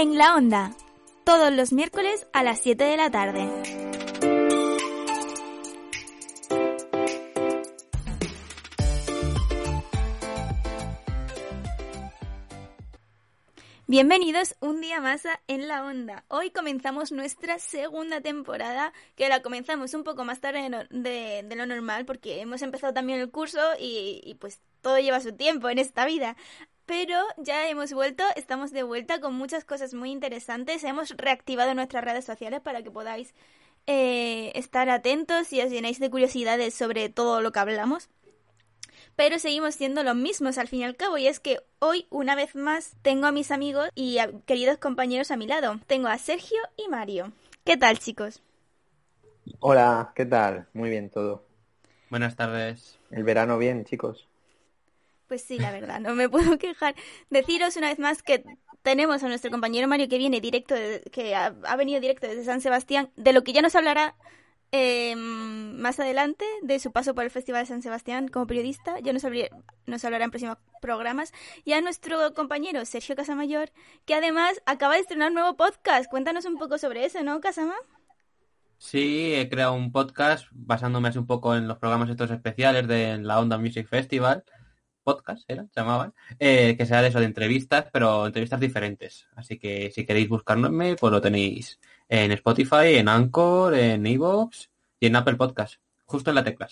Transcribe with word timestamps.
En 0.00 0.16
la 0.16 0.36
onda, 0.36 0.76
todos 1.24 1.52
los 1.52 1.72
miércoles 1.72 2.28
a 2.32 2.44
las 2.44 2.60
7 2.60 2.84
de 2.84 2.96
la 2.96 3.10
tarde. 3.10 3.48
Bienvenidos 13.88 14.54
un 14.60 14.80
día 14.80 15.00
más 15.00 15.26
a 15.26 15.40
En 15.48 15.66
la 15.66 15.84
Onda. 15.84 16.24
Hoy 16.28 16.52
comenzamos 16.52 17.10
nuestra 17.10 17.58
segunda 17.58 18.20
temporada, 18.20 18.92
que 19.16 19.28
la 19.28 19.42
comenzamos 19.42 19.94
un 19.94 20.04
poco 20.04 20.24
más 20.24 20.40
tarde 20.40 20.86
de, 20.90 21.56
lo 21.56 21.66
normal, 21.66 22.04
porque 22.04 22.40
hemos 22.40 22.62
empezado 22.62 22.94
también 22.94 23.18
el 23.18 23.32
curso 23.32 23.58
y, 23.80 24.20
y 24.22 24.36
pues 24.36 24.60
todo 24.80 25.00
lleva 25.00 25.18
su 25.18 25.34
tiempo 25.34 25.68
en 25.68 25.80
esta 25.80 26.06
vida 26.06 26.36
pero 26.88 27.20
ya 27.36 27.68
hemos 27.68 27.92
vuelto, 27.92 28.24
estamos 28.34 28.72
de 28.72 28.82
vuelta 28.82 29.20
con 29.20 29.34
muchas 29.34 29.62
cosas 29.62 29.92
muy 29.92 30.10
interesantes. 30.10 30.82
Hemos 30.84 31.10
reactivado 31.10 31.74
nuestras 31.74 32.02
redes 32.02 32.24
sociales 32.24 32.62
para 32.62 32.82
que 32.82 32.90
podáis 32.90 33.34
eh, 33.86 34.52
estar 34.54 34.88
atentos 34.88 35.52
y 35.52 35.60
os 35.60 35.70
llenéis 35.70 36.00
de 36.00 36.08
curiosidades 36.08 36.72
sobre 36.72 37.10
todo 37.10 37.42
lo 37.42 37.52
que 37.52 37.58
hablamos. 37.58 38.08
Pero 39.16 39.38
seguimos 39.38 39.74
siendo 39.74 40.02
los 40.02 40.16
mismos 40.16 40.56
al 40.56 40.66
fin 40.66 40.80
y 40.80 40.84
al 40.84 40.96
cabo, 40.96 41.18
y 41.18 41.26
es 41.26 41.40
que 41.40 41.60
hoy, 41.78 42.06
una 42.08 42.34
vez 42.34 42.54
más, 42.54 42.96
tengo 43.02 43.26
a 43.26 43.32
mis 43.32 43.50
amigos 43.50 43.90
y 43.94 44.16
a 44.16 44.30
queridos 44.46 44.78
compañeros 44.78 45.30
a 45.30 45.36
mi 45.36 45.46
lado. 45.46 45.80
Tengo 45.86 46.08
a 46.08 46.16
Sergio 46.16 46.58
y 46.78 46.88
Mario. 46.88 47.32
¿Qué 47.64 47.76
tal, 47.76 47.98
chicos? 47.98 48.42
Hola, 49.60 50.12
¿qué 50.14 50.24
tal? 50.24 50.68
Muy 50.72 50.88
bien 50.88 51.10
todo. 51.10 51.44
Buenas 52.08 52.34
tardes. 52.34 52.98
El 53.10 53.24
verano 53.24 53.58
bien, 53.58 53.84
chicos. 53.84 54.27
Pues 55.28 55.42
sí, 55.42 55.58
la 55.58 55.70
verdad, 55.70 56.00
no 56.00 56.14
me 56.14 56.28
puedo 56.30 56.58
quejar. 56.58 56.94
Deciros 57.30 57.76
una 57.76 57.88
vez 57.88 57.98
más 57.98 58.22
que 58.22 58.42
tenemos 58.82 59.22
a 59.22 59.28
nuestro 59.28 59.50
compañero 59.50 59.86
Mario 59.86 60.08
que 60.08 60.18
viene 60.18 60.40
directo, 60.40 60.74
que 61.12 61.34
ha, 61.34 61.50
venido 61.76 62.00
directo 62.00 62.26
desde 62.26 62.44
San 62.44 62.62
Sebastián, 62.62 63.10
de 63.16 63.34
lo 63.34 63.44
que 63.44 63.52
ya 63.52 63.60
nos 63.60 63.76
hablará 63.76 64.16
em, 64.72 65.76
más 65.78 66.00
adelante, 66.00 66.46
de 66.62 66.78
su 66.78 66.92
paso 66.92 67.14
por 67.14 67.24
el 67.24 67.30
Festival 67.30 67.62
de 67.62 67.66
San 67.66 67.82
Sebastián 67.82 68.28
como 68.28 68.46
periodista. 68.46 68.98
Ya 69.00 69.12
nos, 69.12 69.22
nos 69.86 70.04
hablará 70.04 70.24
en 70.24 70.30
próximos 70.30 70.56
programas. 70.80 71.32
Y 71.64 71.74
a 71.74 71.82
nuestro 71.82 72.32
compañero 72.32 72.84
Sergio 72.86 73.14
Casamayor, 73.14 73.70
que 74.06 74.14
además 74.14 74.62
acaba 74.64 74.94
de 74.94 75.00
estrenar 75.00 75.28
un 75.28 75.34
nuevo 75.34 75.56
podcast. 75.56 76.10
Cuéntanos 76.10 76.46
un 76.46 76.56
poco 76.56 76.78
sobre 76.78 77.04
eso, 77.04 77.22
¿no, 77.22 77.40
Casama? 77.40 77.74
Sí, 78.78 79.34
he 79.34 79.50
creado 79.50 79.74
un 79.74 79.92
podcast 79.92 80.46
basándome 80.52 81.08
así 81.08 81.18
un 81.18 81.26
poco 81.26 81.54
en 81.54 81.68
los 81.68 81.78
programas 81.78 82.08
estos 82.08 82.30
especiales 82.30 82.86
de 82.86 83.18
la 83.18 83.40
Onda 83.40 83.58
Music 83.58 83.88
Festival 83.88 84.44
podcast, 85.08 85.48
era, 85.48 85.62
se 85.72 85.80
llamaban, 85.80 86.12
eh, 86.38 86.76
que 86.76 86.84
sea 86.84 87.00
de 87.00 87.08
eso, 87.08 87.18
de 87.18 87.24
entrevistas, 87.24 87.86
pero 87.90 88.26
entrevistas 88.26 88.60
diferentes. 88.60 89.26
Así 89.36 89.58
que 89.58 89.90
si 89.90 90.04
queréis 90.04 90.28
buscarme, 90.28 90.96
pues 90.96 91.10
lo 91.10 91.20
tenéis 91.22 91.80
en 92.08 92.32
Spotify, 92.32 92.96
en 92.96 93.08
Anchor, 93.08 93.74
en 93.74 94.06
Evox 94.06 94.70
y 95.00 95.06
en 95.06 95.16
Apple 95.16 95.36
Podcast, 95.36 95.76
justo 96.04 96.30
en 96.30 96.34
la 96.36 96.44
tecla. 96.44 96.68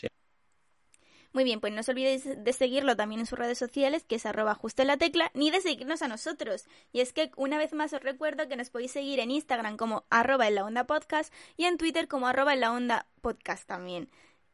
Muy 1.32 1.44
bien, 1.44 1.60
pues 1.60 1.72
no 1.72 1.80
os 1.80 1.88
olvidéis 1.90 2.24
de 2.24 2.52
seguirlo 2.52 2.96
también 2.96 3.20
en 3.20 3.26
sus 3.26 3.38
redes 3.38 3.58
sociales, 3.58 4.04
que 4.04 4.16
es 4.16 4.24
arroba 4.24 4.54
justo 4.54 4.82
en 4.82 4.88
la 4.88 4.96
tecla, 4.96 5.30
ni 5.34 5.50
de 5.50 5.60
seguirnos 5.60 6.02
a 6.02 6.08
nosotros. 6.08 6.66
Y 6.92 7.00
es 7.00 7.12
que 7.12 7.30
una 7.36 7.58
vez 7.58 7.74
más 7.74 7.92
os 7.92 8.02
recuerdo 8.02 8.48
que 8.48 8.56
nos 8.56 8.70
podéis 8.70 8.92
seguir 8.92 9.20
en 9.20 9.30
Instagram 9.30 9.76
como 9.76 10.04
arroba 10.08 10.48
en 10.48 10.54
la 10.54 10.64
onda 10.64 10.86
podcast 10.86 11.32
y 11.58 11.64
en 11.64 11.76
Twitter 11.76 12.08
como 12.08 12.26
arroba 12.26 12.54
en 12.54 12.60
la 12.60 12.72
onda 12.72 13.06
podcast 13.20 13.66
también. 13.68 14.08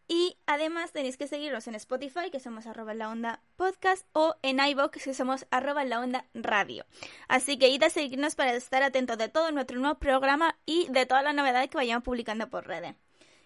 Y 0.08 0.36
además 0.46 0.92
tenéis 0.92 1.16
que 1.16 1.26
seguirnos 1.26 1.66
en 1.68 1.74
Spotify, 1.74 2.30
que 2.30 2.40
somos 2.40 2.66
arroba 2.66 2.94
la 2.94 3.08
onda 3.08 3.40
podcast, 3.56 4.06
o 4.12 4.34
en 4.42 4.58
iVoox, 4.60 5.02
que 5.02 5.14
somos 5.14 5.46
arroba 5.50 5.84
la 5.84 6.00
onda 6.00 6.26
radio. 6.34 6.84
Así 7.28 7.58
que 7.58 7.68
id 7.68 7.82
a 7.82 7.90
seguirnos 7.90 8.34
para 8.34 8.52
estar 8.54 8.82
atentos 8.82 9.18
de 9.18 9.28
todo 9.28 9.50
nuestro 9.52 9.78
nuevo 9.78 9.98
programa 9.98 10.58
y 10.66 10.86
de 10.91 11.06
todas 11.06 11.24
las 11.24 11.34
novedades 11.34 11.70
que 11.70 11.76
vayamos 11.76 12.04
publicando 12.04 12.48
por 12.50 12.66
redes. 12.66 12.94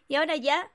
Y 0.09 0.16
ahora 0.16 0.37
ya, 0.37 0.71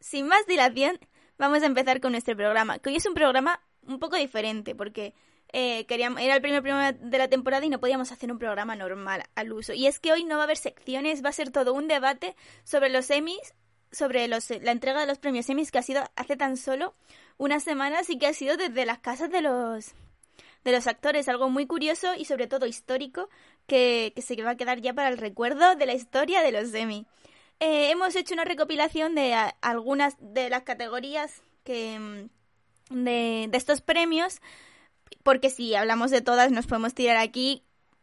sin 0.00 0.26
más 0.26 0.46
dilación, 0.46 0.98
vamos 1.38 1.62
a 1.62 1.66
empezar 1.66 2.00
con 2.00 2.12
nuestro 2.12 2.36
programa, 2.36 2.78
que 2.78 2.90
hoy 2.90 2.96
es 2.96 3.06
un 3.06 3.14
programa 3.14 3.60
un 3.86 3.98
poco 3.98 4.16
diferente, 4.16 4.74
porque 4.74 5.14
eh, 5.52 5.86
queríamos, 5.86 6.20
era 6.20 6.34
el 6.34 6.42
primer 6.42 6.62
programa 6.62 6.92
de 6.92 7.18
la 7.18 7.28
temporada 7.28 7.64
y 7.64 7.68
no 7.68 7.78
podíamos 7.78 8.10
hacer 8.10 8.32
un 8.32 8.38
programa 8.38 8.74
normal 8.74 9.24
al 9.34 9.52
uso. 9.52 9.72
Y 9.72 9.86
es 9.86 10.00
que 10.00 10.12
hoy 10.12 10.24
no 10.24 10.36
va 10.36 10.42
a 10.42 10.44
haber 10.44 10.56
secciones, 10.56 11.24
va 11.24 11.28
a 11.28 11.32
ser 11.32 11.50
todo 11.50 11.72
un 11.72 11.88
debate 11.88 12.34
sobre 12.64 12.88
los 12.88 13.08
Emmys 13.10 13.54
sobre 13.96 14.28
los, 14.28 14.50
la 14.50 14.72
entrega 14.72 15.00
de 15.00 15.06
los 15.06 15.18
premios 15.18 15.48
Emmys 15.48 15.72
que 15.72 15.78
ha 15.78 15.82
sido 15.82 16.04
hace 16.16 16.36
tan 16.36 16.56
solo 16.56 16.94
unas 17.38 17.62
semanas 17.62 18.10
y 18.10 18.18
que 18.18 18.26
ha 18.26 18.32
sido 18.32 18.56
desde 18.56 18.86
las 18.86 18.98
casas 18.98 19.30
de 19.30 19.40
los 19.42 19.94
de 20.64 20.72
los 20.72 20.88
actores, 20.88 21.28
algo 21.28 21.48
muy 21.48 21.66
curioso 21.66 22.14
y 22.16 22.24
sobre 22.24 22.48
todo 22.48 22.66
histórico 22.66 23.28
que, 23.68 24.12
que 24.16 24.22
se 24.22 24.42
va 24.42 24.50
a 24.50 24.56
quedar 24.56 24.80
ya 24.80 24.92
para 24.94 25.08
el 25.08 25.16
recuerdo 25.16 25.76
de 25.76 25.86
la 25.86 25.94
historia 25.94 26.42
de 26.42 26.50
los 26.50 26.74
Emmy. 26.74 27.06
Eh, 27.60 27.90
hemos 27.90 28.16
hecho 28.16 28.34
una 28.34 28.44
recopilación 28.44 29.14
de 29.14 29.32
algunas 29.60 30.16
de 30.18 30.50
las 30.50 30.64
categorías 30.64 31.40
que 31.62 32.28
de, 32.90 33.46
de 33.48 33.56
estos 33.56 33.80
premios 33.80 34.40
porque 35.22 35.50
si 35.50 35.74
hablamos 35.74 36.10
de 36.10 36.20
todas 36.20 36.50
nos 36.50 36.66
podemos 36.66 36.94
tirar 36.94 37.16
aquí 37.16 37.62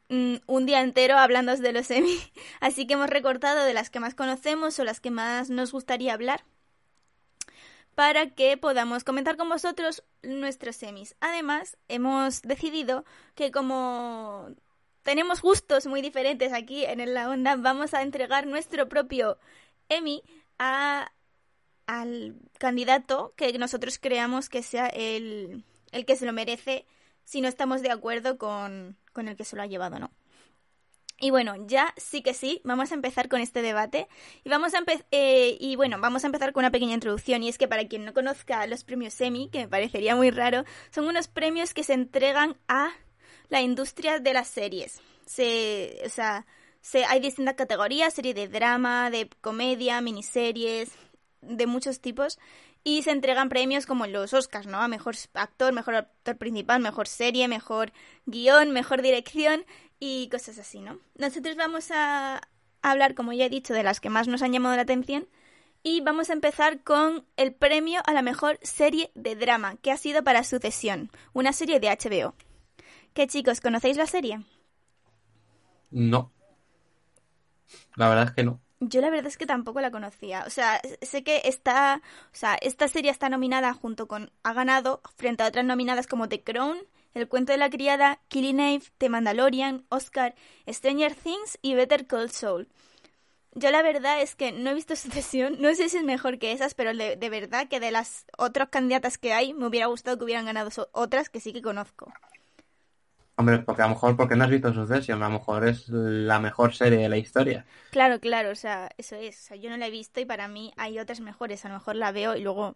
Mm, 0.09 0.35
un 0.47 0.65
día 0.65 0.81
entero 0.81 1.17
hablando 1.17 1.55
de 1.55 1.73
los 1.73 1.89
Emmy, 1.91 2.19
así 2.59 2.85
que 2.85 2.93
hemos 2.93 3.09
recortado 3.09 3.63
de 3.65 3.73
las 3.73 3.89
que 3.89 3.99
más 3.99 4.15
conocemos 4.15 4.77
o 4.79 4.83
las 4.83 4.99
que 4.99 5.11
más 5.11 5.49
nos 5.49 5.71
gustaría 5.71 6.13
hablar 6.13 6.43
para 7.95 8.31
que 8.31 8.57
podamos 8.57 9.03
comentar 9.03 9.37
con 9.37 9.49
vosotros 9.49 10.03
nuestros 10.23 10.75
semis. 10.75 11.15
Además, 11.19 11.77
hemos 11.87 12.41
decidido 12.41 13.05
que 13.35 13.51
como 13.51 14.49
tenemos 15.03 15.41
gustos 15.41 15.85
muy 15.85 16.01
diferentes 16.01 16.53
aquí 16.53 16.85
en 16.85 17.13
la 17.13 17.29
onda, 17.29 17.55
vamos 17.55 17.93
a 17.93 18.01
entregar 18.01 18.47
nuestro 18.47 18.89
propio 18.89 19.37
Emmy 19.89 20.23
a, 20.59 21.11
al 21.85 22.35
candidato 22.57 23.33
que 23.35 23.57
nosotros 23.59 23.99
creamos 23.99 24.49
que 24.49 24.63
sea 24.63 24.87
el, 24.87 25.63
el 25.91 26.05
que 26.05 26.15
se 26.15 26.25
lo 26.25 26.33
merece 26.33 26.85
si 27.23 27.41
no 27.41 27.47
estamos 27.47 27.81
de 27.81 27.91
acuerdo 27.91 28.37
con, 28.37 28.97
con 29.13 29.27
el 29.27 29.35
que 29.35 29.45
se 29.45 29.55
lo 29.55 29.61
ha 29.61 29.67
llevado, 29.67 29.99
¿no? 29.99 30.11
Y 31.19 31.29
bueno, 31.29 31.55
ya 31.67 31.93
sí 31.95 32.21
que 32.21 32.33
sí, 32.33 32.59
vamos 32.65 32.91
a 32.91 32.95
empezar 32.95 33.29
con 33.29 33.39
este 33.39 33.61
debate 33.61 34.09
y 34.43 34.49
vamos 34.49 34.73
a 34.73 34.83
eh, 35.11 35.57
y 35.57 35.77
bueno, 35.77 35.97
vamos 36.01 36.23
a 36.23 36.27
empezar 36.27 36.51
con 36.51 36.63
una 36.63 36.71
pequeña 36.71 36.95
introducción 36.95 37.43
y 37.43 37.49
es 37.49 37.57
que 37.57 37.67
para 37.67 37.87
quien 37.87 38.03
no 38.03 38.13
conozca 38.13 38.67
los 38.67 38.83
premios 38.83 39.21
Emmy, 39.21 39.47
que 39.49 39.59
me 39.59 39.67
parecería 39.69 40.17
muy 40.17 40.31
raro, 40.31 40.65
son 40.91 41.07
unos 41.07 41.29
premios 41.29 41.73
que 41.73 41.85
se 41.85 41.93
entregan 41.93 42.57
a 42.67 42.89
la 43.47 43.61
industria 43.61 44.19
de 44.19 44.33
las 44.33 44.49
series. 44.49 44.99
Se, 45.25 46.01
o 46.05 46.09
sea, 46.09 46.45
se, 46.81 47.05
hay 47.05 47.21
distintas 47.21 47.55
categorías, 47.55 48.13
serie 48.13 48.33
de 48.33 48.49
drama, 48.49 49.09
de 49.09 49.29
comedia, 49.39 50.01
miniseries, 50.01 50.91
de 51.39 51.67
muchos 51.67 52.01
tipos 52.01 52.37
y 52.83 53.03
se 53.03 53.11
entregan 53.11 53.49
premios 53.49 53.85
como 53.85 54.07
los 54.07 54.33
Oscars, 54.33 54.67
¿no? 54.67 54.77
A 54.79 54.87
mejor 54.87 55.15
actor, 55.33 55.73
mejor 55.73 55.95
actor 55.95 56.37
principal, 56.37 56.81
mejor 56.81 57.07
serie, 57.07 57.47
mejor 57.47 57.93
guion, 58.25 58.71
mejor 58.71 59.01
dirección 59.01 59.65
y 59.99 60.29
cosas 60.29 60.59
así, 60.59 60.81
¿no? 60.81 60.99
Nosotros 61.15 61.55
vamos 61.55 61.91
a 61.91 62.41
hablar, 62.81 63.15
como 63.15 63.33
ya 63.33 63.45
he 63.45 63.49
dicho, 63.49 63.73
de 63.73 63.83
las 63.83 63.99
que 63.99 64.09
más 64.09 64.27
nos 64.27 64.41
han 64.41 64.51
llamado 64.51 64.75
la 64.75 64.81
atención 64.81 65.27
y 65.81 66.01
vamos 66.01 66.29
a 66.29 66.33
empezar 66.33 66.81
con 66.83 67.25
el 67.37 67.53
premio 67.53 68.01
a 68.05 68.13
la 68.13 68.21
mejor 68.21 68.57
serie 68.61 69.11
de 69.15 69.35
drama, 69.35 69.75
que 69.81 69.91
ha 69.91 69.97
sido 69.97 70.23
para 70.23 70.43
Sucesión, 70.43 71.11
una 71.33 71.53
serie 71.53 71.79
de 71.79 71.89
HBO. 71.89 72.35
¿Qué 73.13 73.27
chicos, 73.27 73.61
conocéis 73.61 73.97
la 73.97 74.07
serie? 74.07 74.41
No. 75.91 76.31
La 77.95 78.09
verdad 78.09 78.25
es 78.25 78.31
que 78.31 78.43
no. 78.43 78.62
Yo 78.89 79.01
la 79.01 79.09
verdad 79.09 79.27
es 79.27 79.37
que 79.37 79.45
tampoco 79.45 79.81
la 79.81 79.91
conocía. 79.91 80.43
O 80.45 80.49
sea, 80.49 80.81
sé 81.01 81.23
que 81.23 81.41
está, 81.45 82.01
o 82.31 82.35
sea, 82.35 82.55
esta 82.55 82.87
serie 82.87 83.11
está 83.11 83.29
nominada 83.29 83.73
junto 83.73 84.07
con, 84.07 84.31
ha 84.43 84.53
ganado 84.53 85.01
frente 85.15 85.43
a 85.43 85.47
otras 85.47 85.65
nominadas 85.65 86.07
como 86.07 86.27
The 86.29 86.43
Crown, 86.43 86.77
El 87.13 87.27
cuento 87.27 87.51
de 87.51 87.59
la 87.59 87.69
criada, 87.69 88.19
Killing 88.27 88.59
Eve, 88.59 88.85
The 88.97 89.09
Mandalorian, 89.09 89.85
Oscar, 89.89 90.35
Stranger 90.67 91.13
Things 91.15 91.59
y 91.61 91.75
Better 91.75 92.07
Call 92.07 92.31
Saul. 92.31 92.67
yo 93.55 93.71
la 93.71 93.83
verdad 93.83 94.21
es 94.21 94.35
que 94.35 94.51
no 94.51 94.71
he 94.71 94.73
visto 94.73 94.95
Sucesión, 94.97 95.57
no 95.59 95.73
sé 95.75 95.89
si 95.89 95.97
es 95.97 96.03
mejor 96.03 96.39
que 96.39 96.51
esas, 96.51 96.73
pero 96.73 96.93
de, 96.93 97.15
de 97.15 97.29
verdad 97.29 97.67
que 97.67 97.79
de 97.79 97.91
las 97.91 98.25
otras 98.37 98.69
candidatas 98.69 99.17
que 99.17 99.33
hay, 99.33 99.53
me 99.53 99.67
hubiera 99.67 99.87
gustado 99.87 100.17
que 100.17 100.25
hubieran 100.25 100.45
ganado 100.45 100.69
otras 100.93 101.29
que 101.29 101.39
sí 101.39 101.53
que 101.53 101.61
conozco. 101.61 102.11
Hombre, 103.35 103.59
porque 103.59 103.81
a 103.81 103.85
lo 103.85 103.95
mejor 103.95 104.15
porque 104.15 104.35
no 104.35 104.43
has 104.43 104.49
visto 104.49 104.73
Succession, 104.73 105.21
a 105.23 105.27
lo 105.27 105.33
mejor 105.39 105.67
es 105.67 105.89
la 105.89 106.39
mejor 106.39 106.75
serie 106.75 106.99
de 106.99 107.09
la 107.09 107.17
historia. 107.17 107.65
Claro, 107.91 108.19
claro, 108.19 108.51
o 108.51 108.55
sea, 108.55 108.89
eso 108.97 109.15
es. 109.15 109.39
O 109.39 109.43
sea, 109.47 109.57
yo 109.57 109.69
no 109.71 109.77
la 109.77 109.87
he 109.87 109.91
visto 109.91 110.19
y 110.19 110.25
para 110.25 110.47
mí 110.47 110.71
hay 110.77 110.99
otras 110.99 111.19
mejores. 111.19 111.65
A 111.65 111.69
lo 111.69 111.75
mejor 111.75 111.95
la 111.95 112.11
veo 112.11 112.35
y 112.35 112.41
luego 112.41 112.75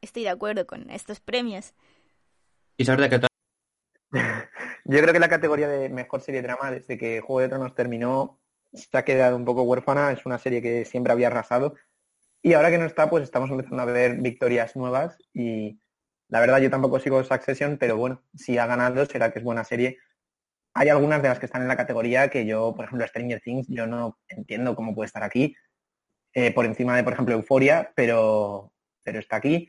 estoy 0.00 0.22
de 0.22 0.30
acuerdo 0.30 0.66
con 0.66 0.88
estos 0.90 1.20
premios. 1.20 1.74
Y 2.78 2.86
sabes 2.86 3.10
de 3.10 3.20
que 3.20 3.26
Yo 4.84 5.00
creo 5.00 5.12
que 5.12 5.20
la 5.20 5.28
categoría 5.28 5.68
de 5.68 5.88
mejor 5.88 6.22
serie 6.22 6.40
de 6.40 6.48
drama, 6.48 6.70
desde 6.70 6.98
que 6.98 7.20
Juego 7.20 7.40
de 7.40 7.48
Tronos 7.48 7.74
terminó, 7.74 8.40
se 8.72 8.96
ha 8.96 9.04
quedado 9.04 9.36
un 9.36 9.44
poco 9.44 9.62
huérfana. 9.62 10.10
Es 10.12 10.24
una 10.24 10.38
serie 10.38 10.62
que 10.62 10.84
siempre 10.84 11.12
había 11.12 11.28
arrasado. 11.28 11.74
Y 12.42 12.54
ahora 12.54 12.70
que 12.70 12.78
no 12.78 12.86
está, 12.86 13.08
pues 13.08 13.24
estamos 13.24 13.50
empezando 13.50 13.82
a 13.82 13.86
ver 13.86 14.16
victorias 14.16 14.74
nuevas. 14.74 15.18
Y 15.32 15.80
la 16.32 16.40
verdad, 16.40 16.60
yo 16.60 16.70
tampoco 16.70 16.98
sigo 16.98 17.22
Succession, 17.24 17.76
pero 17.78 17.96
bueno, 17.98 18.22
si 18.34 18.58
ha 18.58 18.66
ganado, 18.66 19.06
será 19.06 19.32
que 19.32 19.38
es 19.40 19.44
buena 19.44 19.64
serie. 19.64 19.98
Hay 20.74 20.88
algunas 20.90 21.22
de 21.22 21.28
las 21.28 21.38
que 21.38 21.46
están 21.46 21.62
en 21.62 21.68
la 21.68 21.76
categoría 21.76 22.28
que 22.30 22.46
yo, 22.46 22.74
por 22.74 22.86
ejemplo, 22.86 23.06
Stranger 23.06 23.40
Things, 23.42 23.66
yo 23.68 23.86
no 23.86 24.18
entiendo 24.28 24.74
cómo 24.76 24.94
puede 24.94 25.06
estar 25.08 25.22
aquí. 25.24 25.54
eh, 26.34 26.52
por 26.54 26.66
encima 26.66 26.96
de, 26.96 27.04
por 27.04 27.12
ejemplo, 27.14 27.34
Euphoria, 27.34 27.92
pero, 27.96 28.72
pero 29.04 29.18
está 29.20 29.36
aquí. 29.36 29.68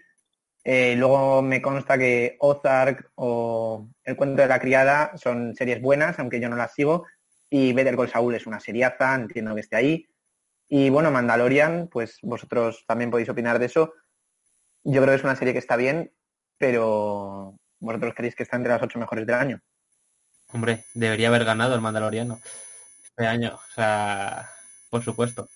Eh, 0.63 0.95
luego 0.97 1.41
me 1.41 1.61
consta 1.61 1.97
que 1.97 2.37
Ozark 2.39 3.11
o 3.15 3.89
El 4.03 4.15
cuento 4.15 4.41
de 4.43 4.47
la 4.47 4.59
criada 4.59 5.11
son 5.17 5.55
series 5.55 5.81
buenas, 5.81 6.19
aunque 6.19 6.39
yo 6.39 6.49
no 6.49 6.55
las 6.57 6.73
sigo. 6.73 7.05
Y 7.49 7.73
Better 7.73 7.95
Call 7.97 8.09
Saul 8.09 8.35
es 8.35 8.47
una 8.47 8.59
seriaza, 8.61 9.15
entiendo 9.15 9.55
que 9.55 9.61
esté 9.61 9.75
ahí. 9.77 10.07
Y 10.69 10.89
bueno, 10.89 11.11
Mandalorian, 11.11 11.89
pues 11.91 12.19
vosotros 12.23 12.85
también 12.87 13.11
podéis 13.11 13.29
opinar 13.29 13.59
de 13.59 13.67
eso. 13.67 13.93
Yo 14.83 15.01
creo 15.01 15.13
que 15.13 15.17
es 15.17 15.23
una 15.23 15.35
serie 15.35 15.53
que 15.53 15.59
está 15.59 15.75
bien, 15.75 16.11
pero 16.63 17.57
vosotros 17.81 18.13
creéis 18.15 18.35
que 18.35 18.43
está 18.43 18.55
entre 18.55 18.71
las 18.71 18.81
ocho 18.81 18.97
mejores 18.97 19.27
del 19.27 19.35
año. 19.35 19.59
Hombre, 20.53 20.85
debería 20.93 21.27
haber 21.27 21.43
ganado 21.43 21.75
el 21.75 21.81
Mandaloriano 21.81 22.39
este 23.03 23.27
año. 23.27 23.55
O 23.55 23.73
sea, 23.75 24.49
por 24.89 25.03
supuesto. 25.03 25.49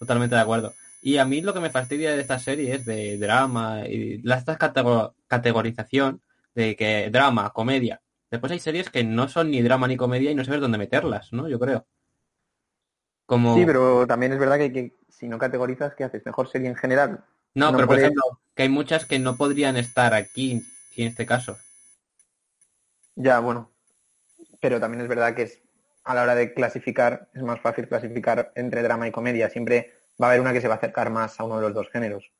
Totalmente 0.00 0.34
de 0.34 0.40
acuerdo. 0.40 0.74
Y 1.00 1.18
a 1.18 1.24
mí 1.24 1.42
lo 1.42 1.54
que 1.54 1.60
me 1.60 1.70
fastidia 1.70 2.10
de 2.10 2.20
estas 2.20 2.42
series 2.42 2.84
de 2.84 3.18
drama 3.18 3.86
y 3.86 4.20
la 4.22 4.34
esta 4.34 4.58
catego- 4.58 5.14
categorización 5.28 6.22
de 6.56 6.74
que 6.74 7.08
drama, 7.08 7.52
comedia. 7.52 8.00
Después 8.28 8.50
hay 8.50 8.58
series 8.58 8.90
que 8.90 9.04
no 9.04 9.28
son 9.28 9.52
ni 9.52 9.62
drama 9.62 9.86
ni 9.86 9.96
comedia 9.96 10.32
y 10.32 10.34
no 10.34 10.44
sabes 10.44 10.60
dónde 10.60 10.78
meterlas, 10.78 11.32
¿no? 11.32 11.48
Yo 11.48 11.60
creo. 11.60 11.86
Como... 13.26 13.54
Sí, 13.54 13.64
pero 13.64 14.08
también 14.08 14.32
es 14.32 14.40
verdad 14.40 14.58
que, 14.58 14.72
que 14.72 14.96
si 15.08 15.28
no 15.28 15.38
categorizas, 15.38 15.94
¿qué 15.94 16.02
haces? 16.02 16.26
¿Mejor 16.26 16.48
serie 16.48 16.68
en 16.68 16.74
general? 16.74 17.24
No, 17.54 17.70
no 17.70 17.76
pero 17.76 17.86
por 17.88 17.98
ejemplo, 17.98 18.22
que 18.54 18.62
hay 18.64 18.68
muchas 18.68 19.04
que 19.06 19.18
no 19.18 19.36
podrían 19.36 19.76
estar 19.76 20.14
aquí 20.14 20.52
en 20.96 21.06
este 21.08 21.26
caso. 21.26 21.56
Ya, 23.16 23.40
bueno. 23.40 23.70
Pero 24.60 24.80
también 24.80 25.02
es 25.02 25.08
verdad 25.08 25.34
que 25.34 25.42
es 25.42 25.62
a 26.04 26.14
la 26.14 26.22
hora 26.22 26.34
de 26.34 26.54
clasificar, 26.54 27.30
es 27.34 27.42
más 27.42 27.60
fácil 27.60 27.88
clasificar 27.88 28.52
entre 28.56 28.82
drama 28.82 29.08
y 29.08 29.12
comedia. 29.12 29.50
Siempre 29.50 29.92
va 30.20 30.28
a 30.28 30.30
haber 30.30 30.40
una 30.40 30.52
que 30.52 30.60
se 30.60 30.68
va 30.68 30.74
a 30.74 30.78
acercar 30.78 31.10
más 31.10 31.38
a 31.40 31.44
uno 31.44 31.56
de 31.56 31.62
los 31.62 31.74
dos 31.74 31.88
géneros. 31.90 32.32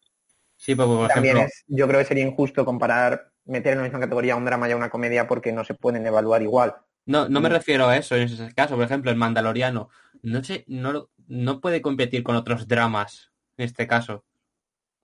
Sí, 0.57 0.75
pues, 0.75 0.87
por 0.89 1.09
También 1.09 1.37
ejemplo, 1.37 1.49
es, 1.49 1.65
yo 1.67 1.87
creo 1.89 2.01
que 2.01 2.07
sería 2.07 2.25
injusto 2.27 2.65
comparar, 2.65 3.33
meter 3.45 3.73
en 3.73 3.79
la 3.79 3.85
misma 3.85 4.01
categoría 4.01 4.37
un 4.37 4.45
drama 4.45 4.69
y 4.69 4.75
una 4.75 4.91
comedia 4.91 5.27
porque 5.27 5.53
no 5.53 5.65
se 5.65 5.75
pueden 5.75 6.07
evaluar 6.07 6.43
igual. 6.43 6.77
no, 7.07 7.29
no 7.29 7.41
me 7.41 7.49
Mm. 7.49 7.53
refiero 7.53 7.89
a 7.89 7.97
eso 7.97 8.17
en 8.17 8.23
ese 8.25 8.55
caso. 8.55 8.77
Por 8.77 8.85
ejemplo, 8.85 9.11
el 9.11 9.17
Mandaloriano 9.17 9.89
no 10.23 10.43
sé, 10.45 10.65
no, 10.69 11.11
no 11.27 11.61
puede 11.61 11.81
competir 11.83 12.23
con 12.23 12.37
otros 12.37 12.67
dramas 12.69 13.33
en 13.57 13.65
este 13.67 13.87
caso. 13.87 14.25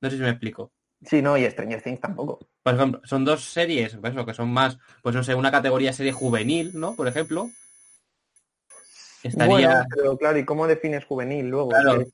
No 0.04 0.10
sé 0.10 0.16
si 0.18 0.22
me 0.22 0.28
explico. 0.28 0.70
Sí, 1.00 1.22
no, 1.22 1.38
y 1.38 1.48
Stranger 1.50 1.80
Things 1.80 2.00
tampoco. 2.00 2.40
Por 2.62 2.74
ejemplo, 2.74 3.00
son 3.04 3.24
dos 3.24 3.42
series, 3.42 3.96
pues 3.96 4.14
que 4.26 4.34
son 4.34 4.52
más, 4.52 4.76
pues 5.02 5.14
no 5.14 5.22
sé, 5.24 5.34
una 5.34 5.50
categoría 5.50 5.94
serie 5.94 6.12
juvenil, 6.12 6.72
¿no? 6.74 6.94
Por 6.94 7.08
ejemplo. 7.08 7.48
Estaría, 9.22 9.48
Bueno, 9.48 9.86
pero 9.96 10.18
claro, 10.18 10.38
¿y 10.38 10.44
cómo 10.44 10.66
defines 10.66 11.06
juvenil 11.06 11.48
luego? 11.48 11.70
Claro, 11.70 12.04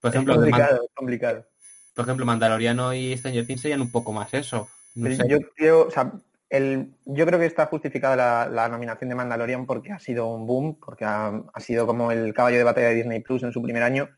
por 0.00 0.10
es 0.10 0.14
ejemplo, 0.14 0.34
Man- 0.34 0.44
complicado, 0.44 0.84
es 0.84 0.90
complicado. 0.94 1.46
por 1.94 2.04
ejemplo, 2.04 2.24
Mandaloriano 2.24 2.94
y 2.94 3.16
Stranger 3.16 3.46
Things 3.46 3.60
serían 3.62 3.80
un 3.80 3.90
poco 3.90 4.12
más 4.12 4.32
eso. 4.32 4.68
No 4.94 5.10
sé. 5.10 5.28
yo 5.28 5.38
creo, 5.56 5.88
o 5.88 5.90
sea, 5.90 6.12
el, 6.48 6.92
yo 7.04 7.26
creo 7.26 7.40
que 7.40 7.46
está 7.46 7.66
justificada 7.66 8.14
la, 8.14 8.48
la 8.48 8.68
nominación 8.68 9.08
de 9.08 9.16
Mandalorian 9.16 9.66
porque 9.66 9.90
ha 9.90 9.98
sido 9.98 10.28
un 10.28 10.46
boom, 10.46 10.78
porque 10.78 11.04
ha, 11.04 11.28
ha 11.52 11.60
sido 11.60 11.86
como 11.86 12.12
el 12.12 12.32
caballo 12.32 12.58
de 12.58 12.64
batalla 12.64 12.88
de 12.90 12.94
Disney 12.94 13.20
Plus 13.20 13.42
en 13.42 13.52
su 13.52 13.60
primer 13.60 13.82
año. 13.82 14.08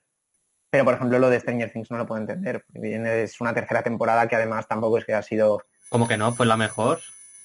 Pero, 0.72 0.86
por 0.86 0.94
ejemplo, 0.94 1.18
lo 1.18 1.28
de 1.28 1.38
Stranger 1.38 1.70
Things 1.70 1.90
no 1.90 1.98
lo 1.98 2.06
puedo 2.06 2.18
entender. 2.18 2.64
porque 2.72 3.22
Es 3.22 3.38
una 3.42 3.52
tercera 3.52 3.82
temporada 3.82 4.26
que 4.26 4.36
además 4.36 4.66
tampoco 4.66 4.96
es 4.96 5.04
que 5.04 5.12
ha 5.12 5.20
sido... 5.22 5.62
Como 5.90 6.08
que 6.08 6.16
no, 6.16 6.32
fue 6.32 6.46
la 6.46 6.56
mejor. 6.56 6.98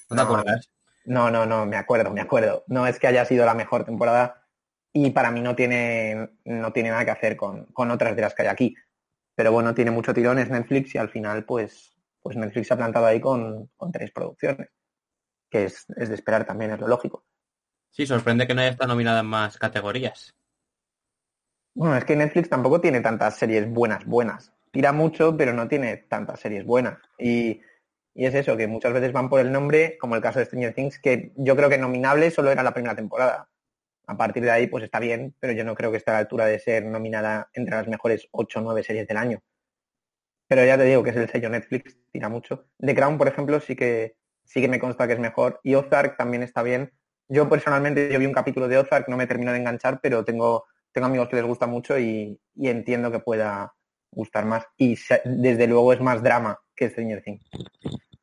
¿No 0.09 0.15
te 0.15 0.15
No. 0.15 0.21
acuerdas? 0.21 0.71
No, 1.03 1.29
no, 1.29 1.45
no, 1.45 1.65
me 1.65 1.75
acuerdo, 1.75 2.09
me 2.11 2.21
acuerdo. 2.21 2.63
No 2.67 2.87
es 2.87 2.99
que 2.99 3.07
haya 3.07 3.25
sido 3.25 3.45
la 3.45 3.53
mejor 3.53 3.83
temporada 3.83 4.45
y 4.93 5.09
para 5.11 5.29
mí 5.31 5.41
no 5.41 5.57
tiene, 5.57 6.29
no 6.45 6.71
tiene 6.71 6.89
nada 6.89 7.03
que 7.03 7.11
hacer 7.11 7.35
con, 7.35 7.65
con 7.67 7.91
otras 7.91 8.15
de 8.15 8.21
las 8.21 8.33
que 8.33 8.43
hay 8.43 8.47
aquí. 8.47 8.75
Pero 9.35 9.51
bueno, 9.51 9.73
tiene 9.75 9.91
mucho 9.91 10.13
tirón, 10.13 10.39
es 10.39 10.49
Netflix 10.49 10.95
y 10.95 10.97
al 10.97 11.09
final 11.09 11.43
pues, 11.43 11.97
pues 12.21 12.37
Netflix 12.37 12.67
se 12.69 12.73
ha 12.75 12.77
plantado 12.77 13.05
ahí 13.07 13.19
con, 13.19 13.69
con 13.75 13.91
tres 13.91 14.11
producciones, 14.11 14.69
que 15.49 15.65
es, 15.65 15.85
es 15.97 16.07
de 16.07 16.15
esperar 16.15 16.45
también, 16.45 16.71
es 16.71 16.79
lo 16.79 16.87
lógico. 16.87 17.25
Sí, 17.89 18.05
sorprende 18.07 18.47
que 18.47 18.53
no 18.53 18.61
haya 18.61 18.71
estado 18.71 18.87
nominada 18.89 19.19
en 19.19 19.25
más 19.27 19.57
categorías. 19.57 20.33
Bueno, 21.77 21.95
es 21.95 22.05
que 22.05 22.15
Netflix 22.15 22.49
tampoco 22.49 22.81
tiene 22.81 23.01
tantas 23.01 23.35
series 23.35 23.69
buenas, 23.69 24.03
buenas. 24.03 24.51
Tira 24.71 24.93
mucho, 24.93 25.37
pero 25.37 25.53
no 25.53 25.67
tiene 25.67 25.95
tantas 25.95 26.39
series 26.39 26.65
buenas. 26.65 26.97
Y, 27.19 27.61
y 28.15 28.25
es 28.25 28.33
eso, 28.33 28.57
que 28.57 28.65
muchas 28.65 28.93
veces 28.93 29.13
van 29.13 29.29
por 29.29 29.39
el 29.39 29.51
nombre, 29.51 29.95
como 29.99 30.15
el 30.15 30.21
caso 30.23 30.39
de 30.39 30.45
Stranger 30.45 30.73
Things, 30.73 30.97
que 30.97 31.33
yo 31.35 31.55
creo 31.55 31.69
que 31.69 31.77
nominable 31.77 32.31
solo 32.31 32.49
era 32.49 32.63
la 32.63 32.73
primera 32.73 32.95
temporada. 32.95 33.47
A 34.07 34.17
partir 34.17 34.41
de 34.41 34.49
ahí, 34.49 34.65
pues 34.65 34.85
está 34.85 34.99
bien, 34.99 35.35
pero 35.39 35.53
yo 35.53 35.63
no 35.63 35.75
creo 35.75 35.91
que 35.91 35.97
esté 35.97 36.09
a 36.09 36.15
la 36.15 36.19
altura 36.21 36.47
de 36.47 36.57
ser 36.57 36.83
nominada 36.83 37.51
entre 37.53 37.75
las 37.75 37.87
mejores 37.87 38.27
8 38.31 38.57
o 38.57 38.63
9 38.63 38.81
series 38.81 39.07
del 39.07 39.17
año. 39.17 39.43
Pero 40.47 40.65
ya 40.65 40.79
te 40.79 40.83
digo 40.83 41.03
que 41.03 41.11
es 41.11 41.15
el 41.15 41.29
sello 41.29 41.49
Netflix, 41.49 41.95
tira 42.11 42.27
mucho. 42.27 42.65
The 42.79 42.95
Crown, 42.95 43.19
por 43.19 43.27
ejemplo, 43.27 43.59
sí 43.59 43.75
que, 43.75 44.15
sí 44.45 44.61
que 44.61 44.67
me 44.67 44.79
consta 44.79 45.05
que 45.05 45.13
es 45.13 45.19
mejor. 45.19 45.59
Y 45.61 45.75
Ozark 45.75 46.17
también 46.17 46.41
está 46.41 46.63
bien. 46.63 46.91
Yo 47.27 47.47
personalmente, 47.47 48.11
yo 48.11 48.17
vi 48.17 48.25
un 48.25 48.33
capítulo 48.33 48.67
de 48.67 48.79
Ozark, 48.79 49.09
no 49.09 49.17
me 49.17 49.27
terminó 49.27 49.51
de 49.51 49.59
enganchar, 49.59 49.99
pero 50.01 50.25
tengo, 50.25 50.65
tengo 50.97 51.05
amigos 51.05 51.29
que 51.29 51.35
les 51.35 51.45
gusta 51.45 51.67
mucho 51.67 51.99
y, 51.99 52.39
y 52.55 52.69
entiendo 52.69 53.11
que 53.11 53.19
pueda 53.19 53.71
gustar 54.09 54.45
más. 54.45 54.65
Y 54.77 54.95
se- 54.95 55.21
desde 55.25 55.67
luego 55.67 55.93
es 55.93 56.01
más 56.01 56.23
drama 56.23 56.59
que 56.75 56.89
Stranger 56.89 57.21
Things. 57.21 57.45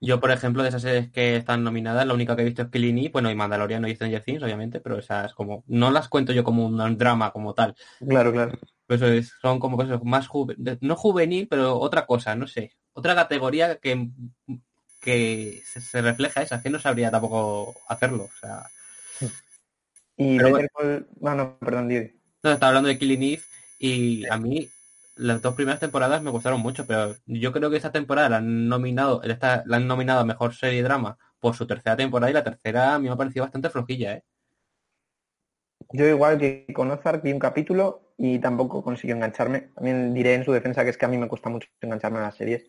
Yo, 0.00 0.18
por 0.18 0.32
ejemplo, 0.32 0.64
de 0.64 0.70
esas 0.70 0.82
series 0.82 1.12
que 1.12 1.36
están 1.36 1.62
nominadas, 1.62 2.04
la 2.04 2.14
única 2.14 2.34
que 2.34 2.42
he 2.42 2.46
visto 2.46 2.62
es 2.62 2.68
Killing 2.70 2.98
Eve, 2.98 3.10
bueno, 3.12 3.30
y 3.30 3.36
Mandaloriano 3.36 3.86
y 3.86 3.94
Stranger 3.94 4.24
Things, 4.24 4.42
obviamente, 4.42 4.80
pero 4.80 4.98
esas 4.98 5.34
como, 5.34 5.62
no 5.68 5.92
las 5.92 6.08
cuento 6.08 6.32
yo 6.32 6.42
como 6.42 6.66
un 6.66 6.98
drama 6.98 7.30
como 7.30 7.54
tal. 7.54 7.76
Claro, 8.08 8.32
claro. 8.32 8.58
Pues 8.88 9.00
es- 9.02 9.34
son 9.40 9.60
como 9.60 9.76
cosas 9.76 10.02
más 10.02 10.26
juvenil, 10.26 10.78
no 10.80 10.96
juvenil, 10.96 11.46
pero 11.48 11.78
otra 11.78 12.06
cosa, 12.06 12.34
no 12.34 12.48
sé. 12.48 12.72
Otra 12.92 13.14
categoría 13.14 13.76
que, 13.76 14.08
que 15.00 15.62
se, 15.64 16.02
refleja 16.02 16.42
esa, 16.42 16.60
que 16.60 16.70
no 16.70 16.80
sabría 16.80 17.12
tampoco 17.12 17.76
hacerlo. 17.86 18.24
O 18.24 18.38
sea, 18.40 18.66
Y 20.16 20.38
Call- 20.38 21.06
No, 21.20 21.34
no, 21.34 21.56
perdón, 21.58 21.88
Didi. 21.88 22.12
No, 22.44 22.52
estaba 22.52 22.68
hablando 22.68 22.88
de 22.88 22.98
Killing 22.98 23.22
Eve 23.22 23.42
y 23.78 24.26
a 24.26 24.36
mí 24.36 24.68
las 25.16 25.40
dos 25.40 25.54
primeras 25.54 25.80
temporadas 25.80 26.22
me 26.22 26.30
gustaron 26.30 26.60
mucho, 26.60 26.86
pero 26.86 27.14
yo 27.26 27.52
creo 27.52 27.70
que 27.70 27.76
esta 27.76 27.92
temporada 27.92 28.28
la 28.28 28.36
han 28.38 28.68
nominado, 28.68 29.22
esta, 29.22 29.62
la 29.66 29.78
han 29.78 29.86
nominado 29.86 30.20
a 30.20 30.24
Mejor 30.24 30.54
Serie 30.54 30.82
Drama 30.82 31.16
por 31.40 31.54
su 31.54 31.66
tercera 31.66 31.96
temporada 31.96 32.30
y 32.30 32.34
la 32.34 32.44
tercera 32.44 32.94
a 32.94 32.98
mí 32.98 33.06
me 33.06 33.12
ha 33.12 33.16
parecido 33.16 33.44
bastante 33.44 33.70
flojilla, 33.70 34.14
¿eh? 34.14 34.24
Yo 35.92 36.06
igual 36.06 36.38
que 36.38 36.66
con 36.74 36.90
Ozark 36.90 37.22
vi 37.22 37.32
un 37.32 37.38
capítulo 37.38 38.12
y 38.16 38.38
tampoco 38.38 38.82
consiguió 38.82 39.14
engancharme. 39.14 39.72
También 39.74 40.12
diré 40.14 40.34
en 40.34 40.44
su 40.44 40.52
defensa 40.52 40.82
que 40.82 40.90
es 40.90 40.98
que 40.98 41.04
a 41.04 41.08
mí 41.08 41.18
me 41.18 41.28
cuesta 41.28 41.50
mucho 41.50 41.68
engancharme 41.80 42.18
a 42.18 42.22
las 42.22 42.36
series. 42.36 42.64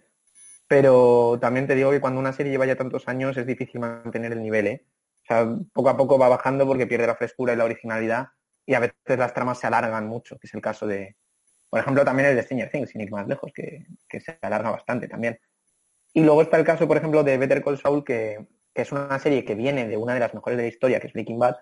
Pero 0.67 1.37
también 1.39 1.67
te 1.67 1.75
digo 1.75 1.91
que 1.91 2.01
cuando 2.01 2.19
una 2.19 2.33
serie 2.33 2.51
lleva 2.51 2.65
ya 2.65 2.75
tantos 2.75 3.07
años 3.07 3.37
es 3.37 3.45
difícil 3.47 3.79
mantener 3.79 4.33
el 4.33 4.41
nivel, 4.43 4.67
¿eh? 4.67 4.85
O 5.23 5.25
sea, 5.27 5.47
poco 5.73 5.89
a 5.89 5.97
poco 5.97 6.19
va 6.19 6.29
bajando 6.29 6.67
porque 6.67 6.87
pierde 6.87 7.07
la 7.07 7.15
frescura 7.15 7.53
y 7.53 7.55
la 7.55 7.65
originalidad 7.65 8.27
y 8.65 8.73
a 8.73 8.79
veces 8.79 9.17
las 9.17 9.33
tramas 9.33 9.59
se 9.59 9.67
alargan 9.67 10.07
mucho, 10.07 10.37
que 10.37 10.47
es 10.47 10.53
el 10.53 10.61
caso 10.61 10.87
de, 10.87 11.15
por 11.69 11.79
ejemplo, 11.79 12.03
también 12.03 12.29
el 12.29 12.35
de 12.35 12.43
Stranger 12.43 12.69
Things, 12.71 12.89
sin 12.89 13.01
ir 13.01 13.11
más 13.11 13.27
lejos, 13.27 13.51
que, 13.53 13.85
se 14.19 14.37
alarga 14.41 14.71
bastante 14.71 15.07
también. 15.07 15.39
Y 16.13 16.23
luego 16.23 16.41
está 16.41 16.57
el 16.57 16.65
caso, 16.65 16.87
por 16.87 16.97
ejemplo, 16.97 17.23
de 17.23 17.37
Better 17.37 17.63
Call 17.63 17.77
Saul, 17.77 18.03
que, 18.03 18.47
que 18.73 18.81
es 18.81 18.91
una 18.91 19.19
serie 19.19 19.43
que 19.43 19.55
viene 19.55 19.87
de 19.87 19.97
una 19.97 20.13
de 20.13 20.19
las 20.19 20.33
mejores 20.33 20.57
de 20.57 20.63
la 20.63 20.69
historia, 20.69 20.99
que 20.99 21.07
es 21.07 21.13
Breaking 21.13 21.39
Bad, 21.39 21.57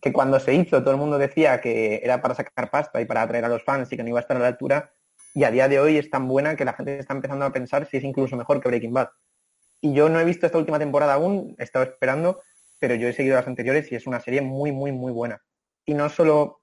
que 0.00 0.12
cuando 0.12 0.38
se 0.40 0.54
hizo 0.54 0.80
todo 0.80 0.92
el 0.92 0.96
mundo 0.96 1.18
decía 1.18 1.60
que 1.60 2.00
era 2.02 2.22
para 2.22 2.34
sacar 2.34 2.70
pasta 2.70 3.00
y 3.00 3.04
para 3.04 3.22
atraer 3.22 3.44
a 3.44 3.48
los 3.48 3.64
fans 3.64 3.92
y 3.92 3.96
que 3.96 4.02
no 4.02 4.08
iba 4.08 4.18
a 4.18 4.22
estar 4.22 4.36
a 4.36 4.40
la 4.40 4.48
altura, 4.48 4.92
y 5.34 5.44
a 5.44 5.50
día 5.50 5.68
de 5.68 5.78
hoy 5.78 5.96
es 5.96 6.10
tan 6.10 6.26
buena 6.26 6.56
que 6.56 6.64
la 6.64 6.72
gente 6.72 6.98
está 6.98 7.14
empezando 7.14 7.44
a 7.44 7.52
pensar 7.52 7.86
si 7.86 7.96
es 7.96 8.04
incluso 8.04 8.36
mejor 8.36 8.60
que 8.60 8.68
Breaking 8.68 8.92
Bad. 8.92 9.08
Y 9.80 9.94
yo 9.94 10.08
no 10.08 10.20
he 10.20 10.24
visto 10.24 10.46
esta 10.46 10.58
última 10.58 10.78
temporada 10.78 11.14
aún, 11.14 11.54
he 11.58 11.64
estado 11.64 11.84
esperando, 11.84 12.42
pero 12.78 12.94
yo 12.94 13.08
he 13.08 13.12
seguido 13.12 13.36
las 13.36 13.46
anteriores 13.46 13.90
y 13.92 13.94
es 13.94 14.06
una 14.06 14.20
serie 14.20 14.40
muy, 14.40 14.72
muy, 14.72 14.92
muy 14.92 15.12
buena. 15.12 15.42
Y 15.84 15.94
no 15.94 16.08
solo, 16.08 16.62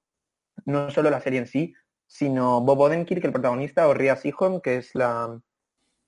no 0.66 0.90
solo 0.92 1.10
la 1.10 1.22
serie 1.22 1.40
en 1.40 1.48
sí, 1.48 1.74
sino 2.08 2.62
Bob 2.62 2.80
Odenkirk, 2.80 3.24
el 3.24 3.32
protagonista, 3.32 3.88
o 3.88 3.94
Ria 3.94 4.16
Seahorn, 4.16 4.62
que 4.62 4.78
es 4.78 4.96
la, 4.96 5.40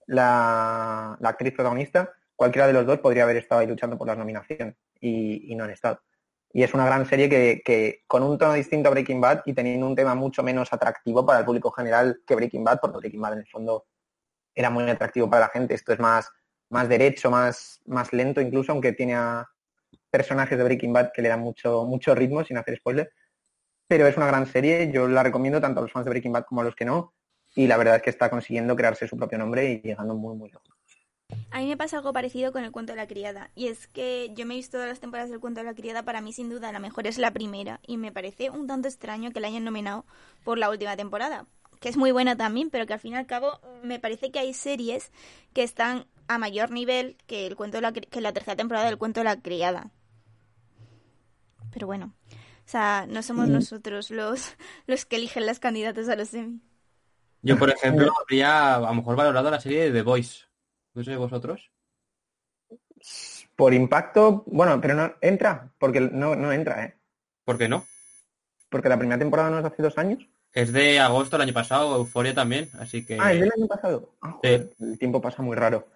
la, 0.07 1.17
la 1.19 1.29
actriz 1.29 1.53
protagonista. 1.53 2.13
Cualquiera 2.35 2.67
de 2.67 2.73
los 2.73 2.85
dos 2.85 2.99
podría 2.99 3.23
haber 3.23 3.37
estado 3.37 3.61
ahí 3.61 3.67
luchando 3.67 3.97
por 3.97 4.07
las 4.07 4.17
nominaciones 4.17 4.75
y, 5.01 5.53
no 5.55 5.65
han 5.65 5.71
estado. 5.71 6.01
Y 6.51 6.63
es 6.63 6.73
una 6.73 6.85
gran 6.85 7.05
serie 7.05 7.29
que, 7.29 7.61
que, 7.63 8.03
con 8.07 8.23
un 8.23 8.37
tono 8.37 8.53
distinto 8.53 8.89
a 8.89 8.91
Breaking 8.91 9.21
Bad 9.21 9.41
y 9.45 9.53
teniendo 9.53 9.85
un 9.85 9.95
tema 9.95 10.15
mucho 10.15 10.41
menos 10.41 10.71
atractivo 10.73 11.25
para 11.25 11.39
el 11.39 11.45
público 11.45 11.69
general 11.71 12.21
que 12.25 12.35
Breaking 12.35 12.63
Bad, 12.63 12.79
porque 12.79 12.97
Breaking 12.97 13.21
Bad 13.21 13.33
en 13.33 13.39
el 13.39 13.47
fondo 13.47 13.85
era 14.55 14.69
muy 14.69 14.89
atractivo 14.89 15.29
para 15.29 15.45
la 15.45 15.49
gente. 15.49 15.75
Esto 15.75 15.93
es 15.93 15.99
más, 15.99 16.29
más 16.69 16.89
derecho, 16.89 17.29
más, 17.29 17.81
más 17.85 18.13
lento 18.13 18.41
incluso, 18.41 18.71
aunque 18.71 18.93
tiene 18.93 19.15
a 19.15 19.47
personajes 20.09 20.57
de 20.57 20.63
Breaking 20.63 20.93
Bad 20.93 21.11
que 21.13 21.21
le 21.21 21.29
dan 21.29 21.41
mucho, 21.41 21.85
mucho 21.85 22.15
ritmo, 22.15 22.43
sin 22.43 22.57
hacer 22.57 22.77
spoiler. 22.77 23.11
Pero 23.87 24.07
es 24.07 24.17
una 24.17 24.27
gran 24.27 24.45
serie, 24.45 24.91
yo 24.91 25.07
la 25.07 25.23
recomiendo 25.23 25.59
tanto 25.59 25.79
a 25.79 25.83
los 25.83 25.91
fans 25.91 26.05
de 26.05 26.11
Breaking 26.11 26.31
Bad 26.31 26.45
como 26.45 26.61
a 26.61 26.63
los 26.63 26.75
que 26.75 26.85
no. 26.85 27.13
Y 27.55 27.67
la 27.67 27.77
verdad 27.77 27.95
es 27.95 28.01
que 28.03 28.09
está 28.11 28.29
consiguiendo 28.29 28.75
crearse 28.75 29.07
su 29.07 29.17
propio 29.17 29.37
nombre 29.37 29.71
y 29.71 29.81
llegando 29.81 30.13
muy, 30.13 30.35
muy 30.35 30.49
lejos. 30.49 30.69
A 31.51 31.59
mí 31.59 31.67
me 31.67 31.77
pasa 31.77 31.97
algo 31.97 32.13
parecido 32.13 32.51
con 32.51 32.63
el 32.63 32.71
cuento 32.71 32.93
de 32.93 32.97
la 32.97 33.07
criada. 33.07 33.51
Y 33.55 33.67
es 33.67 33.87
que 33.87 34.31
yo 34.35 34.45
me 34.45 34.53
he 34.53 34.57
visto 34.57 34.77
todas 34.77 34.89
las 34.89 34.99
temporadas 34.99 35.29
del 35.29 35.39
cuento 35.39 35.59
de 35.59 35.65
la 35.65 35.73
criada. 35.73 36.03
Para 36.03 36.21
mí, 36.21 36.33
sin 36.33 36.49
duda, 36.49 36.71
la 36.71 36.79
mejor 36.79 37.07
es 37.07 37.17
la 37.17 37.31
primera. 37.31 37.79
Y 37.85 37.97
me 37.97 38.11
parece 38.11 38.49
un 38.49 38.67
tanto 38.67 38.87
extraño 38.87 39.31
que 39.31 39.39
la 39.39 39.47
hayan 39.47 39.63
nominado 39.63 40.05
por 40.43 40.57
la 40.57 40.69
última 40.69 40.95
temporada. 40.95 41.45
Que 41.79 41.89
es 41.89 41.97
muy 41.97 42.11
buena 42.11 42.35
también, 42.35 42.69
pero 42.69 42.85
que 42.85 42.93
al 42.93 42.99
fin 42.99 43.13
y 43.13 43.17
al 43.17 43.25
cabo 43.25 43.59
me 43.83 43.99
parece 43.99 44.31
que 44.31 44.39
hay 44.39 44.53
series 44.53 45.11
que 45.53 45.63
están 45.63 46.05
a 46.27 46.37
mayor 46.37 46.71
nivel 46.71 47.17
que 47.25 47.47
el 47.47 47.55
cuento 47.55 47.77
de 47.77 47.81
la, 47.81 47.93
que 47.93 48.21
la 48.21 48.33
tercera 48.33 48.55
temporada 48.55 48.85
del 48.85 48.97
cuento 48.97 49.21
de 49.21 49.25
la 49.25 49.41
criada. 49.41 49.91
Pero 51.71 51.87
bueno, 51.87 52.13
o 52.29 52.71
sea, 52.71 53.05
no 53.09 53.23
somos 53.23 53.47
nosotros 53.47 54.11
los, 54.11 54.55
los 54.87 55.05
que 55.05 55.15
eligen 55.15 55.45
las 55.45 55.59
candidatas 55.59 56.09
a 56.09 56.15
los 56.15 56.29
semi. 56.29 56.61
Yo, 57.41 57.57
por 57.57 57.69
ejemplo, 57.69 58.11
habría 58.21 58.75
a 58.75 58.79
lo 58.79 58.93
mejor 58.93 59.15
valorado 59.15 59.49
la 59.49 59.59
serie 59.59 59.85
de 59.85 59.91
The 59.91 60.01
Voice. 60.01 60.45
No 60.93 61.03
sé 61.03 61.15
vosotros. 61.15 61.71
Por 63.55 63.73
impacto, 63.73 64.43
bueno, 64.47 64.79
pero 64.81 64.95
no 64.95 65.13
entra, 65.21 65.71
porque 65.77 65.99
no, 65.99 66.35
no 66.35 66.51
entra, 66.51 66.85
¿eh? 66.85 66.97
¿Por 67.43 67.57
qué 67.57 67.67
no? 67.67 67.85
Porque 68.69 68.89
la 68.89 68.97
primera 68.97 69.19
temporada 69.19 69.49
no 69.49 69.59
es 69.59 69.65
hace 69.65 69.81
dos 69.81 69.97
años. 69.97 70.27
Es 70.53 70.73
de 70.73 70.99
agosto 70.99 71.37
del 71.37 71.47
año 71.47 71.53
pasado, 71.53 71.95
Euforia 71.95 72.33
también, 72.33 72.69
así 72.79 73.05
que... 73.05 73.17
Ah, 73.19 73.33
es 73.33 73.39
del 73.39 73.51
año 73.55 73.67
pasado. 73.67 74.15
Ah, 74.21 74.31
joder, 74.31 74.73
sí. 74.77 74.83
El 74.83 74.99
tiempo 74.99 75.21
pasa 75.21 75.41
muy 75.41 75.55
raro. 75.55 75.87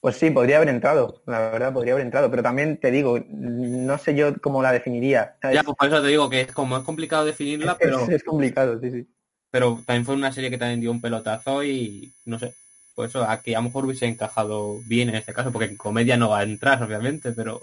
Pues 0.00 0.16
sí, 0.16 0.30
podría 0.30 0.56
haber 0.58 0.68
entrado, 0.68 1.22
la 1.26 1.50
verdad, 1.50 1.72
podría 1.72 1.94
haber 1.94 2.04
entrado, 2.04 2.30
pero 2.30 2.42
también 2.42 2.78
te 2.78 2.92
digo, 2.92 3.18
no 3.28 3.98
sé 3.98 4.14
yo 4.14 4.40
cómo 4.40 4.62
la 4.62 4.70
definiría. 4.72 5.36
¿sabes? 5.42 5.56
Ya, 5.56 5.64
pues 5.64 5.76
por 5.76 5.88
eso 5.88 6.00
te 6.00 6.08
digo 6.08 6.30
que 6.30 6.42
es 6.42 6.52
como 6.52 6.76
es 6.76 6.84
complicado 6.84 7.24
definirla, 7.24 7.72
es, 7.78 7.78
pero... 7.80 8.08
Es 8.08 8.22
complicado, 8.22 8.78
sí, 8.80 8.90
sí. 8.92 9.08
Pero 9.50 9.82
también 9.86 10.04
fue 10.04 10.14
una 10.14 10.30
serie 10.32 10.50
que 10.50 10.58
también 10.58 10.80
dio 10.80 10.92
un 10.92 11.00
pelotazo 11.00 11.64
y 11.64 12.12
no 12.26 12.38
sé, 12.38 12.54
por 12.94 13.06
eso 13.06 13.24
aquí 13.24 13.54
a 13.54 13.58
lo 13.58 13.64
mejor 13.64 13.86
hubiese 13.86 14.06
encajado 14.06 14.78
bien 14.86 15.08
en 15.08 15.16
este 15.16 15.32
caso, 15.32 15.50
porque 15.50 15.66
en 15.68 15.76
comedia 15.76 16.16
no 16.16 16.28
va 16.28 16.40
a 16.40 16.44
entrar, 16.44 16.80
obviamente, 16.82 17.32
pero... 17.32 17.60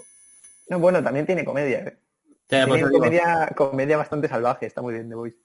No, 0.68 0.78
bueno, 0.78 1.02
también 1.02 1.24
tiene 1.24 1.44
comedia, 1.44 1.78
¿eh? 1.78 1.96
Ya, 2.50 2.64
tiene 2.66 2.82
comedia, 2.90 3.50
comedia 3.56 3.96
bastante 3.96 4.28
salvaje, 4.28 4.66
está 4.66 4.82
muy 4.82 4.92
bien 4.94 5.08
The 5.08 5.14
Voice. 5.14 5.36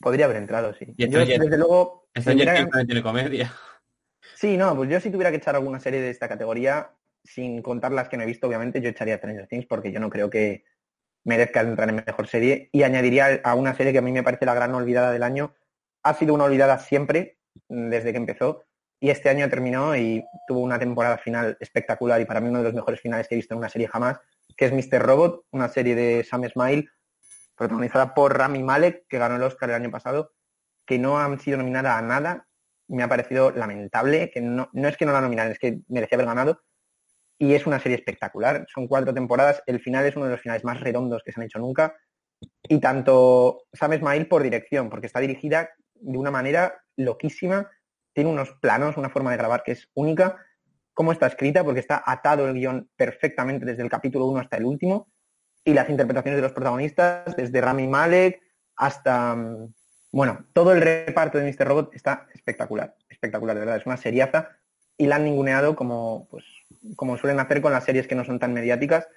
Podría 0.00 0.24
haber 0.24 0.38
entrado, 0.38 0.74
sí. 0.74 0.86
Y 0.96 1.08
yo, 1.08 1.20
Stranger- 1.20 1.38
desde 1.38 1.58
luego, 1.58 2.08
Stranger 2.18 2.52
Things 2.52 2.70
también 2.70 2.86
tiene 2.86 3.02
comedia. 3.02 3.52
Sí, 4.42 4.56
no, 4.56 4.74
pues 4.74 4.90
yo 4.90 4.98
si 4.98 5.08
tuviera 5.08 5.30
que 5.30 5.36
echar 5.36 5.54
alguna 5.54 5.78
serie 5.78 6.00
de 6.00 6.10
esta 6.10 6.28
categoría, 6.28 6.90
sin 7.22 7.62
contar 7.62 7.92
las 7.92 8.08
que 8.08 8.16
no 8.16 8.24
he 8.24 8.26
visto, 8.26 8.48
obviamente, 8.48 8.80
yo 8.80 8.88
echaría 8.88 9.16
Stranger 9.18 9.46
Things 9.46 9.66
porque 9.66 9.92
yo 9.92 10.00
no 10.00 10.10
creo 10.10 10.30
que 10.30 10.64
merezca 11.22 11.60
entrar 11.60 11.88
en 11.88 12.02
mejor 12.04 12.26
serie. 12.26 12.68
Y 12.72 12.82
añadiría 12.82 13.40
a 13.44 13.54
una 13.54 13.72
serie 13.76 13.92
que 13.92 14.00
a 14.00 14.02
mí 14.02 14.10
me 14.10 14.24
parece 14.24 14.44
la 14.44 14.54
gran 14.54 14.74
olvidada 14.74 15.12
del 15.12 15.22
año. 15.22 15.54
Ha 16.02 16.14
sido 16.14 16.34
una 16.34 16.42
olvidada 16.42 16.78
siempre, 16.80 17.38
mm, 17.68 17.88
desde 17.90 18.10
que 18.10 18.16
empezó. 18.16 18.64
Y 18.98 19.10
este 19.10 19.28
año 19.28 19.48
terminó 19.48 19.94
y 19.96 20.24
tuvo 20.48 20.58
una 20.58 20.80
temporada 20.80 21.18
final 21.18 21.56
espectacular 21.60 22.20
y 22.20 22.24
para 22.24 22.40
mí 22.40 22.48
uno 22.48 22.58
de 22.58 22.64
los 22.64 22.74
mejores 22.74 23.00
finales 23.00 23.28
que 23.28 23.36
he 23.36 23.38
visto 23.38 23.54
en 23.54 23.58
una 23.58 23.68
serie 23.68 23.86
jamás, 23.86 24.18
que 24.56 24.64
es 24.64 24.72
Mr. 24.72 25.00
Robot, 25.02 25.44
una 25.52 25.68
serie 25.68 25.94
de 25.94 26.24
Sam 26.24 26.48
Smile, 26.48 26.88
protagonizada 27.56 28.12
por 28.12 28.36
Rami 28.36 28.64
Malek, 28.64 29.06
que 29.08 29.18
ganó 29.18 29.36
el 29.36 29.42
Oscar 29.44 29.70
el 29.70 29.76
año 29.76 29.92
pasado, 29.92 30.32
que 30.84 30.98
no 30.98 31.20
han 31.20 31.38
sido 31.38 31.58
nominada 31.58 31.96
a 31.96 32.02
nada 32.02 32.48
me 32.92 33.02
ha 33.02 33.08
parecido 33.08 33.50
lamentable, 33.50 34.30
que 34.30 34.40
no, 34.40 34.68
no 34.72 34.88
es 34.88 34.96
que 34.96 35.06
no 35.06 35.12
la 35.12 35.20
nominaran, 35.20 35.52
es 35.52 35.58
que 35.58 35.80
merecía 35.88 36.16
haber 36.16 36.26
ganado. 36.26 36.60
Y 37.38 37.54
es 37.54 37.66
una 37.66 37.80
serie 37.80 37.96
espectacular. 37.96 38.66
Son 38.72 38.86
cuatro 38.86 39.12
temporadas. 39.14 39.62
El 39.66 39.80
final 39.80 40.04
es 40.06 40.14
uno 40.14 40.26
de 40.26 40.32
los 40.32 40.40
finales 40.40 40.62
más 40.62 40.80
redondos 40.80 41.22
que 41.24 41.32
se 41.32 41.40
han 41.40 41.46
hecho 41.46 41.58
nunca. 41.58 41.96
Y 42.68 42.78
tanto 42.80 43.62
Sam 43.72 43.94
Esmail 43.94 44.28
por 44.28 44.42
dirección, 44.42 44.90
porque 44.90 45.06
está 45.06 45.20
dirigida 45.20 45.70
de 45.94 46.18
una 46.18 46.30
manera 46.30 46.82
loquísima. 46.96 47.70
Tiene 48.12 48.30
unos 48.30 48.52
planos, 48.60 48.96
una 48.96 49.10
forma 49.10 49.30
de 49.30 49.38
grabar 49.38 49.62
que 49.64 49.72
es 49.72 49.88
única. 49.94 50.36
Cómo 50.92 51.10
está 51.10 51.26
escrita, 51.26 51.64
porque 51.64 51.80
está 51.80 52.02
atado 52.04 52.46
el 52.46 52.54
guion 52.54 52.90
perfectamente 52.94 53.64
desde 53.64 53.82
el 53.82 53.88
capítulo 53.88 54.26
1 54.26 54.40
hasta 54.40 54.58
el 54.58 54.66
último. 54.66 55.10
Y 55.64 55.72
las 55.72 55.88
interpretaciones 55.88 56.36
de 56.36 56.42
los 56.42 56.52
protagonistas, 56.52 57.34
desde 57.36 57.60
Rami 57.60 57.88
Malek 57.88 58.40
hasta 58.76 59.34
mm, 59.34 59.72
bueno, 60.12 60.44
todo 60.52 60.72
el 60.72 60.80
reparto 60.82 61.38
de 61.38 61.44
Mr. 61.50 61.66
Robot 61.66 61.94
está 61.94 62.26
espectacular, 62.34 62.94
espectacular, 63.10 63.54
de 63.56 63.60
verdad, 63.60 63.76
es 63.78 63.86
una 63.86 63.96
seriaza 63.96 64.50
y 64.96 65.06
la 65.06 65.16
han 65.16 65.24
ninguneado 65.24 65.74
como, 65.74 66.28
pues, 66.30 66.44
como 66.96 67.16
suelen 67.18 67.40
hacer 67.40 67.60
con 67.62 67.72
las 67.72 67.84
series 67.84 68.06
que 68.06 68.14
no 68.14 68.24
son 68.24 68.38
tan 68.38 68.52
mediáticas 68.52 69.08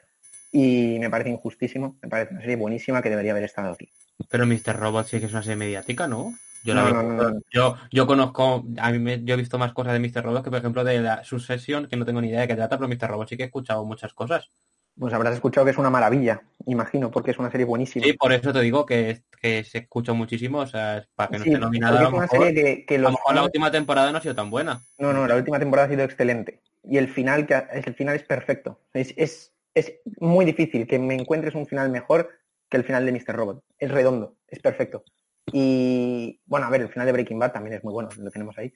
y 0.52 0.98
me 1.00 1.10
parece 1.10 1.30
injustísimo, 1.32 1.98
me 2.02 2.10
parece 2.10 2.32
una 2.34 2.42
serie 2.42 2.56
buenísima 2.56 3.02
que 3.02 3.10
debería 3.10 3.32
haber 3.34 3.44
estado 3.44 3.74
aquí. 3.74 3.90
Pero 4.30 4.46
Mr. 4.46 4.76
Robot 4.78 5.06
sí 5.08 5.20
que 5.20 5.26
es 5.26 5.32
una 5.34 5.44
serie 5.44 5.58
mediática, 5.58 6.08
¿no? 6.08 6.34
Yo, 6.64 6.74
la 6.74 6.84
No, 6.84 6.88
veo- 6.94 7.04
no, 7.04 7.24
no, 7.24 7.30
no. 7.32 7.40
yo, 7.52 7.76
yo 7.92 8.08
conozco, 8.08 8.64
a 8.80 8.92
mí 8.92 8.98
me- 9.00 9.22
yo 9.24 9.34
he 9.34 9.38
visto 9.38 9.58
más 9.60 9.74
cosas 9.74 9.94
de 9.94 10.00
Mr. 10.00 10.24
Robot 10.24 10.44
que, 10.46 10.50
por 10.50 10.60
ejemplo, 10.60 10.84
de 10.84 11.00
la 11.02 11.24
Succession, 11.24 11.88
que 11.88 11.98
no 11.98 12.06
tengo 12.06 12.22
ni 12.22 12.30
idea 12.30 12.42
de 12.42 12.48
qué 12.48 12.56
trata, 12.56 12.78
pero 12.78 12.88
Mr. 12.88 13.10
Robot 13.10 13.28
sí 13.30 13.38
que 13.38 13.44
he 13.44 13.48
escuchado 13.48 13.84
muchas 13.86 14.14
cosas. 14.14 14.50
Pues 14.98 15.14
habrás 15.14 15.34
escuchado 15.34 15.66
que 15.66 15.72
es 15.72 15.78
una 15.78 15.90
maravilla, 15.90 16.42
imagino, 16.68 17.12
porque 17.12 17.32
es 17.32 17.38
una 17.38 17.52
serie 17.52 17.66
buenísima. 17.66 18.06
Sí, 18.06 18.14
por 18.14 18.32
eso 18.32 18.54
te 18.54 18.62
digo 18.62 18.86
que, 18.86 19.24
que 19.42 19.64
se 19.64 19.80
escucha 19.80 20.14
muchísimo, 20.14 20.60
o 20.60 20.68
sea, 20.68 21.00
es 21.00 21.08
para 21.16 21.30
que 21.30 21.38
no 21.38 21.44
Sí, 21.44 21.50
esté 21.50 21.60
nominada, 21.60 22.00
a 22.00 22.04
lo 22.04 22.12
mejor, 22.12 22.30
serie 22.30 22.54
que, 22.54 22.86
que 22.86 22.96
a 22.96 23.00
los 23.00 23.12
lo 23.12 23.18
mejor 23.18 23.36
la 23.36 23.44
última 23.44 23.72
temporada 23.72 24.12
no 24.12 24.18
ha 24.20 24.22
sido 24.22 24.36
tan 24.36 24.50
buena. 24.50 24.82
No, 24.98 25.12
no, 25.12 25.28
la 25.28 25.36
última 25.36 25.60
temporada 25.60 25.88
ha 25.88 25.92
sido 25.92 26.04
excelente. 26.04 26.62
Y 26.84 26.98
el 26.98 27.10
final, 27.10 27.46
que 27.46 27.56
el 27.74 27.96
final 27.96 28.16
es 28.16 28.24
perfecto. 28.24 28.80
Es, 28.94 29.14
es, 29.18 29.54
es 29.74 29.96
muy 30.20 30.46
difícil 30.46 30.88
que 30.88 31.00
me 31.00 31.16
encuentres 31.16 31.56
un 31.56 31.66
final 31.66 31.90
mejor 31.90 32.30
que 32.70 32.78
el 32.78 32.84
final 32.84 33.06
de 33.06 33.12
Mr. 33.12 33.36
Robot. 33.36 33.64
Es 33.78 33.92
redondo, 33.92 34.38
es 34.48 34.60
perfecto. 34.60 35.04
Y 35.52 36.40
bueno, 36.46 36.68
a 36.68 36.70
ver, 36.70 36.82
el 36.82 36.90
final 36.90 37.06
de 37.06 37.12
Breaking 37.12 37.40
Bad 37.40 37.52
también 37.52 37.76
es 37.76 37.84
muy 37.84 37.94
bueno, 37.94 38.10
lo 38.18 38.32
tenemos 38.32 38.58
ahí. 38.58 38.74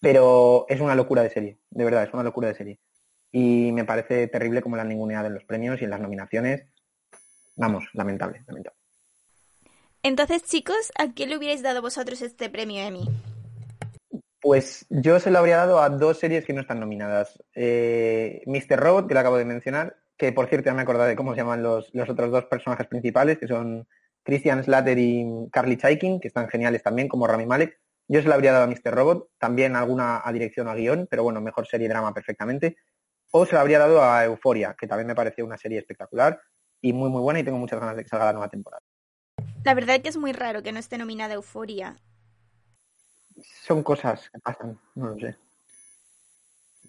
Pero 0.00 0.66
es 0.68 0.80
una 0.80 0.94
locura 0.94 1.22
de 1.22 1.30
serie, 1.30 1.58
de 1.70 1.84
verdad, 1.84 2.04
es 2.04 2.12
una 2.12 2.22
locura 2.22 2.48
de 2.48 2.54
serie. 2.54 2.78
Y 3.36 3.72
me 3.72 3.84
parece 3.84 4.28
terrible 4.28 4.62
como 4.62 4.76
la 4.76 4.82
han 4.82 4.90
ninguneado 4.90 5.26
en 5.26 5.34
los 5.34 5.42
premios 5.42 5.80
y 5.80 5.84
en 5.84 5.90
las 5.90 6.00
nominaciones. 6.00 6.68
Vamos, 7.56 7.84
lamentable, 7.92 8.44
lamentable. 8.46 8.78
Entonces, 10.04 10.44
chicos, 10.44 10.92
¿a 10.96 11.14
quién 11.14 11.30
le 11.30 11.38
hubierais 11.38 11.60
dado 11.60 11.82
vosotros 11.82 12.22
este 12.22 12.48
premio 12.48 12.80
Emmy? 12.80 13.08
Pues 14.40 14.86
yo 14.88 15.18
se 15.18 15.32
lo 15.32 15.40
habría 15.40 15.56
dado 15.56 15.80
a 15.80 15.88
dos 15.88 16.20
series 16.20 16.44
que 16.44 16.52
no 16.52 16.60
están 16.60 16.78
nominadas. 16.78 17.42
Eh, 17.56 18.40
Mr. 18.46 18.78
Robot, 18.78 19.08
que 19.08 19.14
lo 19.14 19.20
acabo 19.20 19.36
de 19.36 19.44
mencionar, 19.44 19.96
que 20.16 20.30
por 20.30 20.46
cierto 20.46 20.66
ya 20.66 20.74
me 20.74 20.82
acordé 20.82 21.08
de 21.08 21.16
cómo 21.16 21.32
se 21.32 21.38
llaman 21.38 21.60
los, 21.60 21.92
los 21.92 22.08
otros 22.08 22.30
dos 22.30 22.44
personajes 22.44 22.86
principales, 22.86 23.38
que 23.38 23.48
son 23.48 23.88
Christian 24.22 24.62
Slater 24.62 24.96
y 24.96 25.26
Carly 25.50 25.76
Chaikin, 25.76 26.20
que 26.20 26.28
están 26.28 26.48
geniales 26.48 26.84
también, 26.84 27.08
como 27.08 27.26
Rami 27.26 27.46
Malek. 27.46 27.80
Yo 28.06 28.22
se 28.22 28.28
lo 28.28 28.34
habría 28.34 28.52
dado 28.52 28.64
a 28.64 28.68
Mr. 28.68 28.94
Robot, 28.94 29.30
también 29.38 29.74
alguna 29.74 30.22
a 30.24 30.32
dirección 30.32 30.68
o 30.68 30.70
a 30.70 30.76
guion, 30.76 31.08
pero 31.10 31.24
bueno, 31.24 31.40
mejor 31.40 31.66
serie 31.66 31.88
drama 31.88 32.14
perfectamente. 32.14 32.76
O 33.36 33.44
se 33.44 33.54
lo 33.54 33.60
habría 33.60 33.80
dado 33.80 34.00
a 34.00 34.24
Euforia, 34.24 34.76
que 34.78 34.86
también 34.86 35.08
me 35.08 35.14
pareció 35.16 35.44
una 35.44 35.58
serie 35.58 35.80
espectacular 35.80 36.40
y 36.80 36.92
muy 36.92 37.10
muy 37.10 37.20
buena 37.20 37.40
y 37.40 37.42
tengo 37.42 37.58
muchas 37.58 37.80
ganas 37.80 37.96
de 37.96 38.04
que 38.04 38.08
salga 38.08 38.26
la 38.26 38.32
nueva 38.32 38.48
temporada. 38.48 38.80
La 39.64 39.74
verdad 39.74 39.96
es 39.96 40.02
que 40.02 40.08
es 40.10 40.16
muy 40.16 40.32
raro 40.32 40.62
que 40.62 40.70
no 40.70 40.78
esté 40.78 40.98
nominada 40.98 41.34
Euforia. 41.34 41.96
Son 43.66 43.82
cosas 43.82 44.30
que 44.30 44.38
pasan, 44.38 44.78
no 44.94 45.08
lo 45.08 45.18
sé. 45.18 45.36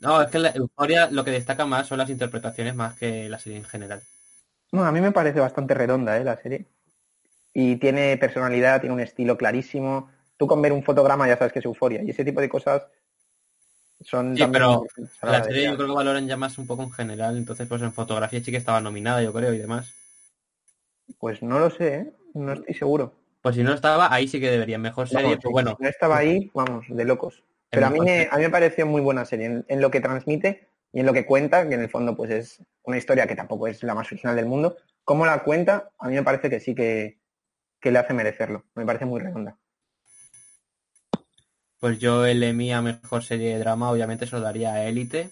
No, 0.01 0.21
es 0.21 0.29
que 0.29 0.37
la 0.37 0.51
Euforia 0.51 1.09
lo 1.09 1.23
que 1.23 1.31
destaca 1.31 1.65
más 1.65 1.87
son 1.87 1.97
las 1.97 2.11
interpretaciones 2.11 2.75
más 2.75 2.95
que 2.95 3.27
la 3.27 3.39
serie 3.39 3.57
en 3.57 3.65
general. 3.65 4.03
Bueno, 4.71 4.87
a 4.87 4.91
mí 4.91 5.01
me 5.01 5.11
parece 5.11 5.39
bastante 5.39 5.73
redonda 5.73 6.15
¿eh? 6.15 6.23
la 6.23 6.37
serie. 6.37 6.67
Y 7.55 7.77
tiene 7.77 8.17
personalidad, 8.17 8.81
tiene 8.81 8.93
un 8.93 9.01
estilo 9.01 9.35
clarísimo. 9.35 10.11
Tú 10.37 10.45
con 10.45 10.61
ver 10.61 10.73
un 10.73 10.83
fotograma 10.83 11.27
ya 11.27 11.37
sabes 11.37 11.53
que 11.53 11.59
es 11.59 11.65
euforia. 11.65 12.03
Y 12.03 12.11
ese 12.11 12.23
tipo 12.23 12.39
de 12.39 12.49
cosas 12.49 12.83
son 14.05 14.37
Sí, 14.37 14.43
pero 14.51 14.85
la 15.21 15.43
serie 15.43 15.65
yo 15.65 15.75
creo 15.75 15.87
que 15.87 15.93
valoran 15.93 16.27
ya 16.27 16.37
más 16.37 16.57
un 16.57 16.67
poco 16.67 16.83
en 16.83 16.91
general, 16.91 17.37
entonces 17.37 17.67
pues 17.67 17.81
en 17.81 17.91
fotografía 17.91 18.41
sí 18.43 18.51
que 18.51 18.57
estaba 18.57 18.79
nominada, 18.79 19.21
yo 19.21 19.33
creo, 19.33 19.53
y 19.53 19.57
demás. 19.57 19.93
Pues 21.19 21.41
no 21.41 21.59
lo 21.59 21.69
sé, 21.69 21.95
¿eh? 21.95 22.13
no 22.33 22.53
estoy 22.53 22.73
seguro. 22.75 23.13
Pues 23.41 23.55
si 23.55 23.63
no 23.63 23.73
estaba, 23.73 24.13
ahí 24.13 24.27
sí 24.27 24.39
que 24.39 24.49
deberían. 24.49 24.81
Mejor 24.81 25.07
serie, 25.07 25.23
Vamos, 25.23 25.39
pues 25.43 25.51
bueno, 25.51 25.75
si 25.77 25.83
no 25.83 25.89
estaba 25.89 26.17
ahí, 26.17 26.51
vamos, 26.53 26.85
de 26.89 27.05
locos. 27.05 27.43
Pero 27.69 27.87
a 27.87 27.89
mí, 27.89 27.99
me, 27.99 28.27
a 28.31 28.37
mí 28.37 28.43
me 28.43 28.49
pareció 28.49 28.85
muy 28.85 29.01
buena 29.01 29.25
serie 29.25 29.47
en, 29.47 29.65
en 29.67 29.81
lo 29.81 29.91
que 29.91 30.01
transmite 30.01 30.67
y 30.93 31.01
en 31.01 31.05
lo 31.05 31.13
que 31.13 31.25
cuenta, 31.25 31.67
que 31.67 31.75
en 31.75 31.81
el 31.81 31.89
fondo 31.89 32.15
pues 32.15 32.31
es 32.31 32.63
una 32.83 32.97
historia 32.97 33.27
que 33.27 33.35
tampoco 33.35 33.67
es 33.67 33.83
la 33.83 33.93
más 33.93 34.07
original 34.07 34.35
del 34.35 34.45
mundo. 34.45 34.77
Cómo 35.03 35.25
la 35.25 35.43
cuenta, 35.43 35.91
a 35.99 36.07
mí 36.07 36.15
me 36.15 36.23
parece 36.23 36.49
que 36.49 36.59
sí 36.59 36.73
que, 36.73 37.19
que 37.79 37.91
le 37.91 37.99
hace 37.99 38.13
merecerlo. 38.13 38.63
Me 38.75 38.85
parece 38.85 39.05
muy 39.05 39.19
redonda. 39.19 39.57
Pues 41.79 41.99
yo 41.99 42.25
el 42.25 42.43
Emmy 42.43 42.73
a 42.73 42.81
mejor 42.81 43.23
serie 43.23 43.53
de 43.53 43.59
drama, 43.59 43.89
obviamente 43.89 44.27
se 44.27 44.35
lo 44.35 44.41
daría 44.41 44.73
a 44.73 44.83
Élite. 44.87 45.29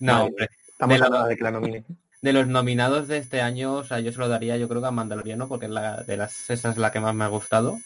No, 0.00 0.12
Vale, 0.12 0.24
hombre. 0.28 0.48
Estamos 0.68 1.00
de 1.00 1.08
la- 1.08 1.26
de 1.28 1.36
que 1.36 1.44
la 1.44 1.50
nomine. 1.50 1.84
De 2.22 2.32
los 2.32 2.46
nominados 2.48 3.06
de 3.06 3.18
este 3.18 3.42
año, 3.42 3.74
o 3.74 3.84
sea, 3.84 4.00
yo 4.00 4.10
se 4.10 4.18
lo 4.18 4.28
daría, 4.28 4.56
yo 4.56 4.66
creo 4.66 4.80
que 4.80 4.86
a 4.88 4.90
Mandaloriano, 4.90 5.46
porque 5.46 5.66
es 5.66 5.72
la, 5.72 6.02
de 6.04 6.16
las, 6.16 6.48
esa 6.48 6.70
es 6.70 6.78
la 6.78 6.90
que 6.90 6.98
más 7.00 7.14
me 7.14 7.24
ha 7.24 7.28
gustado. 7.28 7.78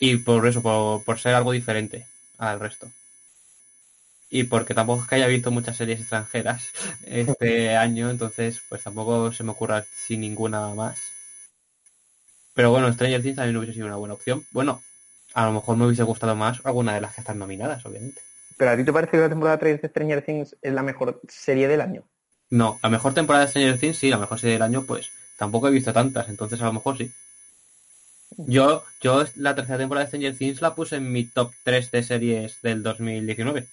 Y 0.00 0.16
por 0.16 0.46
eso, 0.46 0.62
por, 0.62 1.04
por 1.04 1.18
ser 1.20 1.34
algo 1.34 1.52
diferente 1.52 2.06
al 2.38 2.58
resto. 2.58 2.90
Y 4.30 4.44
porque 4.44 4.72
tampoco 4.72 5.02
es 5.02 5.08
que 5.08 5.16
haya 5.16 5.26
visto 5.26 5.50
muchas 5.50 5.76
series 5.76 6.00
extranjeras 6.00 6.70
este 7.04 7.76
año, 7.76 8.08
entonces 8.08 8.62
pues 8.70 8.82
tampoco 8.82 9.32
se 9.32 9.44
me 9.44 9.50
ocurra 9.50 9.84
sin 9.94 10.20
ninguna 10.20 10.68
más. 10.74 10.98
Pero 12.54 12.70
bueno, 12.70 12.92
Stranger 12.92 13.22
Things 13.22 13.36
también 13.36 13.56
hubiese 13.56 13.72
sido 13.74 13.86
una 13.86 13.96
buena 13.96 14.12
opción. 14.14 14.44
Bueno, 14.50 14.82
a 15.34 15.46
lo 15.46 15.52
mejor 15.52 15.76
me 15.76 15.86
hubiese 15.86 16.02
gustado 16.02 16.34
más 16.34 16.60
alguna 16.64 16.94
de 16.94 17.00
las 17.00 17.14
que 17.14 17.20
están 17.20 17.38
nominadas, 17.38 17.84
obviamente. 17.86 18.22
¿Pero 18.56 18.70
a 18.72 18.76
ti 18.76 18.84
te 18.84 18.92
parece 18.92 19.12
que 19.12 19.18
la 19.18 19.28
temporada 19.28 19.58
3 19.58 19.82
de 19.82 19.88
Stranger 19.88 20.22
Things 20.22 20.56
es 20.60 20.72
la 20.72 20.82
mejor 20.82 21.20
serie 21.28 21.68
del 21.68 21.80
año? 21.80 22.08
No, 22.50 22.78
la 22.82 22.88
mejor 22.88 23.14
temporada 23.14 23.44
de 23.44 23.50
Stranger 23.50 23.78
Things 23.78 23.96
sí, 23.96 24.10
la 24.10 24.18
mejor 24.18 24.38
serie 24.38 24.54
del 24.54 24.62
año, 24.62 24.84
pues 24.84 25.10
tampoco 25.38 25.68
he 25.68 25.70
visto 25.70 25.92
tantas, 25.92 26.28
entonces 26.28 26.60
a 26.60 26.66
lo 26.66 26.72
mejor 26.72 26.98
sí. 26.98 27.12
Yo, 28.36 28.84
yo 29.00 29.24
la 29.36 29.54
tercera 29.54 29.78
temporada 29.78 30.04
de 30.04 30.08
Stranger 30.08 30.36
Things 30.36 30.60
la 30.60 30.74
puse 30.74 30.96
en 30.96 31.10
mi 31.12 31.24
top 31.24 31.52
3 31.64 31.90
de 31.90 32.02
series 32.02 32.60
del 32.62 32.82
2019. 32.82 33.68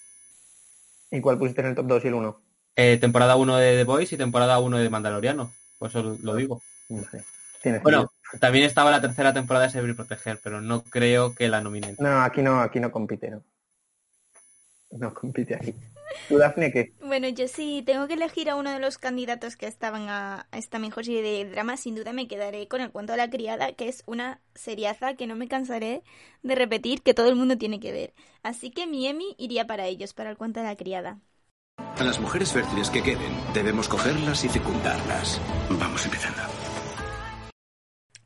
¿Y 1.12 1.22
cuál 1.22 1.38
pusiste 1.38 1.62
en 1.62 1.68
el 1.68 1.76
top 1.76 1.88
2 1.88 2.06
y 2.06 2.08
el 2.08 2.14
1? 2.14 2.42
Eh, 2.76 2.98
temporada 2.98 3.36
1 3.36 3.58
de 3.58 3.78
The 3.78 3.84
Voice 3.86 4.16
y 4.16 4.18
temporada 4.18 4.60
1 4.60 4.78
de 4.78 4.90
Mandaloriano. 4.90 5.54
Por 5.80 5.90
eso 5.90 6.04
lo, 6.04 6.18
lo 6.22 6.36
digo. 6.36 6.62
No 6.90 7.04
sé. 7.10 7.24
Tiene 7.66 7.80
Bueno, 7.80 8.12
también 8.40 8.66
estaba 8.66 8.92
la 8.92 9.02
tercera 9.02 9.34
temporada 9.34 9.66
de 9.66 9.72
Servir 9.72 9.90
y 9.90 9.94
Proteger, 9.96 10.40
pero 10.44 10.62
no 10.62 10.84
creo 10.84 11.34
que 11.34 11.48
la 11.48 11.62
nominen. 11.62 11.96
No, 11.98 12.22
aquí 12.22 12.44
no, 12.44 12.62
aquí 12.62 12.80
no 12.80 12.92
compite, 12.92 13.32
¿no? 13.32 13.42
No 14.92 15.12
compite 15.16 15.56
aquí. 15.56 15.74
¿Tú, 16.30 16.38
Dafne, 16.38 16.72
qué? 16.72 16.94
Bueno, 17.02 17.28
yo 17.28 17.48
sí 17.48 17.82
tengo 17.84 18.08
que 18.08 18.14
elegir 18.14 18.52
a 18.52 18.56
uno 18.56 18.72
de 18.72 18.78
los 18.78 19.00
candidatos 19.00 19.56
que 19.56 19.66
estaban 19.66 20.10
a, 20.10 20.46
a 20.52 20.58
esta 20.60 20.78
mejor 20.78 21.06
serie 21.06 21.24
de 21.24 21.50
drama, 21.50 21.76
sin 21.76 21.96
duda 21.96 22.14
me 22.14 22.28
quedaré 22.28 22.68
con 22.68 22.82
el 22.82 22.92
cuento 22.92 23.14
de 23.14 23.18
la 23.18 23.32
criada, 23.32 23.74
que 23.74 23.88
es 23.88 24.04
una 24.06 24.42
seriaza 24.54 25.16
que 25.16 25.26
no 25.26 25.36
me 25.36 25.48
cansaré 25.48 26.04
de 26.44 26.54
repetir 26.54 27.02
que 27.02 27.16
todo 27.16 27.30
el 27.30 27.36
mundo 27.36 27.58
tiene 27.58 27.80
que 27.80 27.92
ver. 27.92 28.14
Así 28.44 28.70
que 28.70 28.86
mi 28.86 29.08
Emmy 29.08 29.34
iría 29.40 29.66
para 29.66 29.88
ellos, 29.88 30.14
para 30.14 30.30
el 30.30 30.38
cuento 30.38 30.60
de 30.60 30.68
la 30.68 30.76
criada. 30.76 31.18
A 31.78 32.04
las 32.04 32.20
mujeres 32.20 32.54
fértiles 32.54 32.92
que 32.92 33.02
queden, 33.02 33.34
debemos 33.56 33.88
cogerlas 33.88 34.46
y 34.46 34.50
fecundarlas. 34.50 35.42
Vamos 35.80 36.06
empezando. 36.06 36.55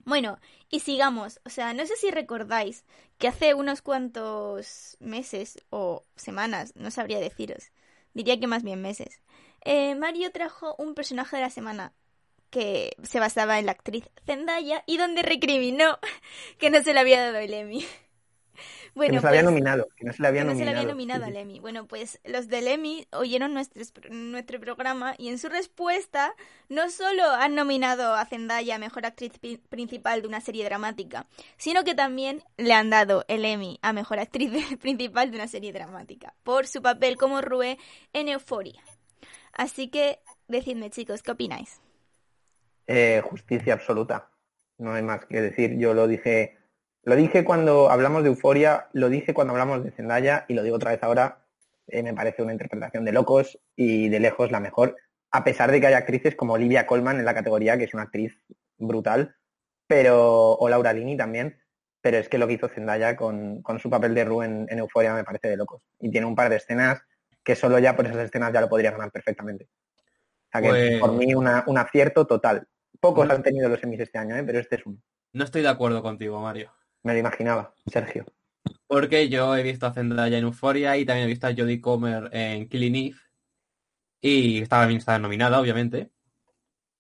Bueno, 0.10 0.40
y 0.72 0.80
sigamos. 0.80 1.40
O 1.46 1.50
sea, 1.50 1.74
no 1.74 1.86
sé 1.86 1.96
si 1.96 2.10
recordáis 2.10 2.84
que 3.20 3.28
hace 3.28 3.54
unos 3.54 3.84
cuantos 3.84 4.98
meses 5.00 5.60
o 5.70 6.04
semanas, 6.16 6.74
no 6.76 6.90
sabría 6.90 7.20
deciros, 7.20 7.72
diría 8.16 8.40
que 8.40 8.48
más 8.48 8.64
bien 8.64 8.82
meses, 8.82 9.22
eh, 9.64 9.94
Mario 9.94 10.32
trajo 10.32 10.76
un 10.80 10.96
personaje 10.96 11.36
de 11.36 11.44
la 11.44 11.52
semana 11.52 11.94
que 12.50 12.96
se 13.04 13.20
basaba 13.20 13.60
en 13.60 13.68
la 13.68 13.74
actriz 13.74 14.10
Zendaya 14.26 14.84
y 14.88 14.98
donde 14.98 15.22
recriminó 15.22 16.00
que 16.58 16.72
no 16.72 16.82
se 16.82 16.96
le 16.96 17.02
había 17.02 17.22
dado 17.22 17.38
el 17.38 17.54
Emmy. 17.54 17.86
Que 19.06 19.12
no 19.12 19.22
se 19.22 19.26
la 19.26 19.30
había 19.30 19.44
nominado. 19.44 19.88
Que 19.96 20.06
no 20.06 20.14
se 20.14 20.22
le 20.22 20.28
había 20.28 20.42
que 20.42 20.46
no 20.46 20.56
se 20.56 20.66
nominado. 20.66 20.72
había 20.72 20.86
nominado 20.86 21.26
Sí, 21.26 21.26
al. 21.26 21.36
Emmy. 21.38 21.60
Bueno, 21.60 21.88
pues 21.88 22.20
los 22.26 22.48
del 22.48 22.68
Emmy 22.68 23.08
oyeron 23.12 23.54
nuestro, 23.54 23.84
nuestro 24.12 24.60
programa 24.60 25.16
y 25.18 25.30
en 25.30 25.40
su 25.40 25.50
respuesta 25.50 26.36
no 26.70 26.90
solo 26.90 27.24
han 27.32 27.56
nominado 27.56 28.16
a 28.16 28.26
Zendaya 28.26 28.76
a 28.76 28.80
Mejor 28.80 29.06
Actriz 29.06 29.34
Principal 29.70 30.22
de 30.22 30.28
una 30.28 30.42
serie 30.42 30.66
dramática, 30.66 31.28
sino 31.58 31.84
que 31.84 31.96
también 31.96 32.44
le 32.58 32.74
han 32.74 32.90
dado 32.90 33.26
el 33.28 33.46
Emmy 33.46 33.80
a 33.82 33.94
Mejor 33.94 34.20
Actriz 34.20 34.52
Principal 34.82 35.32
de 35.32 35.38
una 35.38 35.48
serie 35.48 35.74
dramática 35.74 36.36
por 36.44 36.68
su 36.68 36.82
papel 36.82 37.18
como 37.18 37.42
Rue 37.42 37.78
en 38.14 38.30
Euforia. 38.30 38.82
Así 39.54 39.90
que 39.90 40.20
decidme 40.48 40.90
chicos, 40.90 41.24
¿qué 41.24 41.32
opináis? 41.32 41.82
Eh, 42.88 43.22
justicia 43.24 43.74
absoluta. 43.74 44.32
No 44.78 44.94
hay 44.94 45.04
más 45.04 45.26
que 45.26 45.42
decir. 45.42 45.78
Yo 45.78 45.94
lo 45.94 46.08
dije, 46.08 46.59
lo 47.10 47.16
dije 47.16 47.44
cuando 47.44 47.90
hablamos 47.90 48.24
de 48.24 48.30
Euforia, 48.30 48.88
lo 48.94 49.10
dije 49.10 49.34
cuando 49.34 49.52
hablamos 49.52 49.84
de 49.84 49.92
Zendaya 49.92 50.46
y 50.48 50.54
lo 50.54 50.64
digo 50.64 50.78
otra 50.78 50.92
vez 50.92 51.04
ahora. 51.04 51.40
Eh, 51.88 52.04
me 52.04 52.14
parece 52.14 52.44
una 52.44 52.52
interpretación 52.54 53.04
de 53.04 53.12
locos 53.12 53.60
y 53.76 54.10
de 54.10 54.20
lejos 54.20 54.52
la 54.52 54.60
mejor, 54.60 54.96
a 55.32 55.44
pesar 55.44 55.72
de 55.72 55.82
que 55.82 55.88
hay 55.88 55.96
actrices 55.96 56.36
como 56.36 56.54
Olivia 56.54 56.86
Colman 56.86 57.18
en 57.20 57.26
la 57.26 57.34
categoría, 57.34 57.78
que 57.78 57.86
es 57.86 57.94
una 57.96 58.04
actriz 58.04 58.38
brutal, 58.78 59.36
pero 59.88 60.52
o 60.54 60.70
Laura 60.70 60.94
Linney 60.94 61.18
también. 61.18 61.60
Pero 62.02 62.18
es 62.18 62.30
que 62.30 62.38
lo 62.38 62.48
que 62.48 62.54
hizo 62.54 62.70
Zendaya 62.70 63.16
con, 63.18 63.62
con 63.62 63.78
su 63.80 63.90
papel 63.90 64.14
de 64.16 64.24
Rue 64.24 64.46
en, 64.46 64.68
en 64.70 64.80
Euforia 64.80 65.14
me 65.14 65.26
parece 65.26 65.50
de 65.50 65.58
locos. 65.58 65.82
Y 66.00 66.10
tiene 66.12 66.28
un 66.28 66.36
par 66.36 66.50
de 66.50 66.56
escenas 66.56 67.02
que 67.44 67.56
solo 67.56 67.78
ya 67.80 67.96
por 67.96 68.06
esas 68.06 68.20
escenas 68.24 68.54
ya 68.54 68.62
lo 68.62 68.70
podría 68.70 68.92
ganar 68.92 69.12
perfectamente. 69.12 69.66
O 69.66 70.52
sea 70.52 70.62
que 70.62 70.70
Pues- 70.70 71.00
por 71.00 71.12
mí 71.14 71.34
una- 71.34 71.64
un 71.68 71.78
acierto 71.78 72.26
total. 72.26 72.68
Pocos 73.02 73.30
han 73.30 73.44
tenido 73.44 73.68
los 73.68 73.80
semis 73.80 74.00
este 74.00 74.18
año, 74.18 74.36
¿eh? 74.38 74.44
pero 74.46 74.60
este 74.60 74.76
es 74.76 74.86
uno. 74.86 74.98
No 75.34 75.44
estoy 75.44 75.62
de 75.62 75.70
acuerdo 75.70 76.02
contigo, 76.02 76.40
Mario. 76.40 76.72
Me 77.04 77.14
lo 77.14 77.20
imaginaba, 77.20 77.74
Sergio. 77.88 78.26
Porque 78.88 79.30
yo 79.30 79.56
he 79.56 79.64
visto 79.64 79.86
a 79.86 79.94
Zendaya 79.94 80.38
en 80.38 80.46
Euphoria 80.46 80.98
y 80.98 81.06
también 81.06 81.26
he 81.26 81.30
visto 81.30 81.48
a 81.48 81.54
Jodie 81.56 81.82
Comer 81.82 82.30
en 82.34 82.68
Killing 82.68 82.96
Eve. 82.96 83.16
Y 84.22 84.62
estaba 84.62 84.88
nominada, 85.20 85.60
obviamente. 85.60 86.12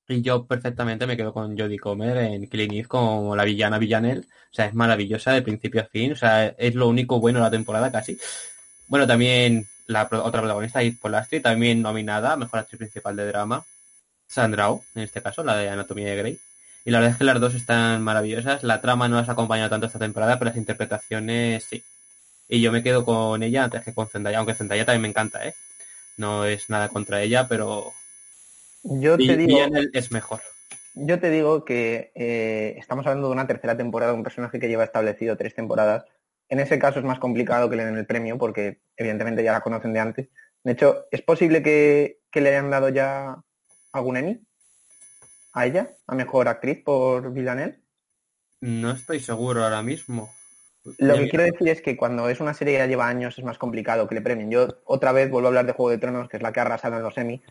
Y 0.07 0.21
yo 0.21 0.47
perfectamente 0.47 1.05
me 1.05 1.15
quedo 1.17 1.33
con 1.33 1.57
Jodie 1.57 1.79
Comer 1.79 2.17
en 2.17 2.49
Killing 2.49 2.73
Eve 2.73 2.87
como 2.87 3.35
la 3.35 3.43
villana 3.43 3.77
Villanelle. 3.77 4.21
O 4.21 4.53
sea, 4.53 4.65
es 4.65 4.73
maravillosa 4.73 5.33
de 5.33 5.41
principio 5.41 5.81
a 5.81 5.85
fin. 5.85 6.13
O 6.13 6.15
sea, 6.15 6.47
es 6.47 6.75
lo 6.75 6.87
único 6.87 7.19
bueno 7.19 7.39
de 7.39 7.45
la 7.45 7.51
temporada 7.51 7.91
casi. 7.91 8.17
Bueno, 8.87 9.05
también 9.05 9.67
la 9.87 10.03
otra 10.03 10.41
protagonista, 10.41 10.81
Eve 10.81 10.97
Polastri, 11.01 11.41
también 11.41 11.81
nominada 11.81 12.37
Mejor 12.37 12.59
Actriz 12.59 12.79
Principal 12.79 13.15
de 13.15 13.27
Drama. 13.27 13.65
Sandra 14.27 14.71
Oh, 14.71 14.83
en 14.95 15.03
este 15.03 15.21
caso, 15.21 15.43
la 15.43 15.57
de 15.57 15.69
Anatomía 15.69 16.09
de 16.09 16.15
Grey. 16.15 16.39
Y 16.89 16.91
la 16.91 16.97
verdad 17.01 17.11
es 17.11 17.17
que 17.19 17.23
las 17.23 17.39
dos 17.39 17.53
están 17.53 18.01
maravillosas. 18.01 18.63
La 18.63 18.81
trama 18.81 19.07
no 19.07 19.17
las 19.17 19.29
ha 19.29 19.33
acompañado 19.33 19.69
tanto 19.69 19.85
esta 19.85 19.99
temporada, 19.99 20.39
pero 20.39 20.49
las 20.49 20.57
interpretaciones 20.57 21.63
sí. 21.63 21.83
Y 22.47 22.61
yo 22.61 22.71
me 22.71 22.81
quedo 22.81 23.05
con 23.05 23.43
ella 23.43 23.65
antes 23.65 23.83
que 23.83 23.93
con 23.93 24.07
Zendaya, 24.07 24.39
aunque 24.39 24.55
Zendaya 24.55 24.85
también 24.85 25.03
me 25.03 25.07
encanta, 25.09 25.47
¿eh? 25.47 25.53
No 26.17 26.45
es 26.45 26.67
nada 26.67 26.89
contra 26.89 27.21
ella, 27.21 27.47
pero 27.47 27.93
Yo 28.81 29.17
te 29.17 29.37
digo, 29.37 29.59
es 29.93 30.11
mejor. 30.11 30.41
yo 30.95 31.19
te 31.19 31.29
digo 31.29 31.63
que 31.63 32.11
eh, 32.15 32.73
estamos 32.79 33.05
hablando 33.05 33.27
de 33.27 33.33
una 33.33 33.45
tercera 33.45 33.77
temporada, 33.77 34.13
un 34.13 34.23
personaje 34.23 34.59
que 34.59 34.67
lleva 34.67 34.83
establecido 34.83 35.37
tres 35.37 35.53
temporadas. 35.53 36.05
En 36.47 36.59
ese 36.59 36.79
caso 36.79 36.97
es 36.97 37.05
más 37.05 37.19
complicado 37.19 37.69
que 37.69 37.75
le 37.75 37.85
den 37.85 37.99
el 37.99 38.07
premio 38.07 38.39
porque 38.39 38.81
evidentemente 38.97 39.43
ya 39.43 39.51
la 39.51 39.61
conocen 39.61 39.93
de 39.93 39.99
antes. 39.99 40.29
De 40.63 40.71
hecho, 40.71 41.05
¿es 41.11 41.21
posible 41.21 41.61
que, 41.61 42.21
que 42.31 42.41
le 42.41 42.49
hayan 42.49 42.71
dado 42.71 42.89
ya 42.89 43.43
algún 43.91 44.17
Emmy 44.17 44.41
a 45.53 45.65
ella, 45.65 45.95
a 46.07 46.15
mejor 46.15 46.47
actriz 46.47 46.83
por 46.83 47.31
Villanelle? 47.33 47.79
No 48.61 48.91
estoy 48.91 49.19
seguro 49.19 49.63
ahora 49.63 49.81
mismo. 49.81 50.29
Lo 50.97 51.15
Ya 51.15 51.21
que 51.21 51.29
quiero 51.29 51.45
decir 51.45 51.67
es 51.69 51.81
que 51.81 51.97
cuando 51.97 52.29
es 52.29 52.39
una 52.39 52.53
serie 52.53 52.73
que 52.73 52.79
ya 52.79 52.87
lleva 52.87 53.07
años 53.07 53.37
es 53.37 53.43
más 53.43 53.57
complicado 53.57 54.07
que 54.07 54.15
le 54.15 54.21
premien. 54.21 54.49
Yo 54.49 54.67
otra 54.85 55.11
vez 55.11 55.29
vuelvo 55.29 55.47
a 55.47 55.49
hablar 55.49 55.65
de 55.65 55.73
Juego 55.73 55.89
de 55.89 55.97
Tronos, 55.97 56.29
que 56.29 56.37
es 56.37 56.43
la 56.43 56.51
que 56.51 56.59
ha 56.59 56.63
arrasado 56.63 56.97
en 56.97 57.03
los 57.03 57.17
Emmy, 57.17 57.41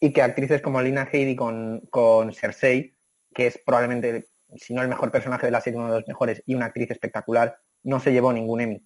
y 0.00 0.12
que 0.12 0.22
actrices 0.22 0.62
como 0.62 0.80
Lina 0.80 1.08
Headey 1.10 1.36
con, 1.36 1.82
con 1.90 2.32
Cersei, 2.32 2.94
que 3.34 3.46
es 3.46 3.58
probablemente, 3.58 4.28
si 4.56 4.74
no 4.74 4.82
el 4.82 4.88
mejor 4.88 5.10
personaje 5.10 5.46
de 5.46 5.52
la 5.52 5.60
serie, 5.60 5.78
uno 5.78 5.92
de 5.92 6.00
los 6.00 6.08
mejores, 6.08 6.42
y 6.46 6.54
una 6.54 6.66
actriz 6.66 6.90
espectacular, 6.90 7.58
no 7.82 8.00
se 8.00 8.12
llevó 8.12 8.32
ningún 8.32 8.60
Emmy. 8.60 8.82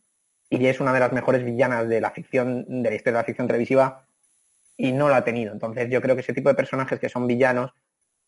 Y 0.51 0.67
es 0.67 0.81
una 0.81 0.93
de 0.93 1.01
las 1.01 1.13
mejores 1.13 1.45
villanas 1.45 1.89
de 1.89 2.01
la 2.01 2.11
ficción, 2.11 2.83
de 2.83 2.91
la 2.91 2.97
historia 2.97 3.19
de 3.19 3.23
la 3.23 3.27
ficción 3.27 3.47
televisiva, 3.47 4.07
y 4.77 4.93
no 4.93 5.09
lo 5.09 5.15
ha 5.15 5.25
tenido. 5.25 5.53
Entonces 5.53 5.89
yo 5.91 6.01
creo 6.01 6.15
que 6.17 6.23
ese 6.23 6.35
tipo 6.35 6.49
de 6.49 6.55
personajes 6.55 6.99
que 6.99 7.09
son 7.09 7.27
villanos 7.27 7.73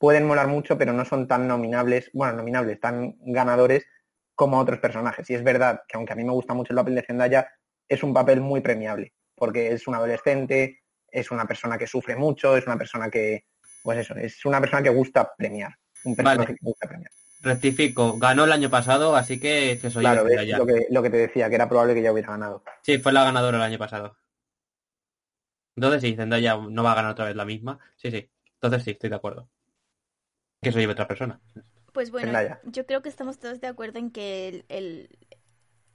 pueden 0.05 0.27
molar 0.27 0.49
mucho, 0.49 0.77
pero 0.77 0.93
no 0.93 1.03
son 1.07 1.27
tan 1.27 1.49
nominables, 1.49 2.11
bueno, 2.13 2.35
nominables, 2.35 2.79
tan 2.79 3.15
ganadores 3.21 3.87
como 4.35 4.59
otros 4.59 4.79
personajes. 4.79 5.31
Y 5.31 5.35
es 5.35 5.43
verdad 5.43 5.81
que 5.89 5.97
aunque 5.97 6.13
a 6.13 6.17
mí 6.17 6.23
me 6.23 6.33
gusta 6.33 6.53
mucho 6.53 6.75
el 6.75 6.77
papel 6.77 6.97
de 6.97 7.01
Zendaya, 7.01 7.49
es 7.89 8.03
un 8.03 8.13
papel 8.13 8.43
muy 8.43 8.61
premiable, 8.61 9.15
porque 9.35 9.73
es 9.73 9.89
un 9.89 9.95
adolescente, 9.95 10.83
es 11.11 11.31
una 11.31 11.47
persona 11.47 11.79
que 11.79 11.87
sufre 11.87 12.17
mucho, 12.17 12.55
es 12.55 12.67
una 12.67 12.77
persona 12.77 13.09
que, 13.09 13.47
pues 13.83 14.01
eso, 14.01 14.15
es 14.17 14.45
una 14.45 14.61
persona 14.61 14.83
que 14.83 14.91
gusta 14.91 15.33
premiar, 15.39 15.73
un 16.05 16.15
personaje 16.15 16.49
Vale. 16.49 16.59
que 16.61 16.67
gusta 16.67 16.87
premiar. 16.87 17.11
Rectifico, 17.41 18.19
ganó 18.19 18.45
el 18.45 18.53
año 18.53 18.69
pasado, 18.69 19.17
así 19.17 19.41
que, 19.41 19.79
que 19.81 19.89
soy 19.89 20.03
claro, 20.03 20.29
es 20.29 20.49
lo 20.51 20.67
que, 20.67 20.87
lo 20.91 21.03
que 21.03 21.09
te 21.09 21.17
decía, 21.17 21.49
que 21.49 21.55
era 21.55 21.67
probable 21.67 21.95
que 21.95 22.03
ya 22.03 22.13
hubiera 22.13 22.29
ganado. 22.29 22.63
Sí, 22.83 22.99
fue 22.99 23.15
la 23.15 23.25
ganadora 23.25 23.57
el 23.57 23.63
año 23.63 23.79
pasado. 23.79 24.19
Entonces 25.77 26.03
sí, 26.03 26.15
Zendaya 26.15 26.59
no 26.59 26.83
va 26.83 26.93
a 26.93 26.97
ganar 26.97 27.13
otra 27.13 27.25
vez 27.25 27.37
la 27.37 27.47
misma. 27.47 27.79
Sí, 27.97 28.11
sí. 28.11 28.31
Entonces 28.61 28.83
sí, 28.83 28.91
estoy 28.91 29.09
de 29.09 29.17
acuerdo. 29.17 29.49
Que 30.65 30.71
eso 30.71 30.79
lleve 30.81 30.93
otra 30.93 31.07
persona. 31.07 31.41
Pues 31.93 32.11
bueno, 32.11 32.27
Zendaya. 32.27 32.61
yo 32.65 32.87
creo 32.87 33.03
que 33.03 33.09
estamos 33.09 33.39
todos 33.39 33.61
de 33.61 33.69
acuerdo 33.69 34.01
en 34.01 34.11
que 34.11 34.49
el, 34.49 34.65
el, 34.69 35.09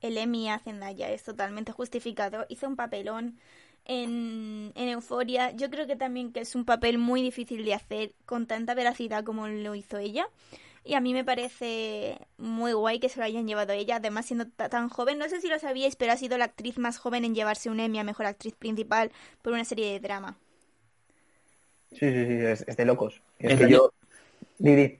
el 0.01 0.17
Emmy 0.17 0.49
a 0.49 0.60
Zendaya 0.60 1.10
es 1.10 1.23
totalmente 1.23 1.73
justificado. 1.73 2.45
Hizo 2.47 2.67
un 2.67 2.77
papelón 2.77 3.38
en, 3.86 4.71
en 4.75 4.89
Euforia. 4.89 5.51
Yo 5.51 5.69
creo 5.69 5.88
que 5.88 5.95
también 5.95 6.32
que 6.32 6.41
es 6.41 6.55
un 6.55 6.63
papel 6.63 6.97
muy 6.97 7.21
difícil 7.21 7.65
de 7.65 7.73
hacer 7.73 8.13
con 8.25 8.47
tanta 8.47 8.75
veracidad 8.75 9.23
como 9.23 9.47
lo 9.47 9.75
hizo 9.75 9.97
ella. 9.97 10.27
Y 10.86 10.93
a 10.93 11.01
mí 11.01 11.13
me 11.13 11.25
parece 11.25 12.17
muy 12.38 12.71
guay 12.71 12.99
que 12.99 13.10
se 13.10 13.19
lo 13.19 13.25
hayan 13.25 13.47
llevado 13.47 13.73
ella, 13.73 13.97
además 13.97 14.25
siendo 14.25 14.47
tan 14.47 14.89
joven. 14.89 15.17
No 15.17 15.27
sé 15.27 15.41
si 15.41 15.47
lo 15.47 15.60
sabíais, 15.60 15.95
pero 15.95 16.13
ha 16.13 16.17
sido 16.17 16.38
la 16.38 16.45
actriz 16.45 16.77
más 16.77 16.97
joven 16.97 17.25
en 17.25 17.36
llevarse 17.36 17.69
un 17.69 17.79
Emmy 17.79 17.99
a 17.99 18.03
Mejor 18.03 18.25
Actriz 18.25 18.55
Principal 18.55 19.12
por 19.41 19.53
una 19.53 19.65
serie 19.65 19.91
de 19.91 19.99
drama. 19.99 20.38
Sí, 21.91 21.97
sí, 21.99 22.25
sí, 22.25 22.63
es, 22.67 22.77
de 22.77 22.86
locos. 22.86 23.21
Es, 23.39 23.60
que 23.60 23.69
yo... 23.69 23.91
Didi. 24.60 25.00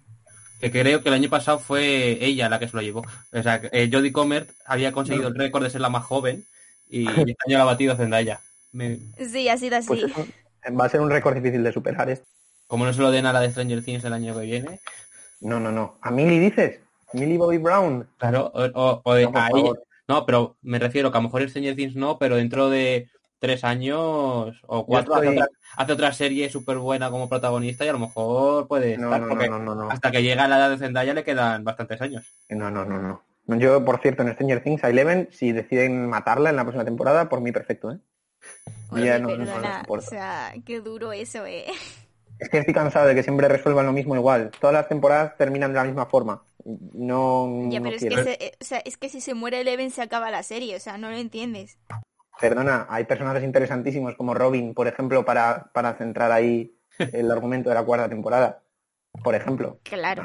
Que 0.60 0.72
creo 0.72 1.02
que 1.02 1.10
el 1.10 1.16
año 1.16 1.30
pasado 1.30 1.60
fue 1.60 2.18
ella 2.24 2.50
la 2.50 2.60
que 2.60 2.68
se 2.68 2.76
lo 2.76 2.82
llevó. 2.82 3.06
O 3.32 3.44
sea, 3.44 3.62
eh, 3.72 3.90
Jodie 3.92 4.12
Comer 4.12 4.48
había 4.66 4.92
conseguido 4.92 5.30
el 5.30 5.36
récord 5.36 5.64
de 5.64 5.70
ser 5.70 5.82
la 5.82 5.90
más 5.90 6.04
joven 6.04 6.46
y 6.90 7.08
este 7.08 7.38
año 7.48 7.58
la 7.58 7.62
ha 7.62 7.66
batido 7.66 7.96
Zendaya. 7.96 8.42
Sí, 9.18 9.48
ha 9.48 9.58
sido 9.58 9.78
así. 9.78 9.88
Pues 9.88 10.80
va 10.80 10.86
a 10.86 10.90
ser 10.90 11.02
un 11.02 11.10
récord 11.10 11.36
difícil 11.36 11.64
de 11.64 11.72
superar. 11.72 12.10
¿eh? 12.10 12.22
Como 12.68 12.86
no 12.86 12.94
se 12.94 13.02
lo 13.02 13.12
den 13.12 13.26
a 13.26 13.34
la 13.34 13.40
de 13.42 13.52
Stranger 13.52 13.84
Things 13.84 14.04
el 14.04 14.14
año 14.14 14.38
que 14.38 14.46
viene. 14.46 14.80
No, 15.40 15.60
no, 15.60 15.72
no. 15.72 15.98
¿A 16.02 16.12
Millie 16.12 16.40
dices? 16.40 16.80
¿Millie 17.14 17.38
Bobby 17.38 17.58
Brown? 17.58 18.08
Claro, 18.18 18.52
o, 18.54 19.02
o, 19.04 19.18
no, 19.18 19.40
a 19.40 19.50
ella. 19.50 19.72
No, 20.08 20.26
pero 20.26 20.58
me 20.62 20.80
refiero 20.80 21.12
que 21.12 21.18
a 21.18 21.22
lo 21.22 21.28
mejor 21.28 21.42
el 21.42 21.50
Stranger 21.50 21.76
Things 21.76 21.96
no, 21.96 22.20
pero 22.20 22.36
dentro 22.36 22.70
de 22.70 23.10
tres 23.40 23.64
años 23.64 24.62
o 24.68 24.86
cuatro 24.86 25.16
hace, 25.16 25.94
otra, 25.94 26.14
serie 26.14 26.50
súper 26.50 26.78
buena 26.78 27.10
como 27.10 27.30
protagonista 27.30 27.86
y 27.86 27.88
a 27.88 27.94
lo 27.94 28.00
mejor 28.00 28.68
puede 28.68 28.94
estar, 28.94 29.28
porque 29.28 29.50
hasta 29.90 30.12
que 30.12 30.22
llega 30.22 30.48
la 30.48 30.58
edad 30.58 30.70
de 30.70 30.78
Zendaya 30.78 31.14
le 31.14 31.24
quedan 31.24 31.64
bastantes 31.64 32.02
años. 32.02 32.26
No, 32.50 32.70
no, 32.70 32.86
no, 32.86 33.02
no. 33.02 33.24
Yo, 33.58 33.84
por 33.84 34.00
cierto, 34.02 34.22
en 34.22 34.34
Stranger 34.34 34.62
Things 34.62 34.84
a 34.84 34.90
Eleven, 34.90 35.30
si 35.32 35.52
deciden 35.52 36.08
matarla 36.08 36.52
en 36.52 36.56
la 36.56 36.64
próxima 36.64 36.86
temporada, 36.86 37.30
por 37.30 37.42
mí 37.42 37.52
perfecto, 37.52 37.92
¿eh? 37.92 37.98
o 39.88 40.02
sea, 40.02 40.54
qué 40.66 40.82
duro 40.82 41.12
eso, 41.12 41.46
¿eh? 41.46 41.66
Es 42.40 42.50
que 42.50 42.60
estoy 42.60 42.74
cansado 42.74 43.08
de 43.08 43.16
que 43.16 43.24
siempre 43.24 43.48
resuelvan 43.48 43.86
lo 43.86 43.92
mismo 43.92 44.16
igual. 44.16 44.52
Todas 44.62 44.74
las 44.74 44.88
temporadas 44.88 45.36
terminan 45.38 45.74
de 45.74 45.78
la 45.78 45.84
misma 45.84 46.06
forma. 46.06 46.42
No. 46.64 47.68
Ya, 47.70 47.82
pero 47.82 47.96
es, 47.96 48.02
que 48.02 48.38
eh, 48.40 48.52
o 48.62 48.64
sea, 48.64 48.80
es 48.80 48.98
que 48.98 49.10
si 49.10 49.20
se 49.20 49.34
muere 49.34 49.62
Eleven 49.62 49.92
se 49.92 50.02
acaba 50.02 50.32
la 50.32 50.44
serie, 50.44 50.76
o 50.76 50.80
sea, 50.80 50.98
no 50.98 51.10
lo 51.10 51.18
entiendes. 51.18 51.78
Perdona, 52.40 52.88
hay 52.90 53.04
personajes 53.04 53.44
interesantísimos 53.44 54.16
como 54.16 54.34
Robin, 54.34 54.74
por 54.74 54.88
ejemplo, 54.88 55.26
para, 55.26 55.72
para 55.74 55.96
centrar 55.96 56.32
ahí 56.32 56.76
el 56.98 57.30
argumento 57.32 57.70
de 57.70 57.76
la 57.76 57.84
cuarta 57.84 58.10
temporada. 58.10 58.64
Por 59.24 59.36
ejemplo. 59.36 59.80
Claro. 59.84 60.24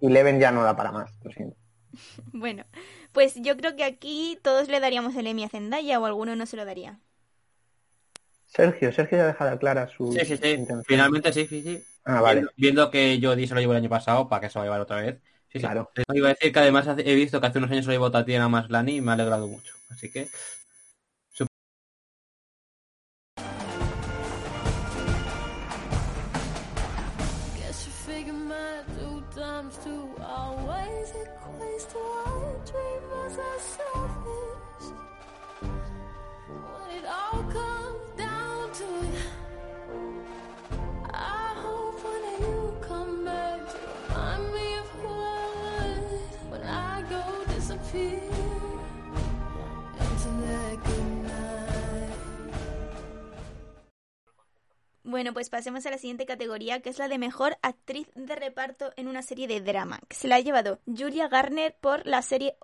Y 0.00 0.06
Eleven 0.06 0.40
ya 0.40 0.50
no 0.50 0.62
da 0.62 0.76
para 0.76 0.92
más, 0.92 1.12
lo 1.22 1.30
siento. 1.30 1.56
Bueno, 2.32 2.64
pues 3.12 3.34
yo 3.36 3.56
creo 3.56 3.76
que 3.76 3.84
aquí 3.84 4.38
todos 4.42 4.68
le 4.68 4.80
daríamos 4.80 5.14
el 5.14 5.26
Emmy 5.26 5.44
a 5.44 5.50
Zendaya 5.50 6.00
o 6.00 6.06
alguno 6.06 6.34
no 6.36 6.46
se 6.46 6.56
lo 6.56 6.64
daría. 6.64 7.00
Sergio, 8.46 8.92
Sergio 8.92 9.18
ya 9.18 9.24
ha 9.24 9.26
dejado 9.28 9.58
clara 9.58 9.88
su. 9.88 10.12
Sí, 10.12 10.24
sí, 10.24 10.36
sí. 10.36 10.66
Finalmente 10.86 11.32
sí, 11.32 11.46
sí, 11.46 11.62
sí. 11.62 11.84
Ah, 12.04 12.20
vale. 12.20 12.46
Viendo, 12.56 12.90
que 12.90 13.18
Jodie 13.22 13.46
se 13.46 13.54
lo 13.54 13.60
llevó 13.60 13.72
el 13.72 13.78
año 13.78 13.88
pasado, 13.88 14.28
¿para 14.28 14.40
que 14.40 14.50
se 14.50 14.58
va 14.58 14.64
a 14.64 14.66
llevar 14.66 14.80
otra 14.80 15.00
vez? 15.00 15.20
Sí, 15.50 15.58
claro. 15.58 15.90
Iba 16.12 16.28
a 16.28 16.32
decir 16.34 16.52
que 16.52 16.58
además 16.58 16.86
he 16.98 17.14
visto 17.14 17.40
que 17.40 17.46
hace 17.46 17.58
unos 17.58 17.70
años 17.70 17.84
se 17.84 17.90
lo 17.90 17.94
llevó 17.94 18.10
Tatiana 18.10 18.48
Maslani 18.48 18.96
y 18.96 19.00
me 19.00 19.10
ha 19.10 19.14
alegrado 19.14 19.46
mucho. 19.46 19.74
Así 19.90 20.10
que. 20.10 20.28
Bueno, 55.12 55.34
pues 55.34 55.50
pasemos 55.50 55.84
a 55.84 55.90
la 55.90 55.98
siguiente 55.98 56.24
categoría, 56.24 56.80
que 56.80 56.88
es 56.88 56.98
la 56.98 57.06
de 57.06 57.18
mejor 57.18 57.58
actriz 57.60 58.08
de 58.14 58.34
reparto 58.34 58.92
en 58.96 59.08
una 59.08 59.20
serie 59.20 59.46
de 59.46 59.60
drama, 59.60 60.00
que 60.08 60.16
se 60.16 60.26
la 60.26 60.36
ha 60.36 60.40
llevado 60.40 60.80
Julia 60.86 61.28
Garner 61.28 61.76
por 61.78 62.06
la 62.06 62.22
serie 62.22 62.56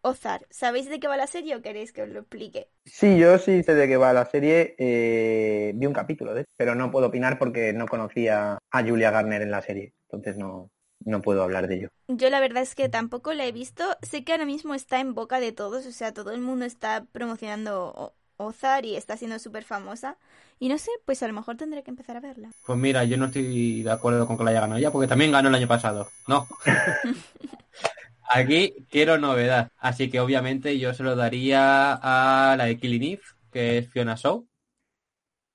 Ozar. 0.00 0.46
¿Sabéis 0.48 0.88
de 0.88 0.98
qué 0.98 1.08
va 1.08 1.18
la 1.18 1.26
serie 1.26 1.56
o 1.56 1.60
queréis 1.60 1.92
que 1.92 2.00
os 2.00 2.08
lo 2.08 2.20
explique? 2.20 2.70
Sí, 2.86 3.18
yo 3.18 3.36
sí 3.36 3.62
sé 3.62 3.74
de 3.74 3.86
qué 3.86 3.98
va 3.98 4.14
la 4.14 4.24
serie. 4.24 4.74
Eh, 4.78 5.72
vi 5.74 5.84
un 5.84 5.92
capítulo, 5.92 6.32
de, 6.32 6.46
pero 6.56 6.74
no 6.74 6.90
puedo 6.90 7.08
opinar 7.08 7.38
porque 7.38 7.74
no 7.74 7.86
conocía 7.86 8.56
a 8.70 8.82
Julia 8.82 9.10
Garner 9.10 9.42
en 9.42 9.50
la 9.50 9.60
serie. 9.60 9.92
Entonces 10.04 10.38
no, 10.38 10.70
no 11.04 11.20
puedo 11.20 11.42
hablar 11.42 11.68
de 11.68 11.76
ello. 11.76 11.88
Yo 12.08 12.30
la 12.30 12.40
verdad 12.40 12.62
es 12.62 12.74
que 12.74 12.88
tampoco 12.88 13.34
la 13.34 13.44
he 13.44 13.52
visto. 13.52 13.84
Sé 14.00 14.24
que 14.24 14.32
ahora 14.32 14.46
mismo 14.46 14.74
está 14.74 15.00
en 15.00 15.12
boca 15.12 15.38
de 15.38 15.52
todos, 15.52 15.84
o 15.84 15.92
sea, 15.92 16.14
todo 16.14 16.32
el 16.32 16.40
mundo 16.40 16.64
está 16.64 17.04
promocionando 17.12 18.14
Ozar 18.46 18.84
y 18.84 18.96
está 18.96 19.16
siendo 19.16 19.38
súper 19.38 19.64
famosa. 19.64 20.16
Y 20.58 20.68
no 20.68 20.78
sé, 20.78 20.90
pues 21.04 21.22
a 21.22 21.26
lo 21.26 21.32
mejor 21.32 21.56
tendré 21.56 21.82
que 21.82 21.90
empezar 21.90 22.16
a 22.16 22.20
verla. 22.20 22.50
Pues 22.66 22.78
mira, 22.78 23.04
yo 23.04 23.16
no 23.16 23.26
estoy 23.26 23.82
de 23.82 23.90
acuerdo 23.90 24.26
con 24.26 24.36
que 24.36 24.44
la 24.44 24.50
haya 24.50 24.60
ganado 24.60 24.78
ella, 24.78 24.90
porque 24.90 25.08
también 25.08 25.32
ganó 25.32 25.48
el 25.48 25.54
año 25.54 25.68
pasado. 25.68 26.08
No. 26.28 26.46
Aquí 28.32 28.86
quiero 28.90 29.18
novedad. 29.18 29.72
Así 29.78 30.10
que 30.10 30.20
obviamente 30.20 30.78
yo 30.78 30.94
se 30.94 31.02
lo 31.02 31.16
daría 31.16 31.94
a 31.94 32.56
la 32.56 32.66
de 32.66 32.78
Killing 32.78 33.18
que 33.50 33.78
es 33.78 33.88
Fiona 33.90 34.14
Shaw, 34.14 34.46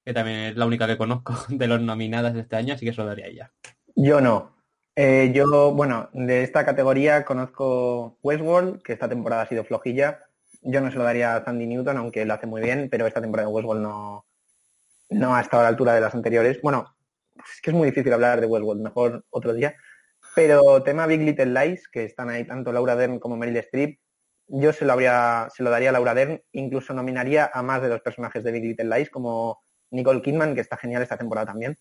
que 0.04 0.14
también 0.14 0.40
es 0.40 0.58
la 0.58 0.66
única 0.66 0.86
que 0.86 0.98
conozco 0.98 1.34
de 1.50 1.68
los 1.68 1.82
nominadas 1.82 2.34
de 2.34 2.42
este 2.42 2.58
año, 2.58 2.74
así 2.74 2.86
que 2.86 2.94
se 2.94 3.02
lo 3.02 3.08
daría 3.08 3.26
a 3.26 3.30
ella. 3.30 3.54
Yo 3.96 4.20
no. 4.20 4.56
Eh, 4.98 5.32
yo, 5.34 5.74
bueno, 5.74 6.10
de 6.14 6.44
esta 6.44 6.66
categoría 6.66 7.26
conozco 7.26 8.18
Westworld, 8.24 8.82
que 8.82 8.94
esta 8.94 9.10
temporada 9.10 9.44
ha 9.44 9.48
sido 9.48 9.64
flojilla. 9.64 10.20
Yo 10.68 10.82
no 10.82 10.92
se 10.92 10.98
lo 10.98 11.04
daría 11.04 11.36
a 11.36 11.46
Sandy 11.46 11.68
Newton, 11.68 11.98
aunque 11.98 12.26
lo 12.26 12.34
hace 12.34 12.48
muy 12.48 12.62
bien, 12.62 12.90
pero 12.90 13.06
esta 13.06 13.22
temporada 13.22 13.48
de 13.48 13.54
Westworld 13.54 13.84
no, 13.84 14.26
no 15.10 15.36
ha 15.36 15.42
estado 15.42 15.62
a 15.62 15.64
la 15.64 15.70
altura 15.70 15.94
de 15.94 16.02
las 16.02 16.16
anteriores. 16.16 16.60
Bueno, 16.62 16.96
es 17.36 17.62
que 17.62 17.70
es 17.70 17.76
muy 17.76 17.90
difícil 17.90 18.12
hablar 18.12 18.42
de 18.42 18.48
Westworld, 18.48 18.82
mejor 18.82 19.24
otro 19.30 19.54
día. 19.54 19.76
Pero 20.36 20.82
tema 20.82 21.06
Big 21.06 21.22
Little 21.22 21.46
Lies, 21.46 21.88
que 21.88 22.04
están 22.04 22.30
ahí 22.30 22.46
tanto 22.46 22.72
Laura 22.72 22.96
Dern 22.96 23.20
como 23.20 23.38
Meryl 23.38 23.58
Streep, 23.58 24.00
yo 24.48 24.74
se 24.74 24.86
lo, 24.86 24.94
habría, 24.94 25.48
se 25.56 25.64
lo 25.64 25.70
daría 25.70 25.90
a 25.90 25.94
Laura 25.94 26.14
Dern, 26.14 26.42
incluso 26.52 26.94
nominaría 26.94 27.50
a 27.54 27.62
más 27.62 27.82
de 27.82 27.90
los 27.90 28.02
personajes 28.02 28.44
de 28.44 28.52
Big 28.52 28.64
Little 28.64 28.96
Lies, 28.96 29.10
como 29.10 29.62
Nicole 29.92 30.22
Kidman, 30.22 30.56
que 30.56 30.62
está 30.62 30.78
genial 30.78 31.04
esta 31.04 31.18
temporada 31.18 31.48
también. 31.48 31.78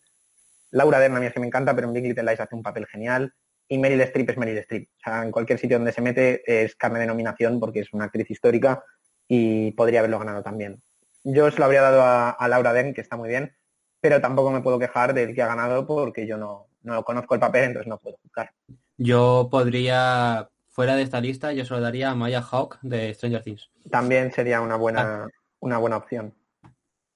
Laura 0.70 0.98
Dern 0.98 1.16
a 1.16 1.20
mí 1.20 1.26
es 1.26 1.32
que 1.32 1.40
me 1.40 1.46
encanta, 1.46 1.74
pero 1.74 1.88
en 1.88 1.94
Big 1.94 2.04
Little 2.04 2.24
Lies 2.24 2.40
hace 2.40 2.54
un 2.54 2.62
papel 2.62 2.86
genial. 2.86 3.32
Y 3.68 3.78
Meryl 3.78 4.00
Streep 4.02 4.30
es 4.30 4.36
Meryl 4.36 4.58
Streep. 4.58 4.88
O 4.96 5.00
sea, 5.02 5.22
en 5.22 5.30
cualquier 5.30 5.58
sitio 5.58 5.78
donde 5.78 5.92
se 5.92 6.02
mete 6.02 6.42
es 6.64 6.76
carne 6.76 7.00
de 7.00 7.06
nominación 7.06 7.58
porque 7.60 7.80
es 7.80 7.92
una 7.92 8.04
actriz 8.04 8.30
histórica 8.30 8.84
y 9.28 9.72
podría 9.72 10.00
haberlo 10.00 10.18
ganado 10.18 10.42
también. 10.42 10.82
Yo 11.24 11.50
se 11.50 11.58
lo 11.58 11.64
habría 11.64 11.80
dado 11.80 12.02
a, 12.02 12.48
Laura 12.48 12.72
Den, 12.72 12.92
que 12.92 13.00
está 13.00 13.16
muy 13.16 13.28
bien, 13.30 13.56
pero 14.00 14.20
tampoco 14.20 14.50
me 14.50 14.60
puedo 14.60 14.78
quejar 14.78 15.14
del 15.14 15.34
que 15.34 15.42
ha 15.42 15.46
ganado 15.46 15.86
porque 15.86 16.26
yo 16.26 16.36
no, 16.36 16.68
no 16.82 17.02
conozco 17.02 17.34
el 17.34 17.40
papel, 17.40 17.64
entonces 17.64 17.88
no 17.88 17.98
puedo 17.98 18.18
juzgar. 18.22 18.52
Yo 18.98 19.48
podría, 19.50 20.50
fuera 20.68 20.96
de 20.96 21.02
esta 21.02 21.20
lista, 21.20 21.52
yo 21.52 21.64
se 21.64 21.72
lo 21.72 21.80
daría 21.80 22.10
a 22.10 22.14
Maya 22.14 22.42
Hawk 22.42 22.78
de 22.82 23.14
Stranger 23.14 23.42
Things. 23.42 23.70
También 23.90 24.30
sería 24.32 24.60
una 24.60 24.76
buena, 24.76 25.24
ah. 25.24 25.28
una 25.60 25.78
buena 25.78 25.96
opción. 25.96 26.34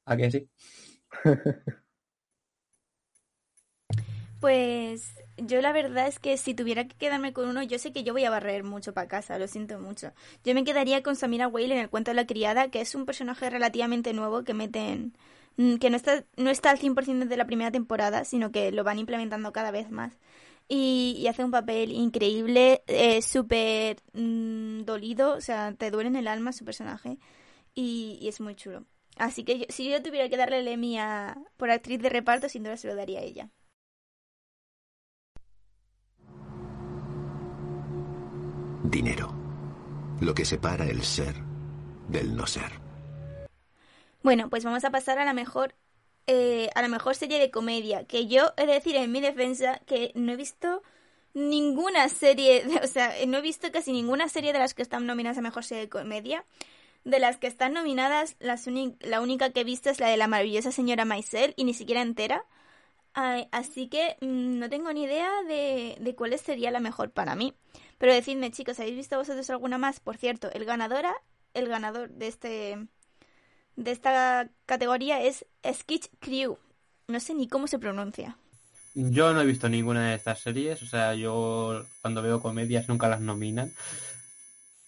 ¿A 0.06 0.16
que 0.16 0.30
sí? 0.30 0.48
pues 4.40 5.14
yo 5.38 5.60
la 5.60 5.72
verdad 5.72 6.06
es 6.08 6.18
que 6.18 6.36
si 6.36 6.54
tuviera 6.54 6.86
que 6.86 6.96
quedarme 6.96 7.32
con 7.32 7.48
uno, 7.48 7.62
yo 7.62 7.78
sé 7.78 7.92
que 7.92 8.04
yo 8.04 8.12
voy 8.12 8.24
a 8.24 8.30
barrer 8.30 8.64
mucho 8.64 8.92
para 8.94 9.08
casa, 9.08 9.38
lo 9.38 9.46
siento 9.48 9.78
mucho. 9.78 10.12
Yo 10.44 10.54
me 10.54 10.64
quedaría 10.64 11.02
con 11.02 11.16
Samira 11.16 11.48
Whale 11.48 11.74
en 11.74 11.80
el 11.80 11.90
cuento 11.90 12.10
de 12.10 12.16
la 12.16 12.26
criada, 12.26 12.70
que 12.70 12.80
es 12.80 12.94
un 12.94 13.06
personaje 13.06 13.50
relativamente 13.50 14.12
nuevo 14.12 14.44
que 14.44 14.54
meten 14.54 15.16
mm, 15.56 15.76
que 15.76 15.90
no 15.90 15.96
está 15.96 16.24
no 16.36 16.50
está 16.50 16.70
al 16.70 16.78
100% 16.78 17.20
desde 17.20 17.36
la 17.36 17.46
primera 17.46 17.70
temporada, 17.70 18.24
sino 18.24 18.50
que 18.52 18.72
lo 18.72 18.84
van 18.84 18.98
implementando 18.98 19.52
cada 19.52 19.70
vez 19.70 19.90
más. 19.90 20.18
Y, 20.68 21.26
hace 21.28 21.44
un 21.44 21.50
papel 21.50 21.92
increíble, 21.92 22.82
eh, 22.88 23.22
súper 23.22 23.98
mm, 24.12 24.82
dolido, 24.84 25.32
o 25.34 25.40
sea, 25.40 25.74
te 25.74 25.90
duele 25.90 26.08
en 26.08 26.16
el 26.16 26.28
alma 26.28 26.52
su 26.52 26.64
personaje 26.64 27.18
y, 27.74 28.28
es 28.28 28.40
muy 28.40 28.54
chulo. 28.56 28.84
Así 29.16 29.44
que 29.44 29.66
si 29.70 29.90
yo 29.90 30.02
tuviera 30.02 30.28
que 30.28 30.36
darle 30.36 30.60
el 30.60 30.68
Emmy 30.68 30.98
a, 30.98 31.38
por 31.56 31.70
actriz 31.70 32.00
de 32.00 32.08
reparto, 32.10 32.48
sin 32.48 32.62
duda 32.64 32.76
se 32.76 32.88
lo 32.88 32.94
daría 32.96 33.20
a 33.20 33.22
ella. 33.22 33.50
Dinero. 38.82 39.34
Lo 40.20 40.34
que 40.34 40.44
separa 40.44 40.86
el 40.86 41.02
ser 41.02 41.34
del 42.08 42.36
no 42.36 42.46
ser. 42.46 42.72
Bueno, 44.22 44.48
pues 44.50 44.64
vamos 44.64 44.84
a 44.84 44.90
pasar 44.90 45.18
a 45.18 45.24
la 45.24 45.32
mejor 45.32 45.74
eh, 46.30 46.68
a 46.74 46.82
la 46.82 46.88
mejor 46.88 47.14
serie 47.14 47.38
de 47.38 47.50
comedia. 47.50 48.04
Que 48.04 48.26
yo 48.26 48.52
he 48.58 48.66
de 48.66 48.74
decir 48.74 48.96
en 48.96 49.10
mi 49.10 49.22
defensa 49.22 49.80
que 49.86 50.12
no 50.14 50.32
he 50.32 50.36
visto 50.36 50.82
ninguna 51.32 52.08
serie, 52.10 52.64
o 52.82 52.86
sea, 52.86 53.14
no 53.26 53.38
he 53.38 53.40
visto 53.40 53.72
casi 53.72 53.92
ninguna 53.92 54.28
serie 54.28 54.52
de 54.52 54.58
las 54.58 54.74
que 54.74 54.82
están 54.82 55.06
nominadas 55.06 55.38
a 55.38 55.42
mejor 55.42 55.64
serie 55.64 55.84
de 55.84 55.88
comedia. 55.88 56.44
De 57.04 57.18
las 57.18 57.38
que 57.38 57.46
están 57.46 57.72
nominadas, 57.72 58.36
la 58.40 59.20
única 59.22 59.50
que 59.50 59.60
he 59.60 59.64
visto 59.64 59.88
es 59.88 60.00
la 60.00 60.08
de 60.08 60.18
la 60.18 60.26
maravillosa 60.28 60.70
señora 60.70 61.06
Maisel 61.06 61.54
y 61.56 61.64
ni 61.64 61.72
siquiera 61.72 62.02
entera. 62.02 62.44
así 63.14 63.88
que 63.88 64.16
mm, 64.20 64.58
no 64.58 64.68
tengo 64.68 64.92
ni 64.92 65.04
idea 65.04 65.30
de, 65.48 65.96
de 65.98 66.14
cuál 66.14 66.38
sería 66.38 66.70
la 66.70 66.80
mejor 66.80 67.10
para 67.10 67.34
mí. 67.36 67.54
Pero 67.98 68.14
decidme, 68.14 68.50
chicos, 68.50 68.78
¿habéis 68.80 68.96
visto 68.96 69.18
vosotros 69.18 69.50
alguna 69.50 69.78
más? 69.78 70.00
Por 70.00 70.16
cierto, 70.16 70.50
el 70.52 70.64
ganadora, 70.64 71.14
el 71.54 71.68
ganador 71.68 72.10
de 72.10 72.28
este 72.28 72.88
de 73.76 73.92
esta 73.92 74.50
categoría 74.66 75.22
es 75.22 75.46
Skitch 75.64 76.10
Crew. 76.18 76.58
No 77.06 77.20
sé 77.20 77.34
ni 77.34 77.48
cómo 77.48 77.68
se 77.68 77.78
pronuncia. 77.78 78.36
Yo 78.94 79.32
no 79.32 79.40
he 79.40 79.46
visto 79.46 79.68
ninguna 79.68 80.10
de 80.10 80.16
estas 80.16 80.40
series, 80.40 80.82
o 80.82 80.86
sea, 80.86 81.14
yo 81.14 81.84
cuando 82.02 82.20
veo 82.20 82.40
comedias 82.40 82.88
nunca 82.88 83.08
las 83.08 83.20
nominan 83.20 83.72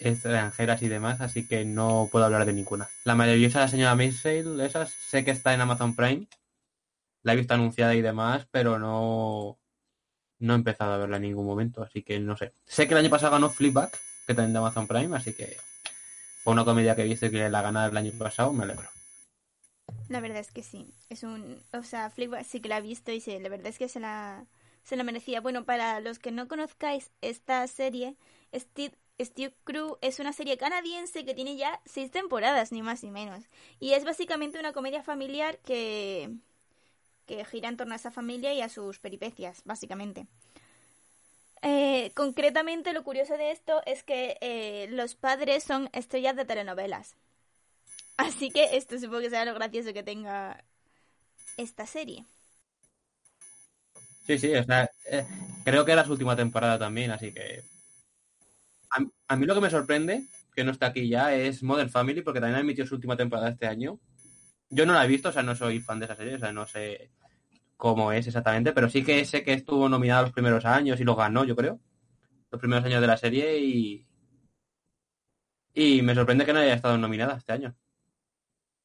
extranjeras 0.01 0.83
y 0.83 0.89
demás, 0.89 1.21
así 1.21 1.47
que 1.47 1.65
no 1.65 2.09
puedo 2.11 2.25
hablar 2.25 2.47
de 2.47 2.53
ninguna. 2.53 2.89
La 3.05 3.15
maravillosa 3.15 3.69
señora 3.69 3.95
Maisel, 3.95 4.61
esas 4.61 4.91
sé 4.91 5.25
que 5.25 5.31
está 5.31 5.55
en 5.55 5.61
Amazon 5.61 5.95
Prime, 5.95 6.27
la 7.23 7.35
he 7.35 7.37
visto 7.37 7.55
anunciada 7.55 7.95
y 7.95 8.03
demás, 8.03 8.49
pero 8.51 8.79
no 8.79 9.60
no 10.41 10.55
he 10.55 10.57
empezado 10.57 10.93
a 10.93 10.99
verla 10.99 11.17
en 11.17 11.23
ningún 11.23 11.47
momento, 11.47 11.83
así 11.83 12.03
que 12.03 12.19
no 12.19 12.37
sé. 12.37 12.53
Sé 12.67 12.87
que 12.89 12.95
el 12.95 13.01
año 13.01 13.11
pasado 13.11 13.33
ganó 13.33 13.51
Flipback, 13.51 13.99
que 14.27 14.35
también 14.35 14.53
de 14.53 14.59
Amazon 14.59 14.87
Prime, 14.87 15.17
así 15.17 15.33
que 15.33 15.57
fue 16.43 16.53
una 16.53 16.65
comedia 16.65 16.97
que 16.97 17.05
viste 17.05 17.31
que 17.31 17.49
la 17.49 17.63
ganara 17.63 17.91
el 17.91 17.97
año 17.97 18.13
pasado, 18.19 18.53
me 18.53 18.65
alegro. 18.65 18.89
La 20.09 20.21
verdad 20.21 20.39
es 20.39 20.51
que 20.51 20.63
sí. 20.63 20.93
Es 21.09 21.23
un, 21.23 21.63
o 21.73 21.83
sea, 21.83 22.11
Flipback 22.11 22.45
sí 22.45 22.61
que 22.61 22.69
la 22.69 22.79
he 22.79 22.83
visto 22.83 23.13
y 23.13 23.21
sí, 23.21 23.39
la 23.39 23.49
verdad 23.49 23.69
es 23.69 23.79
que 23.79 23.89
se 23.89 24.01
la 24.01 24.47
se 24.85 24.97
la 24.97 25.05
merecía. 25.05 25.41
Bueno, 25.41 25.65
para 25.65 26.01
los 26.01 26.19
que 26.19 26.33
no 26.33 26.49
conozcáis 26.49 27.11
esta 27.21 27.67
serie, 27.67 28.17
Steve, 28.55 28.95
Steve 29.21 29.55
Crew 29.65 29.99
es 30.01 30.19
una 30.19 30.33
serie 30.33 30.57
canadiense 30.57 31.25
que 31.25 31.35
tiene 31.35 31.57
ya 31.57 31.81
seis 31.85 32.11
temporadas, 32.11 32.73
ni 32.73 32.83
más 32.83 33.03
ni 33.03 33.11
menos. 33.11 33.45
Y 33.79 33.93
es 33.93 34.05
básicamente 34.05 34.59
una 34.59 34.73
comedia 34.73 35.03
familiar 35.03 35.59
que, 35.59 36.31
que 37.31 37.45
gira 37.45 37.69
en 37.69 37.77
torno 37.77 37.93
a 37.93 37.97
esa 37.97 38.11
familia 38.11 38.53
y 38.53 38.61
a 38.61 38.69
sus 38.69 38.99
peripecias, 38.99 39.63
básicamente. 39.65 40.27
Eh, 41.63 42.11
concretamente, 42.15 42.93
lo 42.93 43.05
curioso 43.05 43.37
de 43.37 43.53
esto 43.53 43.83
es 43.87 44.03
que 44.03 44.37
eh, 44.41 44.89
los 44.91 45.15
padres 45.15 45.63
son 45.63 45.89
estrellas 45.93 46.35
de 46.35 46.45
telenovelas. 46.45 47.15
Así 48.17 48.51
que 48.51 48.77
esto 48.77 48.99
supongo 48.99 49.21
que 49.21 49.31
será 49.31 49.45
lo 49.45 49.55
gracioso 49.55 49.93
que 49.93 50.03
tenga 50.03 50.65
esta 51.57 51.87
serie. 51.87 52.25
Sí, 54.27 54.39
sí, 54.39 54.55
o 54.55 54.65
sea, 54.65 54.91
eh, 55.11 55.25
creo 55.65 55.85
que 55.85 55.93
era 55.93 56.05
su 56.05 56.13
última 56.13 56.35
temporada 56.35 56.79
también, 56.79 57.13
así 57.13 57.33
que... 57.33 57.63
A, 58.91 59.05
a, 59.29 59.37
mí 59.37 59.47
lo 59.47 59.55
que 59.55 59.61
me 59.61 59.71
sorprende, 59.71 60.25
que 60.55 60.65
no 60.65 60.73
está 60.73 60.87
aquí 60.87 61.09
ya, 61.09 61.33
es 61.35 61.63
Modern 61.63 61.91
Family, 61.91 62.23
porque 62.23 62.41
también 62.41 62.57
ha 62.57 62.61
emitido 62.61 62.89
su 62.89 62.97
última 62.97 63.17
temporada 63.17 63.51
este 63.51 63.69
año. 63.69 64.01
Yo 64.69 64.85
no 64.85 64.95
la 64.95 65.05
he 65.05 65.09
visto, 65.09 65.29
o 65.29 65.33
sea, 65.33 65.43
no 65.43 65.55
soy 65.55 65.81
fan 65.81 66.01
de 66.01 66.07
esa 66.07 66.17
serie, 66.17 66.35
o 66.35 66.39
sea, 66.39 66.53
no 66.53 66.67
sé 66.67 67.11
cómo 67.81 68.13
es 68.13 68.27
exactamente, 68.27 68.73
pero 68.73 68.89
sí 68.89 69.03
que 69.03 69.25
sé 69.25 69.43
que 69.43 69.55
estuvo 69.55 69.89
nominada 69.89 70.23
los 70.23 70.33
primeros 70.33 70.65
años 70.67 71.01
y 71.01 71.05
lo 71.05 71.17
ganó, 71.17 71.45
yo 71.45 71.57
creo. 71.57 71.81
Los 72.51 72.61
primeros 72.61 72.85
años 72.85 73.01
de 73.01 73.07
la 73.07 73.17
serie 73.17 73.59
y. 73.59 74.07
Y 75.75 76.03
me 76.03 76.15
sorprende 76.15 76.45
que 76.45 76.53
no 76.53 76.61
haya 76.61 76.75
estado 76.75 76.99
nominada 76.99 77.39
este 77.39 77.53
año. 77.53 77.75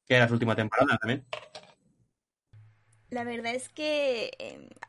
Que 0.08 0.16
era 0.16 0.28
su 0.28 0.36
última 0.36 0.56
temporada 0.56 0.98
también. 0.98 1.26
La 3.10 3.24
verdad 3.24 3.54
es 3.54 3.70
que 3.70 4.32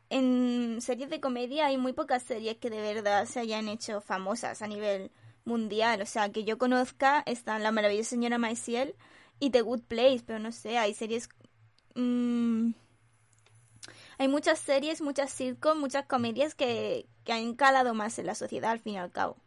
en 0.09 0.81
series 0.81 1.09
de 1.09 1.19
comedia 1.19 1.65
hay 1.67 1.77
muy 1.77 1.93
pocas 1.93 2.23
series 2.23 2.57
que 2.57 2.69
de 2.69 2.81
verdad 2.81 3.25
se 3.25 3.39
hayan 3.39 3.67
hecho 3.67 3.99
famosas 3.99 4.61
a 4.61 4.67
nivel 4.67 5.11
mundial. 5.43 6.01
O 6.01 6.05
sea, 6.05 6.31
que 6.31 6.45
yo 6.45 6.57
conozca 6.57 7.23
están 7.25 7.61
La 7.61 7.71
maravillosa 7.71 8.11
señora 8.11 8.37
Maisiel 8.37 8.95
y 9.39 9.49
The 9.49 9.61
Good 9.61 9.83
Place, 9.83 10.23
pero 10.25 10.39
no 10.39 10.51
sé, 10.51 10.77
hay 10.77 10.93
series... 10.93 11.29
Mmm, 11.95 12.71
hay 14.17 14.27
muchas 14.27 14.59
series, 14.59 15.01
muchas 15.01 15.31
sitcoms, 15.31 15.79
muchas 15.79 16.05
comedias 16.05 16.55
que, 16.55 17.07
que 17.23 17.33
han 17.33 17.55
calado 17.55 17.93
más 17.93 18.19
en 18.19 18.27
la 18.27 18.35
sociedad 18.35 18.71
al 18.71 18.79
fin 18.79 18.93
y 18.93 18.97
al 18.97 19.11
cabo. 19.11 19.37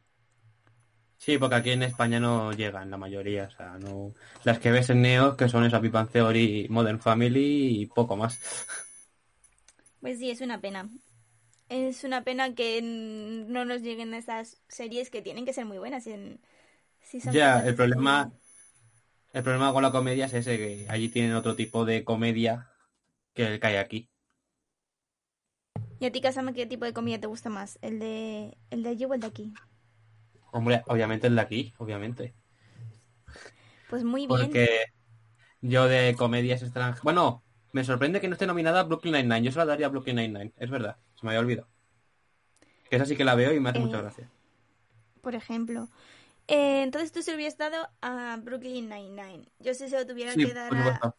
Sí, 1.18 1.36
porque 1.36 1.56
aquí 1.56 1.70
en 1.70 1.82
España 1.82 2.18
no 2.18 2.50
llegan 2.52 2.90
la 2.90 2.96
mayoría, 2.96 3.44
o 3.44 3.50
sea, 3.50 3.78
no 3.78 4.14
las 4.42 4.58
que 4.58 4.70
ves 4.70 4.88
en 4.88 5.02
Neo, 5.02 5.36
que 5.36 5.50
son 5.50 5.64
esa 5.64 5.80
Pipan 5.80 6.08
Theory, 6.08 6.66
Modern 6.70 6.98
Family 6.98 7.82
y 7.82 7.86
poco 7.86 8.16
más. 8.16 8.40
Pues 10.00 10.18
sí, 10.18 10.30
es 10.30 10.40
una 10.40 10.60
pena. 10.60 10.88
Es 11.68 12.04
una 12.04 12.24
pena 12.24 12.54
que 12.54 12.80
no 12.82 13.64
nos 13.64 13.82
lleguen 13.82 14.14
esas 14.14 14.60
series 14.68 15.10
que 15.10 15.22
tienen 15.22 15.44
que 15.44 15.52
ser 15.52 15.66
muy 15.66 15.78
buenas. 15.78 16.06
En, 16.06 16.40
si 17.02 17.20
son 17.20 17.34
ya, 17.34 17.60
el 17.66 17.74
problema, 17.74 18.32
el 19.32 19.42
problema 19.42 19.72
con 19.72 19.82
la 19.82 19.92
comedia 19.92 20.26
es 20.26 20.34
ese, 20.34 20.56
que 20.56 20.86
allí 20.88 21.10
tienen 21.10 21.34
otro 21.34 21.54
tipo 21.54 21.84
de 21.84 22.02
comedia 22.02 22.70
que 23.34 23.46
el 23.46 23.60
que 23.60 23.66
hay 23.66 23.76
aquí. 23.76 24.09
¿Y 26.00 26.06
a 26.06 26.12
ti, 26.12 26.20
Casama, 26.20 26.52
qué 26.52 26.66
tipo 26.66 26.84
de 26.84 26.92
comedia 26.92 27.20
te 27.20 27.28
gusta 27.28 27.48
más? 27.50 27.78
¿El 27.82 28.00
de, 28.00 28.58
el 28.70 28.82
de 28.82 28.88
allí 28.90 29.04
o 29.04 29.14
el 29.14 29.20
de 29.20 29.26
aquí? 29.28 29.54
Hombre, 30.52 30.82
obviamente 30.86 31.26
el 31.28 31.34
de 31.36 31.40
aquí, 31.42 31.74
obviamente. 31.78 32.34
Pues 33.86 34.04
muy 34.04 34.26
bien. 34.26 34.28
Porque 34.28 34.68
yo 35.60 35.86
de 35.88 36.14
comedias 36.16 36.62
extranjeras... 36.62 37.02
Bueno, 37.02 37.44
me 37.72 37.84
sorprende 37.84 38.20
que 38.20 38.28
no 38.28 38.34
esté 38.34 38.46
nominada 38.46 38.82
Brooklyn 38.84 39.14
Nine-Nine. 39.14 39.42
Yo 39.42 39.52
se 39.52 39.58
la 39.58 39.66
daría 39.66 39.86
a 39.86 39.90
Brooklyn 39.90 40.16
Nine-Nine, 40.16 40.54
es 40.56 40.70
verdad. 40.70 40.96
Se 41.14 41.26
me 41.26 41.30
había 41.30 41.40
olvidado. 41.40 41.68
Que 42.88 42.96
esa 42.96 43.06
sí 43.06 43.16
que 43.16 43.24
la 43.24 43.34
veo 43.34 43.54
y 43.54 43.60
me 43.60 43.70
hace 43.70 43.78
Eh, 43.78 43.80
mucha 43.80 44.00
gracia. 44.02 44.28
Por 45.20 45.34
ejemplo. 45.34 45.88
Eh, 46.48 46.82
entonces 46.82 47.12
tú 47.12 47.22
se 47.22 47.30
lo 47.32 47.36
hubieras 47.36 47.56
dado 47.58 47.88
a 48.02 48.38
Brooklyn 48.42 48.88
Nine-Nine. 48.88 49.52
Yo 49.60 49.74
si 49.74 49.88
se 49.88 49.98
lo 49.98 50.06
tuviera 50.06 50.32
Sí, 50.32 50.44
que 50.44 50.54
dar 50.54 50.74
a... 50.76 51.14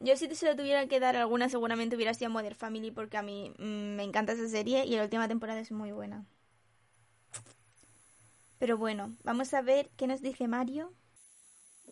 Yo 0.00 0.16
si 0.16 0.34
se 0.34 0.46
lo 0.46 0.56
tuviera 0.56 0.86
que 0.88 1.00
dar 1.00 1.16
alguna 1.16 1.48
seguramente 1.48 1.96
hubiera 1.96 2.14
sido 2.14 2.30
Modern 2.30 2.54
Family 2.56 2.90
porque 2.90 3.16
a 3.18 3.22
mí 3.22 3.52
mm, 3.58 3.96
me 3.96 4.04
encanta 4.04 4.32
esa 4.32 4.48
serie 4.48 4.84
y 4.86 4.96
la 4.96 5.02
última 5.04 5.28
temporada 5.28 5.60
es 5.60 5.72
muy 5.72 5.92
buena. 5.92 6.26
Pero 8.58 8.76
bueno, 8.78 9.16
vamos 9.24 9.52
a 9.54 9.62
ver 9.62 9.90
qué 9.96 10.06
nos 10.06 10.22
dice 10.22 10.46
Mario. 10.48 10.94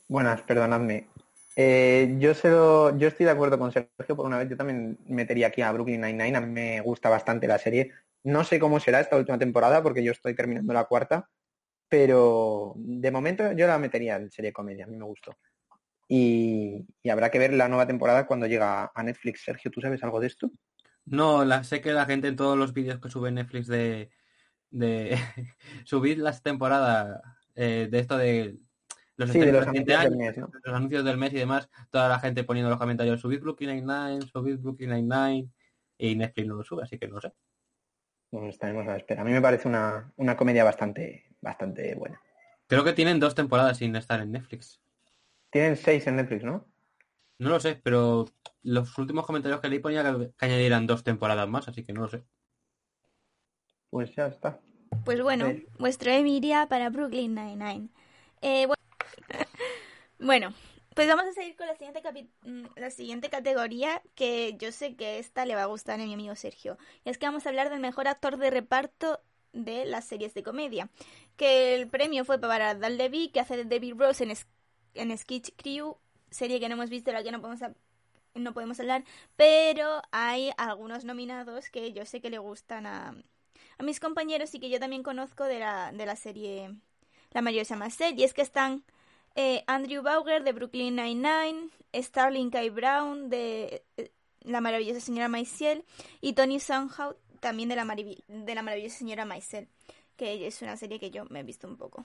Buenas, 0.08 0.42
perdonadme. 0.42 1.08
Eh, 1.56 2.16
yo, 2.18 2.34
se 2.34 2.50
lo- 2.50 2.96
yo 2.98 3.08
estoy 3.08 3.24
de 3.26 3.32
acuerdo 3.32 3.58
con 3.58 3.72
Sergio 3.72 4.16
por 4.16 4.26
una 4.26 4.38
vez. 4.38 4.48
Yo 4.48 4.56
también 4.56 4.98
metería 5.06 5.48
aquí 5.48 5.62
a 5.62 5.72
Brooklyn 5.72 6.00
Nine-Nine. 6.00 6.36
A 6.36 6.40
mí 6.40 6.46
me 6.52 6.80
gusta 6.80 7.08
bastante 7.08 7.46
la 7.48 7.58
serie. 7.58 7.92
No 8.24 8.44
sé 8.44 8.58
cómo 8.58 8.80
será 8.80 9.00
esta 9.00 9.16
última 9.16 9.38
temporada 9.38 9.82
porque 9.82 10.02
yo 10.04 10.12
estoy 10.12 10.34
terminando 10.34 10.72
la 10.72 10.84
cuarta. 10.84 11.28
Pero 11.88 12.74
de 12.76 13.10
momento 13.12 13.52
yo 13.52 13.66
la 13.68 13.78
metería 13.78 14.16
en 14.16 14.30
serie 14.30 14.52
comedia. 14.52 14.84
A 14.86 14.88
mí 14.88 14.96
me 14.96 15.04
gustó. 15.06 15.36
Y, 16.08 16.86
y 17.02 17.10
habrá 17.10 17.30
que 17.30 17.38
ver 17.38 17.52
la 17.52 17.68
nueva 17.68 17.86
temporada 17.86 18.26
cuando 18.26 18.46
llega 18.46 18.90
a 18.94 19.02
Netflix. 19.02 19.42
Sergio, 19.42 19.70
¿tú 19.70 19.80
sabes 19.80 20.02
algo 20.04 20.20
de 20.20 20.28
esto? 20.28 20.50
No, 21.04 21.44
la, 21.44 21.64
sé 21.64 21.80
que 21.80 21.92
la 21.92 22.06
gente 22.06 22.28
en 22.28 22.36
todos 22.36 22.58
los 22.58 22.72
vídeos 22.72 23.00
que 23.00 23.10
sube 23.10 23.30
Netflix 23.30 23.66
de, 23.66 24.10
de 24.70 25.16
subir 25.84 26.18
las 26.18 26.42
temporadas 26.42 27.20
eh, 27.54 27.88
de 27.90 27.98
esto 27.98 28.16
de 28.16 28.58
los 29.16 29.30
Sí, 29.30 29.38
de 29.38 29.50
los 29.50 29.66
anuncios 29.66 29.86
del 29.86 29.96
año, 29.96 30.16
mes, 30.16 30.36
¿no? 30.36 30.50
los 30.62 30.74
anuncios 30.74 31.04
del 31.04 31.16
mes 31.16 31.32
y 31.32 31.36
demás, 31.36 31.70
toda 31.90 32.08
la 32.08 32.18
gente 32.18 32.44
poniendo 32.44 32.68
en 32.68 32.72
los 32.72 32.78
comentarios, 32.78 33.18
subid 33.18 33.40
Brooklyn 33.40 33.70
Nine-Nine, 33.70 34.28
subid 34.30 34.58
Brooklyn 34.58 34.90
Nine-Nine, 34.90 35.48
y 35.96 36.16
Netflix 36.16 36.46
no 36.46 36.56
lo 36.56 36.64
sube, 36.64 36.82
así 36.82 36.98
que 36.98 37.08
no 37.08 37.18
sé. 37.20 37.32
Bueno, 38.30 38.48
estaremos 38.48 38.86
a 38.86 38.90
la 38.90 38.96
espera. 38.98 39.22
A 39.22 39.24
mí 39.24 39.32
me 39.32 39.40
parece 39.40 39.68
una, 39.68 40.12
una 40.16 40.36
comedia 40.36 40.64
bastante, 40.64 41.24
bastante 41.40 41.94
buena. 41.94 42.20
Creo 42.66 42.84
que 42.84 42.92
tienen 42.92 43.20
dos 43.20 43.34
temporadas 43.34 43.78
sin 43.78 43.96
estar 43.96 44.20
en 44.20 44.32
Netflix. 44.32 44.80
Tienen 45.50 45.76
seis 45.76 46.06
en 46.06 46.16
Netflix, 46.16 46.44
¿no? 46.44 46.64
No 47.38 47.48
lo 47.50 47.60
sé, 47.60 47.76
pero 47.82 48.26
los 48.62 48.98
últimos 48.98 49.26
comentarios 49.26 49.60
que 49.60 49.68
leí 49.68 49.78
ponía 49.78 50.02
que, 50.04 50.32
que 50.36 50.44
añadirán 50.46 50.86
dos 50.86 51.04
temporadas 51.04 51.48
más, 51.48 51.68
así 51.68 51.84
que 51.84 51.92
no 51.94 52.02
lo 52.02 52.08
sé. 52.08 52.24
Pues 53.90 54.14
ya 54.14 54.28
está. 54.28 54.60
Pues 55.04 55.22
bueno, 55.22 55.46
Sí. 55.46 55.66
vuestro 55.78 56.10
Emmy 56.10 56.36
iría 56.36 56.66
para 56.68 56.90
Brooklyn 56.90 57.34
Nine-Nine. 57.34 57.88
Eh, 58.42 58.66
bu- 58.66 58.74
bueno, 60.18 60.54
pues 60.94 61.08
vamos 61.08 61.26
a 61.26 61.32
seguir 61.32 61.56
con 61.56 61.66
la 61.66 61.74
siguiente, 61.76 62.02
capi- 62.02 62.30
mm, 62.42 62.66
la 62.76 62.90
siguiente 62.90 63.30
categoría 63.30 64.02
que 64.14 64.56
yo 64.58 64.72
sé 64.72 64.96
que 64.96 65.18
esta 65.18 65.46
le 65.46 65.54
va 65.54 65.62
a 65.64 65.66
gustar 65.66 66.00
a 66.00 66.04
mi 66.04 66.14
amigo 66.14 66.34
Sergio. 66.36 66.78
Y 67.04 67.10
es 67.10 67.18
que 67.18 67.26
vamos 67.26 67.46
a 67.46 67.50
hablar 67.50 67.70
del 67.70 67.80
mejor 67.80 68.08
actor 68.08 68.36
de 68.38 68.50
reparto 68.50 69.20
de 69.52 69.84
las 69.86 70.04
series 70.06 70.34
de 70.34 70.42
comedia. 70.42 70.90
Que 71.36 71.74
el 71.76 71.88
premio 71.88 72.24
fue 72.24 72.38
para 72.40 72.74
Dan 72.74 72.96
Levy, 72.98 73.28
que 73.30 73.40
hace 73.40 73.56
de 73.56 73.64
David 73.64 73.94
Rose 73.98 74.24
en, 74.24 74.36
en 74.96 75.16
Sketch 75.16 75.50
Crew, 75.56 75.96
serie 76.30 76.60
que 76.60 76.68
no 76.68 76.74
hemos 76.74 76.90
visto, 76.90 77.10
de 77.10 77.16
la 77.16 77.22
que 77.22 77.32
no 77.32 77.40
podemos, 77.40 77.60
no 78.34 78.52
podemos 78.52 78.78
hablar, 78.80 79.04
pero 79.36 80.02
hay 80.10 80.50
algunos 80.56 81.04
nominados 81.04 81.70
que 81.70 81.92
yo 81.92 82.04
sé 82.04 82.20
que 82.20 82.30
le 82.30 82.38
gustan 82.38 82.86
a, 82.86 83.14
a 83.78 83.82
mis 83.82 84.00
compañeros 84.00 84.54
y 84.54 84.60
que 84.60 84.68
yo 84.70 84.78
también 84.80 85.02
conozco 85.02 85.44
de 85.44 85.58
la, 85.58 85.92
de 85.92 86.06
la 86.06 86.16
serie 86.16 86.74
La 87.32 87.42
maravillosa 87.42 87.76
Marcel. 87.76 88.18
Y 88.18 88.24
es 88.24 88.34
que 88.34 88.42
están 88.42 88.84
eh, 89.34 89.64
Andrew 89.66 90.02
Bauer 90.02 90.42
de 90.44 90.52
Brooklyn 90.52 90.96
Nine-Nine, 90.96 91.70
Starling 91.94 92.50
K. 92.50 92.70
Brown 92.70 93.28
de 93.28 93.82
eh, 93.96 94.10
La 94.40 94.60
maravillosa 94.60 95.00
señora 95.00 95.28
Maisel 95.28 95.84
y 96.20 96.32
Tony 96.32 96.60
Somehow 96.60 97.14
también 97.40 97.68
de 97.68 97.76
la, 97.76 97.84
de 97.84 98.54
la 98.54 98.62
maravillosa 98.62 98.96
señora 98.96 99.24
Maisel, 99.24 99.68
que 100.16 100.46
es 100.46 100.62
una 100.62 100.76
serie 100.76 100.98
que 100.98 101.10
yo 101.10 101.26
me 101.26 101.40
he 101.40 101.42
visto 101.42 101.68
un 101.68 101.76
poco. 101.76 102.04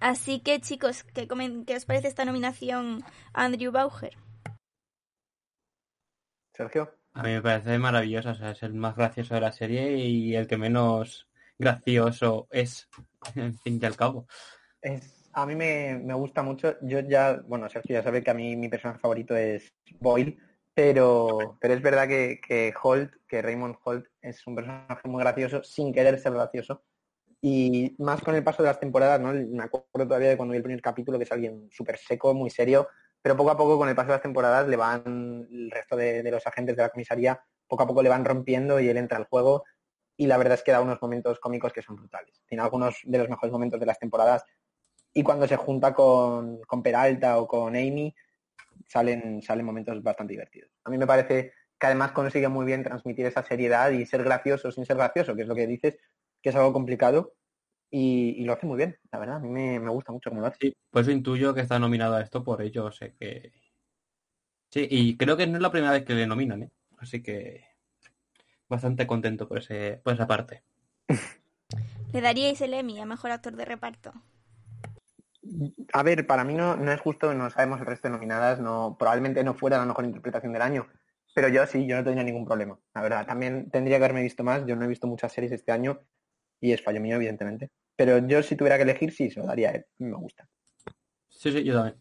Así 0.00 0.40
que 0.40 0.60
chicos, 0.60 1.04
¿qué, 1.04 1.28
comen- 1.28 1.64
qué 1.66 1.76
os 1.76 1.84
parece 1.84 2.08
esta 2.08 2.24
nominación 2.24 3.02
a 3.32 3.44
Andrew 3.44 3.72
Bauer? 3.72 4.16
Sergio. 6.52 6.92
A 7.14 7.22
mí 7.22 7.30
me 7.30 7.42
parece 7.42 7.78
maravilloso, 7.78 8.30
o 8.30 8.34
sea, 8.34 8.50
es 8.52 8.62
el 8.62 8.74
más 8.74 8.94
gracioso 8.94 9.34
de 9.34 9.40
la 9.40 9.50
serie 9.52 9.96
y 9.96 10.36
el 10.36 10.46
que 10.46 10.56
menos 10.56 11.26
gracioso 11.58 12.46
es, 12.50 12.88
en 13.34 13.54
fin 13.58 13.78
y 13.82 13.86
al 13.86 13.96
cabo. 13.96 14.26
Es, 14.80 15.28
a 15.32 15.46
mí 15.46 15.54
me, 15.54 15.98
me 16.02 16.14
gusta 16.14 16.42
mucho. 16.42 16.76
Yo 16.82 17.00
ya, 17.00 17.40
bueno, 17.46 17.68
Sergio 17.68 17.94
ya 17.94 18.02
sabe 18.02 18.22
que 18.22 18.30
a 18.30 18.34
mí 18.34 18.56
mi 18.56 18.68
personaje 18.68 19.00
favorito 19.00 19.36
es 19.36 19.72
Boyle, 20.00 20.38
pero, 20.74 21.58
pero 21.60 21.74
es 21.74 21.82
verdad 21.82 22.08
que, 22.08 22.40
que 22.46 22.72
Holt, 22.82 23.12
que 23.28 23.42
Raymond 23.42 23.76
Holt 23.84 24.06
es 24.20 24.46
un 24.46 24.54
personaje 24.54 25.08
muy 25.08 25.22
gracioso 25.22 25.62
sin 25.64 25.92
querer 25.92 26.18
ser 26.18 26.32
gracioso. 26.32 26.84
Y 27.48 27.94
más 27.98 28.22
con 28.22 28.34
el 28.34 28.42
paso 28.42 28.64
de 28.64 28.70
las 28.70 28.80
temporadas, 28.80 29.20
¿no? 29.20 29.32
Me 29.32 29.62
acuerdo 29.62 30.08
todavía 30.08 30.30
de 30.30 30.36
cuando 30.36 30.50
vi 30.50 30.56
el 30.56 30.64
primer 30.64 30.82
capítulo, 30.82 31.16
que 31.16 31.22
es 31.22 31.30
alguien 31.30 31.68
súper 31.70 31.96
seco, 31.96 32.34
muy 32.34 32.50
serio, 32.50 32.88
pero 33.22 33.36
poco 33.36 33.52
a 33.52 33.56
poco 33.56 33.78
con 33.78 33.88
el 33.88 33.94
paso 33.94 34.08
de 34.08 34.14
las 34.14 34.22
temporadas 34.22 34.66
le 34.66 34.74
van, 34.74 35.46
el 35.48 35.70
resto 35.70 35.94
de, 35.94 36.28
los 36.28 36.44
agentes 36.44 36.74
de 36.74 36.82
la 36.82 36.88
comisaría, 36.88 37.40
poco 37.68 37.84
a 37.84 37.86
poco 37.86 38.02
le 38.02 38.08
van 38.08 38.24
rompiendo 38.24 38.80
y 38.80 38.88
él 38.88 38.96
entra 38.96 39.16
al 39.16 39.26
juego 39.26 39.62
y 40.16 40.26
la 40.26 40.38
verdad 40.38 40.54
es 40.54 40.64
que 40.64 40.72
da 40.72 40.80
unos 40.80 41.00
momentos 41.00 41.38
cómicos 41.38 41.72
que 41.72 41.82
son 41.82 41.94
brutales. 41.94 42.42
Tiene 42.48 42.64
algunos 42.64 42.98
de 43.04 43.16
los 43.16 43.28
mejores 43.28 43.52
momentos 43.52 43.78
de 43.78 43.86
las 43.86 44.00
temporadas 44.00 44.44
y 45.14 45.22
cuando 45.22 45.46
se 45.46 45.54
junta 45.54 45.94
con, 45.94 46.60
con 46.62 46.82
Peralta 46.82 47.38
o 47.38 47.46
con 47.46 47.76
Amy 47.76 48.12
salen, 48.88 49.40
salen 49.40 49.64
momentos 49.64 50.02
bastante 50.02 50.32
divertidos. 50.32 50.72
A 50.82 50.90
mí 50.90 50.98
me 50.98 51.06
parece 51.06 51.52
que 51.78 51.86
además 51.86 52.10
consigue 52.10 52.48
muy 52.48 52.66
bien 52.66 52.82
transmitir 52.82 53.24
esa 53.24 53.44
seriedad 53.44 53.92
y 53.92 54.04
ser 54.04 54.24
gracioso 54.24 54.72
sin 54.72 54.84
ser 54.84 54.96
gracioso, 54.96 55.36
que 55.36 55.42
es 55.42 55.48
lo 55.48 55.54
que 55.54 55.68
dices, 55.68 55.96
que 56.42 56.50
es 56.50 56.56
algo 56.56 56.72
complicado 56.72 57.35
y, 57.90 58.42
y, 58.42 58.44
lo 58.44 58.54
hace 58.54 58.66
muy 58.66 58.76
bien, 58.76 58.98
la 59.12 59.18
verdad, 59.18 59.36
a 59.36 59.40
mí 59.40 59.48
me, 59.48 59.78
me 59.78 59.90
gusta 59.90 60.12
mucho 60.12 60.30
como 60.30 60.40
lo 60.40 60.48
hace. 60.48 60.58
Sí, 60.60 60.76
pues 60.90 61.08
intuyo 61.08 61.54
que 61.54 61.60
está 61.60 61.78
nominado 61.78 62.16
a 62.16 62.22
esto 62.22 62.42
por 62.42 62.62
ello, 62.62 62.90
sé 62.90 63.14
que... 63.14 63.52
Sí, 64.70 64.86
y 64.90 65.16
creo 65.16 65.36
que 65.36 65.46
no 65.46 65.56
es 65.56 65.62
la 65.62 65.70
primera 65.70 65.92
vez 65.92 66.04
que 66.04 66.14
le 66.14 66.26
nominan, 66.26 66.64
¿eh? 66.64 66.70
Así 66.98 67.22
que 67.22 67.64
bastante 68.68 69.06
contento 69.06 69.48
por, 69.48 69.58
ese, 69.58 70.00
por 70.02 70.14
esa 70.14 70.26
parte. 70.26 70.62
¿Le 72.12 72.20
daríais 72.20 72.60
el 72.60 72.74
Emmy 72.74 72.98
a 73.00 73.06
Mejor 73.06 73.30
Actor 73.30 73.56
de 73.56 73.64
Reparto? 73.64 74.12
A 75.92 76.02
ver, 76.02 76.26
para 76.26 76.44
mí 76.44 76.54
no, 76.54 76.76
no 76.76 76.90
es 76.90 77.00
justo, 77.00 77.32
no 77.34 77.50
sabemos 77.50 77.80
el 77.80 77.86
resto 77.86 78.08
de 78.08 78.12
nominadas, 78.12 78.60
no, 78.60 78.96
probablemente 78.98 79.44
no 79.44 79.54
fuera 79.54 79.78
la 79.78 79.86
mejor 79.86 80.04
interpretación 80.04 80.52
del 80.52 80.62
año, 80.62 80.88
pero 81.34 81.48
yo 81.48 81.66
sí, 81.66 81.86
yo 81.86 81.96
no 81.96 82.02
tendría 82.02 82.24
ningún 82.24 82.44
problema, 82.44 82.78
la 82.94 83.02
verdad. 83.02 83.26
También 83.26 83.70
tendría 83.70 83.98
que 83.98 84.04
haberme 84.04 84.22
visto 84.22 84.42
más, 84.42 84.66
yo 84.66 84.74
no 84.74 84.84
he 84.84 84.88
visto 84.88 85.06
muchas 85.06 85.32
series 85.32 85.52
este 85.52 85.70
año 85.70 86.00
y 86.60 86.72
es 86.72 86.82
fallo 86.82 87.00
mío, 87.00 87.16
evidentemente. 87.16 87.70
Pero 87.96 88.26
yo 88.26 88.42
si 88.42 88.56
tuviera 88.56 88.76
que 88.76 88.82
elegir, 88.84 89.12
sí, 89.12 89.30
se 89.30 89.40
lo 89.40 89.46
daría 89.46 89.70
a 89.70 89.72
él, 89.74 89.84
me 89.98 90.16
gusta. 90.16 90.48
Sí, 91.28 91.52
sí, 91.52 91.64
yo 91.64 91.74
también. 91.74 91.96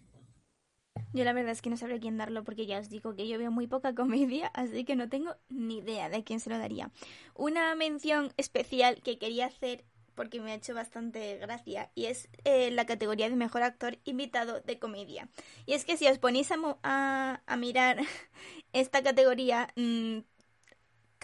Yo 1.14 1.24
la 1.24 1.34
verdad 1.34 1.52
es 1.52 1.62
que 1.62 1.70
no 1.70 1.78
sabré 1.78 2.00
quién 2.00 2.18
darlo 2.18 2.44
porque 2.44 2.66
ya 2.66 2.80
os 2.80 2.90
digo 2.90 3.16
que 3.16 3.28
yo 3.28 3.38
veo 3.38 3.52
muy 3.52 3.68
poca 3.68 3.96
comedia, 3.96 4.48
así 4.54 4.84
que 4.86 4.96
no 4.96 5.10
tengo 5.10 5.36
ni 5.50 5.78
idea 5.78 6.10
de 6.10 6.24
quién 6.24 6.40
se 6.40 6.50
lo 6.50 6.58
daría. 6.60 6.92
Una 7.36 7.74
mención 7.76 8.34
especial 8.38 9.02
que 9.02 9.18
quería 9.18 9.46
hacer 9.48 9.86
porque 10.16 10.40
me 10.40 10.52
ha 10.52 10.56
hecho 10.56 10.74
bastante 10.74 11.38
gracia 11.38 11.92
y 11.94 12.06
es 12.06 12.30
eh, 12.46 12.72
la 12.72 12.86
categoría 12.86 13.30
de 13.30 13.36
mejor 13.36 13.64
actor 13.64 13.98
invitado 14.06 14.62
de 14.62 14.80
comedia. 14.80 15.30
Y 15.66 15.74
es 15.74 15.84
que 15.86 15.98
si 15.98 16.08
os 16.08 16.20
ponéis 16.20 16.52
a, 16.52 16.56
a, 16.84 17.42
a 17.46 17.58
mirar 17.58 17.98
esta 18.74 19.04
categoría, 19.04 19.68
mmm, 19.76 20.20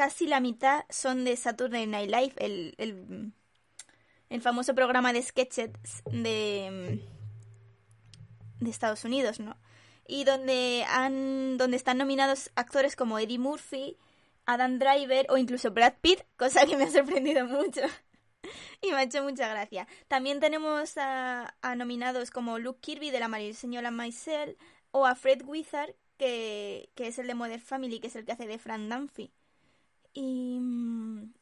casi 0.02 0.26
la 0.26 0.40
mitad 0.40 0.84
son 0.90 1.26
de 1.26 1.38
Saturday 1.38 1.86
Night 1.86 2.10
Live, 2.10 2.34
el, 2.38 2.74
el, 4.30 4.42
famoso 4.42 4.74
programa 4.74 5.14
de 5.14 5.22
sketches 5.22 5.70
de 6.12 7.00
de 8.60 8.70
Estados 8.72 9.06
Unidos, 9.06 9.40
¿no? 9.40 9.56
Y 10.08 10.24
donde 10.24 10.86
han 10.90 11.60
donde 11.60 11.78
están 11.78 12.00
nominados 12.00 12.50
actores 12.56 12.96
como 12.96 13.20
Eddie 13.20 13.38
Murphy, 13.38 13.96
Adam 14.48 14.80
Driver 14.80 15.28
o 15.30 15.38
incluso 15.38 15.70
Brad 15.70 15.94
Pitt, 16.02 16.24
cosa 16.36 16.66
que 16.66 16.78
me 16.78 16.86
ha 16.86 16.90
sorprendido 16.90 17.46
mucho. 17.46 17.82
y 18.82 18.90
me 18.90 18.98
ha 18.98 19.04
hecho 19.04 19.22
mucha 19.22 19.50
gracia. 19.50 19.88
También 20.08 20.40
tenemos 20.40 20.98
a, 20.98 21.54
nominados 21.78 22.32
como 22.32 22.58
Luke 22.58 22.80
Kirby 22.82 23.12
de 23.12 23.20
la 23.20 23.28
Mariseñora 23.28 23.92
Maisel 23.92 24.58
o 24.90 25.06
a 25.06 25.14
Fred 25.14 25.44
Wizard, 25.46 25.94
que, 26.18 26.90
que, 26.96 27.06
es 27.06 27.20
el 27.20 27.28
de 27.28 27.36
Modern 27.36 27.62
Family, 27.62 28.00
que 28.00 28.08
es 28.08 28.16
el 28.16 28.26
que 28.26 28.32
hace 28.32 28.48
de 28.48 28.58
Fran 28.58 28.90
Dunphy. 28.90 29.32
Y, 30.14 30.60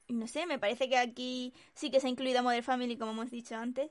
y 0.07 0.13
no 0.13 0.27
sé, 0.27 0.45
me 0.45 0.59
parece 0.59 0.89
que 0.89 0.97
aquí 0.97 1.53
sí 1.73 1.89
que 1.89 1.99
se 1.99 2.07
ha 2.07 2.09
incluido 2.09 2.39
a 2.39 2.43
Modern 2.43 2.63
Family, 2.63 2.97
como 2.97 3.11
hemos 3.11 3.31
dicho 3.31 3.55
antes 3.55 3.89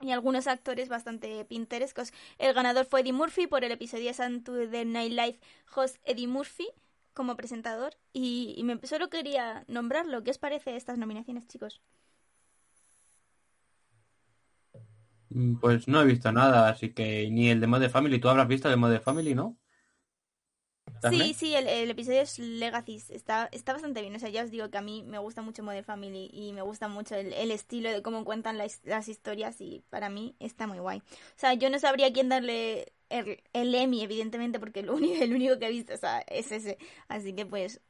y 0.00 0.10
algunos 0.10 0.46
actores 0.46 0.88
bastante 0.88 1.44
pintorescos. 1.44 2.12
El 2.38 2.54
ganador 2.54 2.86
fue 2.86 3.00
Eddie 3.00 3.12
Murphy 3.12 3.46
por 3.46 3.64
el 3.64 3.72
episodio 3.72 4.06
de 4.06 4.14
Saturday 4.14 4.84
Night 4.84 5.12
Live 5.12 5.38
host 5.74 5.96
Eddie 6.04 6.28
Murphy 6.28 6.68
como 7.14 7.36
presentador 7.36 7.94
y, 8.12 8.60
me, 8.64 8.78
solo 8.86 9.08
quería 9.08 9.64
nombrarlo. 9.68 10.22
¿Qué 10.24 10.30
os 10.30 10.38
parece 10.38 10.76
estas 10.76 10.98
nominaciones, 10.98 11.46
chicos? 11.46 11.80
Pues 15.60 15.88
no 15.88 16.00
he 16.02 16.04
visto 16.04 16.30
nada, 16.30 16.68
así 16.68 16.92
que 16.92 17.28
ni 17.30 17.50
el 17.50 17.60
de 17.60 17.66
Mode 17.66 17.88
Family. 17.88 18.20
¿Tú 18.20 18.28
habrás 18.28 18.46
visto 18.46 18.68
el 18.68 18.72
de 18.72 18.76
Mode 18.76 19.00
Family, 19.00 19.34
no? 19.34 19.56
Sí, 21.10 21.34
sí, 21.34 21.54
el, 21.54 21.68
el, 21.68 21.90
episodio 21.90 22.20
es 22.20 22.38
Legacy. 22.38 23.02
Está, 23.10 23.48
está 23.52 23.72
bastante 23.72 24.00
bien. 24.00 24.14
O 24.14 24.18
sea, 24.18 24.28
ya 24.28 24.44
os 24.44 24.50
digo 24.50 24.70
que 24.70 24.78
a 24.78 24.82
mí 24.82 25.02
me 25.02 25.18
gusta 25.18 25.42
mucho 25.42 25.62
Modern 25.62 25.84
Family 25.84 26.30
y 26.32 26.52
me 26.52 26.62
gusta 26.62 26.88
mucho 26.88 27.14
el, 27.14 27.32
el 27.32 27.50
estilo 27.50 27.90
de 27.90 28.02
cómo 28.02 28.24
cuentan 28.24 28.58
las, 28.58 28.80
las, 28.84 29.08
historias 29.08 29.60
y 29.60 29.82
para 29.90 30.08
mí 30.08 30.34
está 30.40 30.66
muy 30.66 30.78
guay. 30.78 30.98
O 30.98 31.38
sea, 31.38 31.54
yo 31.54 31.70
no 31.70 31.78
sabría 31.78 32.12
quién 32.12 32.28
darle 32.28 32.92
el, 33.10 33.42
el 33.52 33.74
Emmy, 33.74 34.02
evidentemente, 34.02 34.58
porque 34.58 34.80
el 34.80 34.90
único, 34.90 35.22
el 35.22 35.32
único 35.34 35.58
que 35.58 35.66
he 35.66 35.70
visto 35.70 35.94
o 35.94 35.98
sea, 35.98 36.20
es 36.20 36.52
ese. 36.52 36.78
Así 37.08 37.32
que 37.34 37.46
pues, 37.46 37.80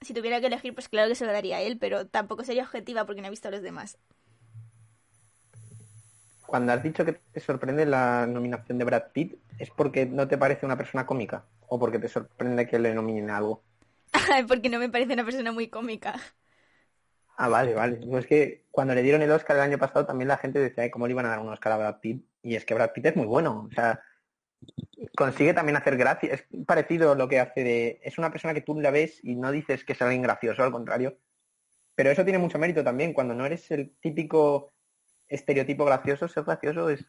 si 0.00 0.14
tuviera 0.14 0.40
que 0.40 0.46
elegir, 0.46 0.74
pues 0.74 0.88
claro 0.88 1.08
que 1.08 1.14
se 1.14 1.26
lo 1.26 1.32
daría 1.32 1.58
a 1.58 1.62
él, 1.62 1.78
pero 1.78 2.06
tampoco 2.06 2.44
sería 2.44 2.64
objetiva 2.64 3.06
porque 3.06 3.20
no 3.20 3.28
he 3.28 3.30
visto 3.30 3.48
a 3.48 3.50
los 3.50 3.62
demás. 3.62 3.98
Cuando 6.48 6.72
has 6.72 6.82
dicho 6.82 7.04
que 7.04 7.12
te 7.12 7.40
sorprende 7.40 7.84
la 7.84 8.26
nominación 8.26 8.78
de 8.78 8.84
Brad 8.86 9.12
Pitt, 9.12 9.38
¿es 9.58 9.68
porque 9.68 10.06
no 10.06 10.26
te 10.28 10.38
parece 10.38 10.64
una 10.64 10.78
persona 10.78 11.04
cómica? 11.04 11.44
¿O 11.66 11.78
porque 11.78 11.98
te 11.98 12.08
sorprende 12.08 12.66
que 12.66 12.78
le 12.78 12.94
nominen 12.94 13.28
algo? 13.28 13.62
porque 14.48 14.70
no 14.70 14.78
me 14.78 14.88
parece 14.88 15.12
una 15.12 15.26
persona 15.26 15.52
muy 15.52 15.68
cómica. 15.68 16.14
Ah, 17.36 17.48
vale, 17.48 17.74
vale. 17.74 18.00
No, 18.06 18.16
es 18.16 18.26
que 18.26 18.64
cuando 18.70 18.94
le 18.94 19.02
dieron 19.02 19.20
el 19.20 19.30
Oscar 19.30 19.56
el 19.56 19.62
año 19.62 19.76
pasado 19.76 20.06
también 20.06 20.28
la 20.28 20.38
gente 20.38 20.58
decía, 20.58 20.90
¿cómo 20.90 21.06
le 21.06 21.12
iban 21.12 21.26
a 21.26 21.28
dar 21.28 21.40
un 21.40 21.50
Oscar 21.50 21.72
a 21.72 21.76
Brad 21.76 22.00
Pitt? 22.00 22.24
Y 22.40 22.56
es 22.56 22.64
que 22.64 22.72
Brad 22.72 22.92
Pitt 22.94 23.04
es 23.04 23.16
muy 23.16 23.26
bueno. 23.26 23.68
O 23.70 23.74
sea, 23.74 24.00
consigue 25.14 25.52
también 25.52 25.76
hacer 25.76 25.98
gracia. 25.98 26.32
Es 26.32 26.46
parecido 26.64 27.14
lo 27.14 27.28
que 27.28 27.40
hace 27.40 27.62
de... 27.62 28.00
Es 28.02 28.16
una 28.16 28.30
persona 28.30 28.54
que 28.54 28.62
tú 28.62 28.80
la 28.80 28.90
ves 28.90 29.22
y 29.22 29.36
no 29.36 29.52
dices 29.52 29.84
que 29.84 29.92
es 29.92 30.00
alguien 30.00 30.22
gracioso, 30.22 30.62
al 30.62 30.72
contrario. 30.72 31.18
Pero 31.94 32.10
eso 32.10 32.24
tiene 32.24 32.38
mucho 32.38 32.58
mérito 32.58 32.82
también. 32.82 33.12
Cuando 33.12 33.34
no 33.34 33.44
eres 33.44 33.70
el 33.70 33.94
típico 34.00 34.72
estereotipo 35.28 35.84
gracioso, 35.84 36.28
ser 36.28 36.44
gracioso 36.44 36.88
es 36.90 37.04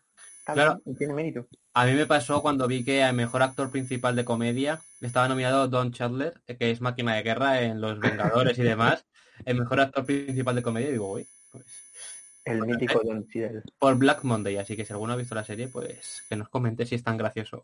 claro. 0.45 0.82
tiene 0.97 1.13
mérito. 1.13 1.47
A 1.73 1.86
mí 1.86 1.93
me 1.93 2.05
pasó 2.05 2.41
cuando 2.41 2.67
vi 2.67 2.84
que 2.84 3.01
el 3.01 3.15
mejor 3.15 3.43
actor 3.43 3.71
principal 3.71 4.15
de 4.15 4.25
comedia 4.25 4.79
estaba 5.01 5.27
nominado 5.27 5.67
Don 5.67 5.91
Chandler, 5.91 6.41
que 6.45 6.71
es 6.71 6.82
máquina 6.82 7.15
de 7.15 7.23
guerra 7.23 7.62
en 7.62 7.82
Los 7.82 7.99
Vengadores 7.99 8.58
y 8.58 8.63
demás. 8.63 9.05
El 9.45 9.60
mejor 9.60 9.79
actor 9.79 10.05
principal 10.05 10.55
de 10.55 10.63
comedia, 10.63 10.89
y 10.89 10.93
digo, 10.93 11.13
uy, 11.13 11.27
pues. 11.51 11.65
El 12.45 12.62
mítico 12.62 13.01
Don 13.03 13.27
Cheadle. 13.27 13.62
Por 13.77 13.95
Black 13.95 14.23
Monday, 14.23 14.58
así 14.58 14.75
que 14.75 14.86
si 14.86 14.91
alguno 14.91 15.13
ha 15.13 15.17
visto 15.17 15.36
la 15.36 15.43
serie, 15.43 15.67
pues 15.67 16.23
que 16.27 16.36
nos 16.36 16.49
comente 16.49 16.86
si 16.86 16.95
es 16.95 17.03
tan 17.03 17.17
gracioso 17.17 17.63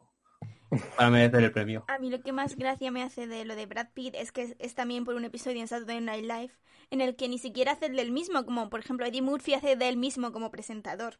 para 0.98 1.10
merecer 1.10 1.44
el 1.44 1.52
premio. 1.52 1.86
A 1.88 2.00
mí 2.00 2.10
lo 2.10 2.22
que 2.22 2.32
más 2.32 2.56
gracia 2.56 2.92
me 2.92 3.04
hace 3.04 3.28
de 3.28 3.46
lo 3.46 3.56
de 3.56 3.66
Brad 3.66 3.90
Pitt 3.94 4.16
es 4.16 4.32
que 4.32 4.56
es, 4.58 4.76
también 4.76 5.06
por 5.06 5.16
un 5.16 5.26
episodio 5.26 5.62
en 5.62 5.68
Saturday 5.68 6.02
Night 6.02 6.26
Live 6.26 6.52
en 6.92 7.02
el 7.02 7.16
que 7.16 7.28
ni 7.28 7.38
siquiera 7.38 7.74
hace 7.74 7.90
del 7.90 8.12
mismo, 8.12 8.46
como 8.46 8.70
por 8.70 8.80
ejemplo 8.80 9.06
Eddie 9.06 9.22
Murphy 9.22 9.54
hace 9.54 9.76
del 9.76 9.98
mismo 9.98 10.32
como 10.32 10.52
presentador. 10.52 11.18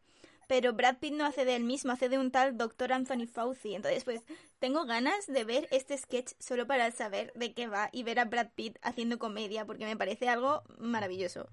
Pero 0.48 0.74
Brad 0.74 0.98
Pitt 0.98 1.14
no 1.14 1.26
hace 1.26 1.44
del 1.44 1.64
mismo, 1.64 1.92
hace 1.92 2.08
de 2.08 2.20
un 2.20 2.30
tal 2.30 2.56
Dr. 2.56 2.94
Anthony 2.94 3.26
Fauci. 3.26 3.74
Entonces, 3.74 4.04
pues, 4.04 4.22
tengo 4.60 4.86
ganas 4.86 5.26
de 5.26 5.44
ver 5.44 5.68
este 5.72 5.98
sketch 5.98 6.34
solo 6.38 6.68
para 6.68 6.92
saber 6.92 7.34
de 7.34 7.54
qué 7.54 7.66
va 7.66 7.90
y 7.92 8.04
ver 8.04 8.20
a 8.20 8.26
Brad 8.26 8.50
Pitt 8.54 8.78
haciendo 8.84 9.18
comedia, 9.18 9.66
porque 9.66 9.86
me 9.86 9.98
parece 9.98 10.30
algo 10.30 10.62
maravilloso. 10.78 11.50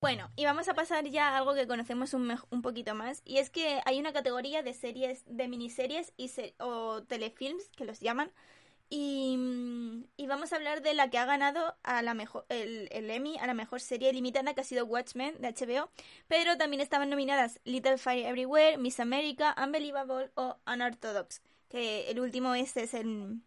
Bueno, 0.00 0.30
y 0.36 0.44
vamos 0.44 0.68
a 0.68 0.74
pasar 0.74 1.06
ya 1.08 1.30
a 1.30 1.38
algo 1.38 1.54
que 1.54 1.66
conocemos 1.66 2.14
un, 2.14 2.62
poquito 2.62 2.94
más, 2.94 3.20
y 3.24 3.38
es 3.38 3.50
que 3.50 3.80
hay 3.84 3.98
una 3.98 4.12
categoría 4.12 4.62
de 4.62 4.72
series, 4.72 5.24
de 5.26 5.48
miniseries 5.48 6.12
y 6.16 6.30
o 6.58 7.02
telefilms, 7.02 7.68
que 7.76 7.84
los 7.84 7.98
llaman, 7.98 8.30
y, 8.90 9.36
vamos 10.28 10.52
a 10.52 10.56
hablar 10.56 10.82
de 10.82 10.94
la 10.94 11.10
que 11.10 11.18
ha 11.18 11.24
ganado 11.24 11.76
a 11.82 12.02
la 12.02 12.14
mejor, 12.14 12.46
el, 12.48 12.88
el, 12.92 13.10
Emmy 13.10 13.38
a 13.38 13.46
la 13.48 13.54
mejor 13.54 13.80
serie 13.80 14.12
limitada, 14.12 14.54
que 14.54 14.60
ha 14.60 14.64
sido 14.64 14.86
Watchmen 14.86 15.40
de 15.40 15.48
HBO, 15.48 15.90
pero 16.28 16.56
también 16.56 16.80
estaban 16.80 17.10
nominadas 17.10 17.60
Little 17.64 17.98
Fire 17.98 18.26
Everywhere, 18.26 18.78
Miss 18.78 19.00
America, 19.00 19.56
Unbelievable 19.60 20.30
o 20.36 20.58
Unorthodox, 20.66 21.42
que 21.68 22.08
el 22.10 22.20
último 22.20 22.54
este 22.54 22.84
es 22.84 22.94
el, 22.94 23.40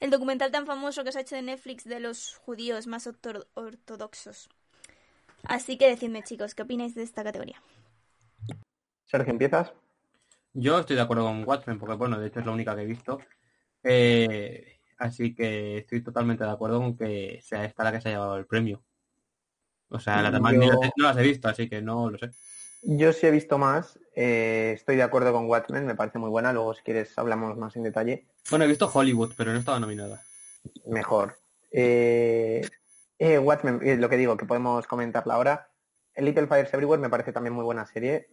el 0.00 0.10
documental 0.10 0.50
tan 0.52 0.66
famoso 0.66 1.04
que 1.04 1.12
se 1.12 1.18
ha 1.18 1.22
hecho 1.22 1.36
de 1.36 1.42
Netflix 1.42 1.84
de 1.84 2.00
los 2.00 2.36
judíos 2.36 2.86
más 2.86 3.06
ortodoxos. 3.06 4.48
Así 5.44 5.76
que 5.78 5.88
decidme, 5.88 6.22
chicos, 6.22 6.54
¿qué 6.54 6.62
opináis 6.62 6.94
de 6.94 7.02
esta 7.02 7.24
categoría? 7.24 7.62
Sergio, 9.06 9.32
¿empiezas? 9.32 9.72
Yo 10.52 10.78
estoy 10.80 10.96
de 10.96 11.02
acuerdo 11.02 11.24
con 11.24 11.46
Watchmen, 11.46 11.78
porque 11.78 11.94
bueno, 11.96 12.18
de 12.18 12.26
hecho 12.28 12.40
es 12.40 12.46
la 12.46 12.52
única 12.52 12.74
que 12.76 12.82
he 12.82 12.86
visto. 12.86 13.18
Eh, 13.82 14.76
Así 14.98 15.34
que 15.34 15.78
estoy 15.78 16.02
totalmente 16.02 16.44
de 16.44 16.50
acuerdo 16.50 16.78
con 16.78 16.94
que 16.94 17.40
sea 17.42 17.64
esta 17.64 17.84
la 17.84 17.90
que 17.92 18.02
se 18.02 18.10
ha 18.10 18.12
llevado 18.12 18.36
el 18.36 18.44
premio. 18.46 18.82
O 19.88 19.98
sea, 19.98 20.20
las 20.20 20.30
demás 20.30 20.52
Yo- 20.52 20.58
ni 20.60 20.66
las 20.66 20.76
he- 20.82 20.92
no 20.94 21.04
las 21.04 21.16
he 21.16 21.22
visto, 21.22 21.48
así 21.48 21.70
que 21.70 21.80
no 21.80 22.10
lo 22.10 22.18
sé. 22.18 22.30
Yo 22.82 23.10
sí 23.14 23.26
he 23.26 23.30
visto 23.30 23.56
más, 23.56 23.98
eh, 24.14 24.72
estoy 24.74 24.96
de 24.96 25.02
acuerdo 25.02 25.32
con 25.32 25.46
Watchmen, 25.46 25.86
me 25.86 25.94
parece 25.94 26.18
muy 26.18 26.28
buena, 26.28 26.52
luego 26.52 26.74
si 26.74 26.82
quieres 26.82 27.16
hablamos 27.18 27.56
más 27.56 27.74
en 27.76 27.82
detalle, 27.84 28.26
Bueno, 28.50 28.66
he 28.66 28.68
visto 28.68 28.90
Hollywood, 28.92 29.32
pero 29.38 29.52
no 29.54 29.58
estaba 29.58 29.80
nominada. 29.80 30.22
mejor. 30.84 31.38
Eh, 31.70 32.60
eh, 33.20 33.38
Watchmen, 33.38 33.80
eh, 33.82 33.96
lo 33.96 34.08
que 34.08 34.16
digo, 34.16 34.36
que 34.36 34.46
podemos 34.46 34.86
comentarla 34.86 35.34
ahora. 35.34 35.68
Little 36.16 36.46
Fires 36.46 36.72
Everywhere 36.74 37.00
me 37.00 37.08
parece 37.08 37.32
también 37.32 37.54
muy 37.54 37.64
buena 37.64 37.86
serie, 37.86 38.28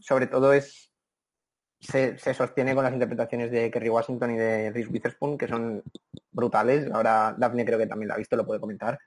sobre 0.00 0.28
todo 0.28 0.52
es 0.52 0.92
se, 1.80 2.16
se 2.18 2.34
sostiene 2.34 2.74
con 2.74 2.84
las 2.84 2.92
interpretaciones 2.92 3.50
de 3.50 3.70
Kerry 3.70 3.88
Washington 3.88 4.34
y 4.34 4.36
de 4.38 4.70
Reese 4.70 4.90
Witherspoon, 4.90 5.36
que 5.36 5.48
son 5.48 5.82
brutales. 6.30 6.90
Ahora 6.92 7.34
Daphne 7.36 7.64
creo 7.64 7.78
que 7.78 7.86
también 7.86 8.08
la 8.08 8.14
ha 8.14 8.18
visto, 8.18 8.36
lo 8.36 8.46
puede 8.46 8.60
comentar. 8.60 8.98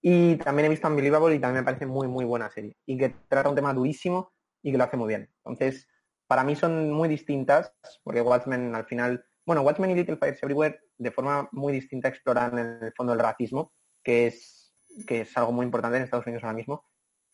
Y 0.00 0.36
también 0.36 0.66
he 0.66 0.68
visto 0.68 0.88
Unbelievable 0.88 1.34
y 1.34 1.38
también 1.38 1.62
me 1.62 1.64
parece 1.64 1.86
muy, 1.86 2.08
muy 2.08 2.24
buena 2.24 2.50
serie. 2.50 2.76
Y 2.86 2.98
que 2.98 3.14
trata 3.28 3.48
un 3.48 3.54
tema 3.54 3.72
durísimo 3.72 4.32
y 4.62 4.72
que 4.72 4.78
lo 4.78 4.84
hace 4.84 4.96
muy 4.96 5.08
bien. 5.08 5.30
Entonces, 5.44 5.88
para 6.26 6.44
mí 6.44 6.56
son 6.56 6.90
muy 6.90 7.08
distintas, 7.08 7.72
porque 8.02 8.20
Watchmen 8.20 8.74
al 8.74 8.86
final, 8.86 9.24
bueno, 9.46 9.62
Watchmen 9.62 9.90
y 9.90 9.94
Little 9.94 10.16
Fires 10.16 10.42
Everywhere 10.42 10.80
de 10.98 11.10
forma 11.10 11.48
muy 11.52 11.72
distinta 11.72 12.08
exploran 12.08 12.58
en 12.58 12.84
el 12.84 12.92
fondo 12.96 13.12
el 13.12 13.18
racismo, 13.18 13.72
que 14.02 14.26
es, 14.26 14.74
que 15.06 15.22
es 15.22 15.36
algo 15.36 15.52
muy 15.52 15.64
importante 15.64 15.96
en 15.98 16.04
Estados 16.04 16.26
Unidos 16.26 16.44
ahora 16.44 16.56
mismo. 16.56 16.84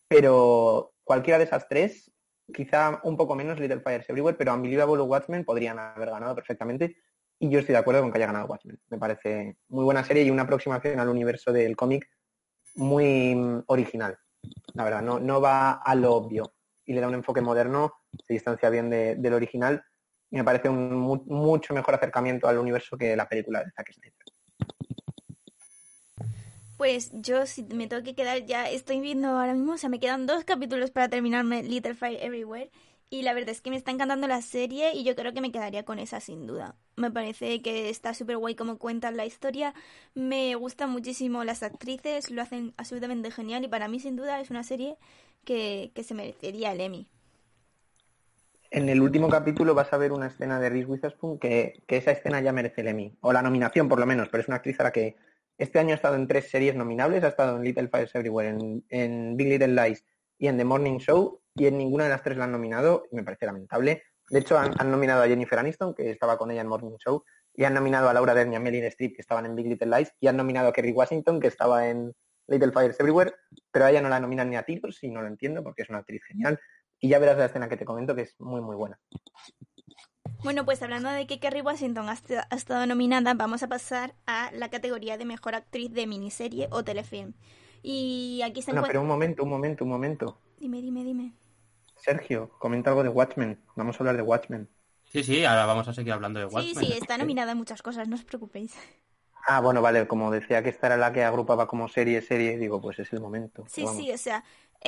Pero 0.07 0.93
cualquiera 1.03 1.37
de 1.37 1.45
esas 1.45 1.67
tres, 1.67 2.11
quizá 2.53 2.99
un 3.03 3.15
poco 3.17 3.35
menos 3.35 3.59
Little 3.59 3.81
Fires 3.81 4.09
Everywhere, 4.09 4.37
pero 4.37 4.53
Unbelievable 4.53 5.01
o 5.01 5.05
Watchmen 5.05 5.45
podrían 5.45 5.77
haber 5.79 6.09
ganado 6.09 6.35
perfectamente. 6.35 6.97
Y 7.39 7.49
yo 7.49 7.59
estoy 7.59 7.73
de 7.73 7.79
acuerdo 7.79 8.01
con 8.01 8.11
que 8.11 8.17
haya 8.17 8.25
ganado 8.27 8.47
Watchmen. 8.47 8.79
Me 8.89 8.97
parece 8.97 9.57
muy 9.69 9.83
buena 9.83 10.03
serie 10.03 10.23
y 10.23 10.29
una 10.31 10.43
aproximación 10.43 10.99
al 10.99 11.09
universo 11.09 11.53
del 11.53 11.75
cómic 11.75 12.09
muy 12.75 13.35
mm, 13.35 13.63
original. 13.67 14.17
La 14.73 14.83
verdad, 14.83 15.01
no, 15.01 15.19
no 15.19 15.41
va 15.41 15.73
a 15.73 15.95
lo 15.95 16.15
obvio 16.15 16.53
y 16.85 16.93
le 16.93 17.01
da 17.01 17.07
un 17.07 17.13
enfoque 17.13 17.41
moderno, 17.41 17.93
se 18.25 18.33
distancia 18.33 18.69
bien 18.69 18.89
de- 18.89 19.15
del 19.15 19.33
original 19.33 19.83
y 20.31 20.37
me 20.37 20.43
parece 20.43 20.69
un 20.69 20.95
mu- 20.95 21.23
mucho 21.27 21.73
mejor 21.73 21.95
acercamiento 21.95 22.47
al 22.47 22.57
universo 22.57 22.97
que 22.97 23.15
la 23.15 23.27
película 23.27 23.63
de 23.63 23.71
Zack 23.71 23.91
Snyder. 23.93 24.13
Pues 26.79 27.11
yo 27.11 27.45
si 27.45 27.63
me 27.63 27.87
tengo 27.87 28.03
que 28.03 28.15
quedar 28.15 28.45
ya 28.45 28.69
estoy 28.69 29.01
viendo 29.01 29.27
ahora 29.27 29.53
mismo, 29.53 29.73
o 29.73 29.77
sea, 29.77 29.89
me 29.89 29.99
quedan 29.99 30.25
dos 30.25 30.45
capítulos 30.45 30.91
para 30.91 31.09
terminarme 31.09 31.61
Little 31.61 31.93
Fire 31.93 32.17
Everywhere 32.23 32.71
y 33.09 33.23
la 33.23 33.33
verdad 33.33 33.49
es 33.49 33.59
que 33.59 33.69
me 33.69 33.75
está 33.75 33.91
encantando 33.91 34.29
la 34.29 34.41
serie 34.41 34.93
y 34.93 35.03
yo 35.03 35.13
creo 35.13 35.33
que 35.33 35.41
me 35.41 35.51
quedaría 35.51 35.83
con 35.83 35.99
esa 35.99 36.21
sin 36.21 36.47
duda. 36.47 36.77
Me 36.95 37.11
parece 37.11 37.61
que 37.61 37.89
está 37.89 38.13
súper 38.13 38.37
guay 38.37 38.55
como 38.55 38.77
cuentan 38.77 39.17
la 39.17 39.25
historia, 39.25 39.73
me 40.15 40.55
gustan 40.55 40.89
muchísimo 40.89 41.43
las 41.43 41.63
actrices, 41.63 42.31
lo 42.31 42.41
hacen 42.41 42.73
absolutamente 42.77 43.29
genial 43.29 43.65
y 43.65 43.67
para 43.67 43.89
mí 43.89 43.99
sin 43.99 44.15
duda 44.15 44.39
es 44.39 44.49
una 44.49 44.63
serie 44.63 44.95
que, 45.43 45.91
que 45.93 46.05
se 46.05 46.13
merecería 46.13 46.71
el 46.71 46.79
Emmy. 46.79 47.09
En 48.71 48.87
el 48.87 49.01
último 49.01 49.27
capítulo 49.27 49.75
vas 49.75 49.91
a 49.91 49.97
ver 49.97 50.13
una 50.13 50.27
escena 50.27 50.61
de 50.61 50.69
Reese 50.69 50.85
Witherspoon 50.85 51.39
que, 51.39 51.83
que 51.87 51.97
esa 51.97 52.11
escena 52.11 52.39
ya 52.39 52.53
merece 52.53 52.79
el 52.79 52.87
Emmy, 52.87 53.17
o 53.19 53.33
la 53.33 53.41
nominación 53.41 53.89
por 53.89 53.99
lo 53.99 54.05
menos, 54.05 54.29
pero 54.29 54.43
es 54.43 54.47
una 54.47 54.57
actriz 54.57 54.79
a 54.79 54.83
la 54.83 54.91
que 54.93 55.17
este 55.59 55.77
año 55.77 55.91
ha 55.91 55.95
estado 55.95 56.15
en 56.15 56.25
tres 56.25 56.49
series 56.49 56.73
nominables, 56.73 57.23
ha 57.23 57.27
estado 57.27 57.57
en 57.57 57.63
Little 57.63 57.89
Fires 57.89 58.15
Everywhere, 58.15 58.57
en, 58.89 59.37
Big 59.37 59.47
Little 59.49 59.67
Lies 59.67 60.05
y 60.37 60.47
en 60.47 60.57
The 60.57 60.63
Morning 60.63 60.99
Show, 60.99 61.41
y 61.53 61.67
en 61.67 61.77
ninguna 61.77 62.05
de 62.05 62.11
las 62.11 62.23
tres 62.23 62.37
la 62.37 62.45
han 62.45 62.53
nominado, 62.53 63.03
y 63.11 63.15
me 63.15 63.23
parece 63.23 63.45
lamentable. 63.45 64.03
De 64.29 64.39
hecho, 64.39 64.57
han, 64.57 64.73
han 64.79 64.89
nominado 64.89 65.21
a 65.21 65.27
Jennifer 65.27 65.59
Aniston, 65.59 65.93
que 65.93 66.11
estaba 66.11 66.37
con 66.37 66.49
ella 66.49 66.61
en 66.61 66.67
Morning 66.67 66.95
Show, 66.97 67.25
y 67.53 67.65
han 67.65 67.73
nominado 67.73 68.07
a 68.07 68.13
Laura 68.13 68.33
Dern 68.33 68.53
y 68.53 68.55
a 68.55 68.59
Meryl 68.61 68.85
Streep, 68.85 69.15
que 69.15 69.21
estaban 69.21 69.45
en 69.45 69.55
Big 69.55 69.67
Little 69.67 69.97
Lies, 69.97 70.13
y 70.21 70.27
han 70.27 70.37
nominado 70.37 70.69
a 70.69 70.73
Kerry 70.73 70.93
Washington, 70.93 71.41
que 71.41 71.47
estaba 71.47 71.89
en 71.89 72.15
Little 72.47 72.71
Fires 72.71 72.97
Everywhere, 72.97 73.33
pero 73.69 73.85
a 73.85 73.91
ella 73.91 74.01
no 74.01 74.07
la 74.07 74.21
nominan 74.21 74.49
ni 74.49 74.55
a 74.55 74.63
tiros, 74.63 75.03
y 75.03 75.11
no 75.11 75.21
lo 75.21 75.27
entiendo, 75.27 75.61
porque 75.61 75.81
es 75.81 75.89
una 75.89 75.99
actriz 75.99 76.23
genial. 76.23 76.57
Y 77.01 77.09
ya 77.09 77.19
verás 77.19 77.37
la 77.37 77.45
escena 77.45 77.67
que 77.67 77.75
te 77.75 77.85
comento, 77.85 78.15
que 78.15 78.21
es 78.21 78.35
muy, 78.39 78.61
muy 78.61 78.77
buena. 78.77 78.97
Bueno, 80.43 80.65
pues 80.65 80.81
hablando 80.81 81.09
de 81.09 81.27
que 81.27 81.39
Kerry 81.39 81.61
Washington 81.61 82.09
ha, 82.09 82.13
esta- 82.13 82.47
ha 82.49 82.55
estado 82.55 82.85
nominada, 82.85 83.33
vamos 83.33 83.61
a 83.63 83.67
pasar 83.67 84.15
a 84.25 84.51
la 84.53 84.69
categoría 84.69 85.17
de 85.17 85.25
mejor 85.25 85.55
actriz 85.55 85.91
de 85.93 86.07
miniserie 86.07 86.67
o 86.71 86.83
telefilm. 86.83 87.33
Y 87.83 88.41
aquí 88.43 88.61
se 88.61 88.71
Bueno, 88.71 88.81
encuentra... 88.81 88.99
pero 88.99 89.01
un 89.01 89.07
momento, 89.07 89.43
un 89.43 89.49
momento, 89.49 89.83
un 89.83 89.89
momento. 89.91 90.39
Dime, 90.59 90.81
dime, 90.81 91.03
dime. 91.03 91.33
Sergio, 91.95 92.49
comenta 92.57 92.89
algo 92.89 93.03
de 93.03 93.09
Watchmen. 93.09 93.63
Vamos 93.75 93.95
a 93.95 93.99
hablar 93.99 94.15
de 94.17 94.23
Watchmen. 94.23 94.69
Sí, 95.05 95.23
sí, 95.23 95.45
ahora 95.45 95.67
vamos 95.67 95.87
a 95.87 95.93
seguir 95.93 96.13
hablando 96.13 96.39
de 96.39 96.45
Sí, 96.47 96.75
Watchmen. 96.75 96.75
sí, 96.75 96.91
está 96.93 97.17
nominada 97.17 97.51
en 97.53 97.57
muchas 97.59 97.81
cosas, 97.81 98.07
no 98.09 98.15
os 98.15 98.25
preocupéis. 98.25 98.73
Ah, 99.47 99.59
bueno, 99.61 99.81
vale, 99.81 100.07
como 100.07 100.31
decía 100.31 100.63
que 100.63 100.69
esta 100.69 100.87
era 100.87 100.95
la 100.97 101.11
que 101.11 101.23
agrupaba 101.25 101.67
como 101.67 101.87
serie, 101.89 102.21
serie, 102.21 102.57
digo, 102.57 102.79
pues 102.79 102.99
es 102.99 103.11
el 103.13 103.19
momento. 103.19 103.67
Sí, 103.67 103.85
Vamos. 103.85 104.05
sí, 104.05 104.11
o 104.11 104.17
sea... 104.17 104.43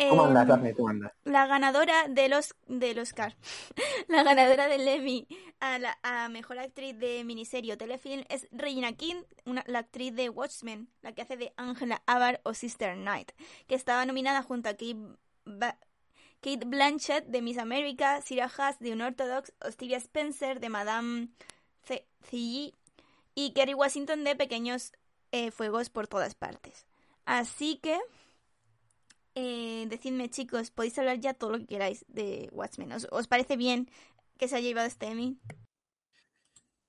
¿Cómo 0.08 0.24
em, 0.24 0.30
andas, 0.30 0.48
Daphne? 0.48 0.74
¿Cómo 0.74 0.90
andas? 0.90 1.12
La 1.24 1.48
ganadora 1.48 2.08
de 2.08 2.30
los 2.30 2.56
del 2.68 3.00
Oscar, 3.00 3.36
la 4.08 4.24
ganadora 4.24 4.68
del 4.68 4.88
Emmy 4.88 5.28
a 5.60 5.80
la 5.80 5.98
a 6.04 6.30
mejor 6.30 6.60
actriz 6.60 6.98
de 6.98 7.24
miniserie 7.24 7.74
o 7.74 7.78
telefilm 7.78 8.24
es 8.30 8.48
Regina 8.52 8.94
King, 8.94 9.24
una, 9.46 9.64
la 9.68 9.80
actriz 9.80 10.16
de 10.16 10.30
Watchmen, 10.30 10.90
la 11.02 11.14
que 11.14 11.22
hace 11.22 11.38
de 11.38 11.54
Angela 11.58 12.02
Abar 12.06 12.42
o 12.44 12.54
Sister 12.54 12.96
Knight, 12.96 13.32
que 13.68 13.76
estaba 13.76 14.06
nominada 14.06 14.42
junto 14.44 14.70
a 14.70 14.74
Kate, 14.74 14.96
Ba- 15.46 15.78
Kate 16.42 16.66
Blanchett 16.66 17.26
de 17.28 17.42
Miss 17.42 17.58
America, 17.60 18.22
Syrah 18.22 18.50
Haas 18.58 18.80
de 18.80 18.94
Unorthodox, 18.94 19.54
Octavia 19.62 19.98
Spencer 19.98 20.60
de 20.60 20.70
Madame 20.70 21.28
C.G. 21.84 22.74
y 23.36 23.54
Kerry 23.54 23.74
Washington 23.74 24.24
de 24.24 24.36
Pequeños 24.36 24.94
eh, 25.32 25.52
Fuegos 25.52 25.90
por 25.90 26.08
todas 26.08 26.34
partes. 26.36 26.86
Así 27.26 27.78
que 27.78 28.00
eh, 29.36 29.86
decidme, 29.90 30.30
chicos, 30.30 30.72
podéis 30.72 30.98
hablar 31.00 31.20
ya 31.20 31.34
todo 31.34 31.52
lo 31.52 31.60
que 31.60 31.68
queráis 31.68 32.06
de 32.08 32.50
Watchmen. 32.54 32.92
¿Os, 32.94 33.08
os 33.12 33.28
parece 33.28 33.58
bien 33.58 33.90
que 34.38 34.48
se 34.48 34.56
haya 34.58 34.68
llevado 34.70 34.88
este 34.88 35.08
Emmy? 35.08 35.40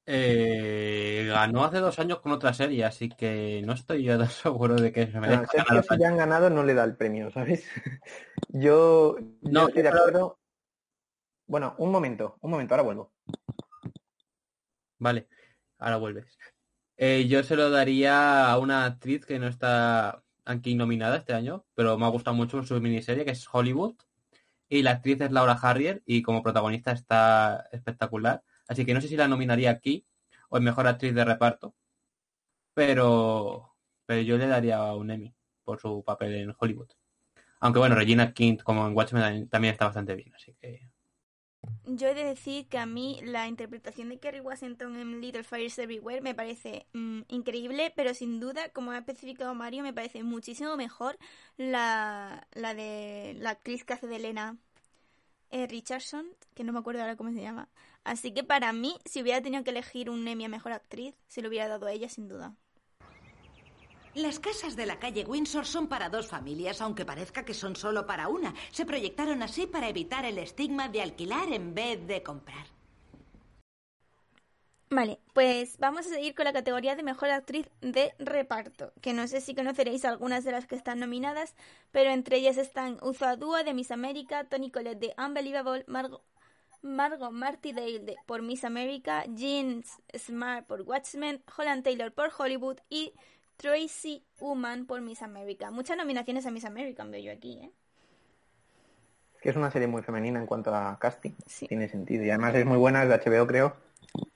Eh, 0.05 1.27
ganó 1.29 1.65
hace 1.65 1.79
dos 1.79 1.99
años 2.01 2.21
con 2.21 2.33
otra 2.33 2.53
serie, 2.53 2.85
así 2.85 3.09
que 3.09 3.63
no 3.65 3.73
estoy 3.73 4.03
yo 4.03 4.19
tan 4.19 4.29
seguro 4.31 4.75
de 4.77 4.93
que 4.93 5.07
se 5.07 5.21
No, 5.21 5.21
merezca 5.21 5.47
Sergio, 5.47 5.69
ganar 5.69 5.85
si 5.85 5.97
ya 5.99 6.09
han 6.09 6.17
ganado, 6.17 6.51
no 6.51 6.63
le 6.65 6.75
da 6.75 6.85
el 6.85 6.97
premio, 6.97 7.31
¿sabes? 7.31 7.65
yo, 8.49 9.17
yo 9.41 9.51
No, 9.51 9.69
estoy 9.69 9.83
de 9.83 9.89
acuerdo. 9.89 10.39
Bueno, 11.47 11.75
un 11.79 11.91
momento, 11.93 12.37
un 12.41 12.51
momento, 12.51 12.75
ahora 12.75 12.83
vuelvo. 12.83 13.13
Vale, 14.99 15.29
ahora 15.79 15.97
vuelves. 15.97 16.39
Eh, 16.97 17.27
yo 17.29 17.43
se 17.45 17.57
lo 17.57 17.71
daría 17.71 18.51
a 18.51 18.59
una 18.59 18.85
actriz 18.87 19.27
que 19.27 19.39
no 19.39 19.49
está 19.49 20.25
aquí 20.45 20.75
nominada 20.75 21.17
este 21.19 21.35
año, 21.35 21.65
pero 21.75 21.99
me 21.99 22.07
ha 22.07 22.09
gustado 22.09 22.37
mucho 22.37 22.63
su 22.63 22.81
miniserie, 22.81 23.25
que 23.25 23.33
es 23.33 23.47
Hollywood. 23.53 23.95
Y 24.69 24.83
la 24.83 24.93
actriz 24.93 25.21
es 25.21 25.33
Laura 25.33 25.53
Harrier 25.55 26.03
y 26.07 26.23
como 26.23 26.43
protagonista 26.43 26.93
está 26.93 27.69
espectacular. 27.73 28.43
Así 28.69 28.87
que 28.87 28.95
no 28.95 29.01
sé 29.01 29.09
si 29.09 29.17
la 29.17 29.29
nominaría 29.29 29.71
aquí 29.71 30.07
o 30.49 30.57
en 30.59 30.65
mejor 30.65 30.87
actriz 30.87 31.15
de 31.15 31.25
reparto. 31.25 31.75
Pero, 32.75 33.75
pero 34.07 34.23
yo 34.23 34.39
le 34.39 34.47
daría 34.47 34.95
un 34.95 35.11
Emmy 35.11 35.35
por 35.65 35.81
su 35.81 36.03
papel 36.05 36.35
en 36.35 36.55
Hollywood. 36.59 36.91
Aunque 37.61 37.79
bueno, 37.79 37.95
Regina 37.95 38.33
King 38.33 38.57
como 38.57 38.87
en 38.87 38.97
Watchmen 38.97 39.23
también- 39.23 39.49
también 39.49 39.73
está 39.73 39.87
bastante 39.87 40.15
bien, 40.15 40.35
así 40.35 40.55
que 40.61 40.91
Yo 41.85 42.09
he 42.09 42.15
de 42.15 42.25
decir 42.25 42.69
que 42.69 42.79
a 42.79 42.87
mí 42.87 43.21
la 43.23 43.49
interpretación 43.49 44.09
de 44.09 44.19
Kerry 44.19 44.41
Washington 44.41 44.97
en 44.97 45.21
Little 45.21 45.43
Fires 45.43 45.79
Everywhere 45.79 46.21
me 46.21 46.35
parece 46.35 46.87
mm, 46.93 47.23
increíble, 47.29 47.93
pero 47.95 48.15
sin 48.15 48.41
duda, 48.41 48.69
como 48.71 48.93
ha 48.93 48.99
especificado 48.99 49.55
Mario, 49.55 49.83
me 49.83 49.93
parece 49.93 50.23
muchísimo 50.23 50.77
mejor 50.77 51.19
la, 51.57 52.47
la 52.53 52.75
de 52.75 53.35
la 53.39 53.51
actriz 53.51 53.85
que 53.85 53.95
hace 53.95 54.07
de 54.07 54.17
Elena 54.17 54.57
eh, 55.51 55.67
Richardson, 55.67 56.27
que 56.55 56.65
no 56.65 56.73
me 56.73 56.79
acuerdo 56.79 57.03
ahora 57.03 57.17
cómo 57.17 57.31
se 57.31 57.43
llama. 57.43 57.69
Así 58.05 58.33
que 58.33 58.43
para 58.43 58.73
mí, 58.73 58.97
si 59.05 59.21
hubiera 59.21 59.43
tenido 59.43 59.65
que 59.65 59.71
elegir 59.71 60.09
un 60.09 60.27
Emmy 60.27 60.49
mejor 60.49 60.73
actriz, 60.73 61.15
se 61.29 61.43
lo 61.43 61.49
hubiera 61.49 61.69
dado 61.69 61.87
a 61.87 61.93
ella 61.93 62.09
sin 62.09 62.29
duda. 62.29 62.55
Las 64.15 64.39
casas 64.39 64.77
de 64.77 64.85
la 64.85 64.99
calle 64.99 65.25
Windsor 65.25 65.65
son 65.65 65.87
para 65.89 66.11
dos 66.11 66.27
familias, 66.27 66.83
aunque 66.83 67.07
parezca 67.07 67.47
que 67.47 67.55
son 67.55 67.77
solo 67.77 68.07
para 68.07 68.29
una. 68.29 68.53
Se 68.71 68.85
proyectaron 68.85 69.43
así 69.43 69.67
para 69.67 69.89
evitar 69.89 70.27
el 70.27 70.37
estigma 70.37 70.89
de 70.89 71.01
alquilar 71.01 71.51
en 71.51 71.75
vez 71.75 72.07
de 72.07 72.23
comprar. 72.23 72.67
Vale, 74.91 75.19
pues 75.33 75.79
vamos 75.79 76.05
a 76.05 76.11
seguir 76.11 76.35
con 76.35 76.45
la 76.45 76.53
categoría 76.53 76.95
de 76.95 77.03
mejor 77.03 77.31
actriz 77.31 77.67
de 77.81 78.13
reparto, 78.19 78.93
que 79.01 79.15
no 79.15 79.27
sé 79.27 79.41
si 79.41 79.55
conoceréis 79.55 80.05
algunas 80.05 80.45
de 80.45 80.53
las 80.53 80.67
que 80.67 80.75
están 80.75 81.01
nominadas, 81.01 81.55
pero 81.91 82.11
entre 82.11 82.37
ellas 82.37 82.59
están 82.59 82.99
Uzo 83.01 83.25
Adua 83.25 83.63
de 83.63 83.73
Miss 83.73 83.91
América, 83.91 84.45
Toni 84.45 84.71
Collette 84.71 85.01
de 85.01 85.15
Unbelievable, 85.17 85.85
Margot, 85.87 86.23
Margot 86.83 87.33
Martindale 87.33 88.01
de, 88.01 88.17
por 88.27 88.43
Miss 88.43 88.65
America, 88.65 89.25
Jean 89.35 89.83
Smart 90.15 90.67
por 90.67 90.83
Watchmen, 90.83 91.43
Holland 91.57 91.85
Taylor 91.85 92.13
por 92.13 92.31
Hollywood 92.37 92.77
y 92.91 93.15
Tracy 93.57 94.23
Ullman 94.41 94.87
por 94.87 95.01
Miss 95.01 95.23
America. 95.23 95.71
Muchas 95.71 95.97
nominaciones 95.97 96.47
a 96.47 96.51
Miss 96.51 96.65
America 96.65 97.05
veo 97.05 97.21
yo 97.23 97.33
aquí, 97.33 97.59
¿eh? 97.63 97.71
Es 99.37 99.43
que 99.43 99.51
es 99.51 99.57
una 99.57 99.71
serie 99.71 99.89
muy 99.89 100.03
femenina 100.03 100.39
en 100.41 100.47
cuanto 100.47 100.75
a 100.75 100.99
casting. 100.99 101.33
Sí. 101.47 101.67
Tiene 101.69 101.89
sentido. 101.89 102.25
Y 102.25 102.31
además 102.31 102.55
es 102.55 102.67
muy 102.67 102.79
buena, 102.79 103.03
es 103.03 103.09
de 103.09 103.17
HBO 103.31 103.47
creo. 103.47 103.77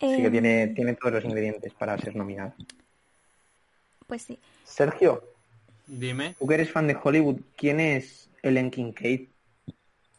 Sí 0.00 0.16
que 0.16 0.26
Em, 0.26 0.32
tiene, 0.32 0.66
tiene 0.68 0.94
todos 0.94 1.14
los 1.14 1.24
ingredientes 1.24 1.72
para 1.74 1.98
ser 1.98 2.16
nominada. 2.16 2.54
Pues 4.06 4.22
sí. 4.22 4.38
Sergio, 4.64 5.22
Dime. 5.86 6.34
tú 6.38 6.46
que 6.46 6.54
eres 6.54 6.70
fan 6.70 6.86
de 6.86 6.96
Hollywood, 7.02 7.40
¿quién 7.56 7.80
es 7.80 8.30
Ellen 8.42 8.70
Kincaid? 8.70 9.28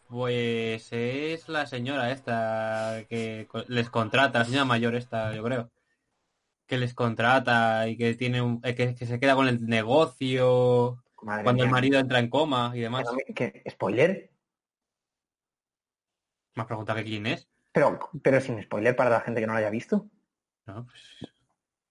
Pues 0.09 0.87
es 0.91 1.49
la 1.49 1.65
señora 1.65 2.11
esta 2.11 3.03
que 3.09 3.47
les 3.67 3.89
contrata, 3.89 4.39
la 4.39 4.45
señora 4.45 4.65
mayor 4.65 4.95
esta, 4.95 5.33
yo 5.35 5.43
creo. 5.43 5.69
Que 6.67 6.77
les 6.77 6.93
contrata 6.93 7.87
y 7.87 7.97
que 7.97 8.13
tiene 8.15 8.41
un, 8.41 8.59
eh, 8.63 8.75
que, 8.75 8.93
que 8.93 9.05
se 9.05 9.19
queda 9.19 9.35
con 9.35 9.47
el 9.47 9.65
negocio 9.65 11.01
Madre 11.21 11.43
cuando 11.43 11.63
el 11.63 11.69
marido 11.69 11.97
entra 11.97 12.19
en 12.19 12.29
coma 12.29 12.71
y 12.75 12.81
demás. 12.81 13.07
¿Qué? 13.33 13.63
¿Spoiler? 13.69 14.29
Me 16.55 16.61
has 16.61 16.67
preguntado 16.67 16.97
que 16.97 17.05
quién 17.05 17.25
es. 17.25 17.47
Pero, 17.71 17.99
pero 18.21 18.41
sin 18.41 18.61
spoiler 18.61 18.95
para 18.95 19.09
la 19.09 19.21
gente 19.21 19.39
que 19.39 19.47
no 19.47 19.53
lo 19.53 19.59
haya 19.59 19.69
visto. 19.69 20.09
No, 20.65 20.85
pues 20.85 21.31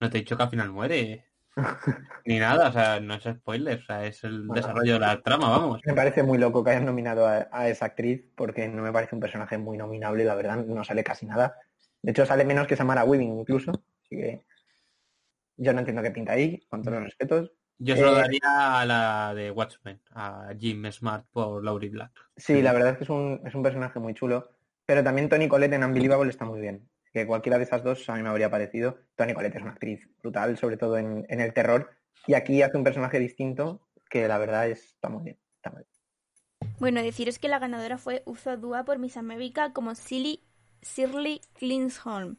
no 0.01 0.11
te 0.11 0.19
he 0.19 0.21
dicho 0.21 0.37
que 0.37 0.43
al 0.43 0.51
final 0.51 0.71
muere. 0.73 1.25
Ni 2.27 2.39
nada, 2.39 2.69
o 2.69 2.73
sea, 2.73 3.01
no 3.01 3.15
es 3.15 3.25
spoiler, 3.25 3.79
o 3.79 3.83
sea, 3.83 4.05
es 4.05 4.25
el 4.25 4.43
Bueno. 4.47 4.61
desarrollo 4.61 4.95
de 4.95 4.99
la 4.99 5.23
trama, 5.23 5.49
vamos. 5.49 5.81
Me 5.87 5.95
parece 5.95 6.23
muy 6.23 6.37
loco 6.37 6.63
que 6.63 6.71
hayan 6.71 6.85
nominado 6.85 7.27
a, 7.27 7.49
a 7.51 7.69
esa 7.69 7.87
actriz 7.87 8.25
porque 8.37 8.69
no 8.69 8.83
me 8.83 8.93
parece 8.93 9.15
un 9.15 9.21
personaje 9.23 9.57
muy 9.57 9.79
nominable, 9.79 10.25
la 10.25 10.35
verdad, 10.35 10.57
no 10.57 10.85
sale 10.85 11.03
casi 11.03 11.25
nada. 11.25 11.57
De 12.03 12.11
hecho, 12.11 12.27
sale 12.27 12.45
menos 12.45 12.67
que 12.67 12.77
Samara 12.77 13.05
Weaving 13.05 13.39
incluso. 13.39 13.71
Así 13.71 14.17
que 14.17 14.45
yo 15.57 15.73
no 15.73 15.81
entiendo 15.81 16.03
qué 16.03 16.11
pinta 16.11 16.33
ahí, 16.33 16.61
con 16.69 16.83
todos 16.83 16.95
los 16.95 17.05
respetos. 17.05 17.53
Yo 17.79 17.95
se 17.95 18.03
lo 18.03 18.13
Eh, 18.13 18.23
daría 18.23 18.81
a 18.81 18.87
la 18.87 19.35
de 19.35 19.51
Watchmen, 19.51 20.01
a 20.13 20.51
Jim 20.59 20.91
Smart 20.91 21.27
por 21.31 21.63
Laurie 21.63 21.91
Black. 21.91 22.13
Sí, 22.37 22.63
la 22.63 22.73
verdad 22.73 22.93
es 22.93 22.99
que 22.99 23.05
es 23.05 23.11
un, 23.11 23.43
es 23.45 23.55
un 23.55 23.63
personaje 23.63 23.99
muy 23.99 24.15
chulo. 24.15 24.51
Pero 24.87 25.03
también 25.03 25.29
Tony 25.29 25.49
Collette 25.49 25.75
en 25.75 25.85
Unbelievable 25.85 26.31
está 26.31 26.45
muy 26.45 26.61
bien. 26.61 26.89
Que 27.13 27.27
cualquiera 27.27 27.59
de 27.59 27.65
esas 27.65 27.83
dos 27.83 28.09
a 28.09 28.15
mí 28.15 28.23
me 28.23 28.29
habría 28.29 28.51
parecido. 28.51 28.99
Tony 29.17 29.35
Collette 29.35 29.57
es 29.57 29.63
una 29.63 29.73
actriz 29.73 30.09
brutal, 30.23 30.57
sobre 30.57 30.77
todo 30.77 30.97
en, 30.97 31.27
en 31.29 31.41
el 31.41 31.53
terror. 31.53 31.91
Y 32.27 32.35
aquí 32.35 32.63
hace 32.63 32.77
un 32.79 32.85
personaje 32.85 33.19
distinto 33.19 33.81
que 34.09 34.27
la 34.29 34.39
verdad 34.39 34.69
es- 34.69 34.85
está 34.95 35.09
muy 35.09 35.25
bien. 35.25 35.39
Está 35.57 35.71
muy 35.71 35.83
bien. 35.83 36.77
Bueno, 36.79 37.03
deciros 37.03 37.39
que 37.39 37.49
la 37.49 37.59
ganadora 37.59 37.99
fue 37.99 38.23
Uzo 38.27 38.57
Dua 38.57 38.85
por 38.85 38.99
Miss 38.99 39.17
America 39.17 39.73
como 39.73 39.95
Silly 39.95 40.41
Shirley 40.83 41.41
Klinsholm. 41.59 42.37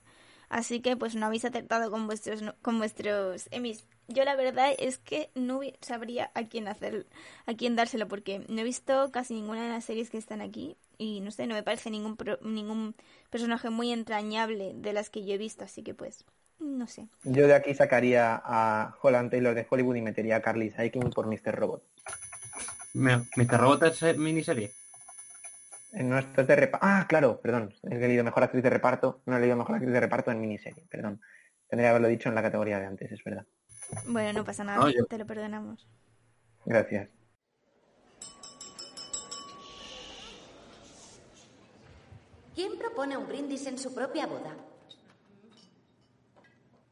Así 0.49 0.79
que 0.79 0.95
pues 0.95 1.15
no 1.15 1.25
habéis 1.25 1.43
acertado 1.45 1.91
con 1.91 2.05
vuestros 2.07 2.41
no- 2.41 2.55
con 2.61 2.77
vuestros 2.77 3.47
Emmys. 3.51 3.85
Yo 4.07 4.23
la 4.23 4.35
verdad 4.37 4.71
es 4.79 4.97
que 4.97 5.29
no 5.35 5.59
sabría 5.81 6.31
a 6.33 6.43
quién 6.43 6.67
hacer 6.69 7.05
a 7.45 7.53
quién 7.53 7.75
dárselo 7.75 8.07
porque 8.07 8.39
no 8.47 8.61
he 8.61 8.63
visto 8.63 9.11
casi 9.11 9.33
ninguna 9.33 9.63
de 9.63 9.69
las 9.69 9.83
series 9.83 10.09
que 10.09 10.17
están 10.17 10.39
aquí 10.41 10.77
y 10.97 11.19
no 11.19 11.31
sé, 11.31 11.45
no 11.47 11.55
me 11.55 11.63
parece 11.63 11.89
ningún 11.91 12.15
pro- 12.15 12.39
ningún 12.41 12.95
personaje 13.29 13.69
muy 13.69 13.91
entrañable 13.91 14.71
de 14.75 14.93
las 14.93 15.09
que 15.09 15.25
yo 15.25 15.33
he 15.33 15.37
visto, 15.37 15.65
así 15.65 15.83
que 15.83 15.93
pues 15.93 16.23
no 16.59 16.87
sé. 16.87 17.07
Yo 17.23 17.45
de 17.47 17.53
aquí 17.53 17.73
sacaría 17.75 18.41
a 18.43 18.95
Holland 19.01 19.29
Taylor 19.29 19.53
de 19.53 19.67
Hollywood 19.69 19.95
y 19.97 20.01
metería 20.01 20.37
a 20.37 20.41
Carly 20.41 20.71
Saikin 20.71 21.09
por 21.11 21.27
Mr. 21.27 21.53
Robot. 21.53 21.83
Mr. 22.93 23.57
Robot 23.59 23.83
es 23.83 24.01
eh, 24.03 24.15
nuestro 25.91 26.45
de 26.45 26.55
reparto. 26.55 26.85
Ah, 26.87 27.05
claro, 27.07 27.39
perdón. 27.41 27.73
He 27.83 27.95
leído 27.95 28.23
mejor 28.23 28.43
actriz 28.43 28.63
de 28.63 28.69
reparto. 28.69 29.21
No 29.25 29.37
he 29.37 29.39
leído 29.39 29.55
mejor 29.55 29.75
actriz 29.75 29.93
de 29.93 29.99
reparto 29.99 30.31
en 30.31 30.39
miniserie, 30.41 30.85
perdón. 30.89 31.21
Tendría 31.69 31.87
que 31.87 31.89
haberlo 31.91 32.07
dicho 32.07 32.29
en 32.29 32.35
la 32.35 32.41
categoría 32.41 32.79
de 32.79 32.85
antes, 32.85 33.11
es 33.11 33.23
verdad. 33.23 33.45
Bueno, 34.07 34.39
no 34.39 34.45
pasa 34.45 34.63
nada, 34.63 34.79
No, 34.79 34.89
yo- 34.89 35.05
te 35.05 35.17
lo 35.17 35.25
perdonamos. 35.25 35.87
Gracias. 36.65 37.09
¿Quién 42.55 42.77
propone 42.77 43.15
un 43.17 43.27
brindis 43.27 43.67
en 43.67 43.77
su 43.77 43.93
propia 43.93 44.25
boda? 44.25 44.55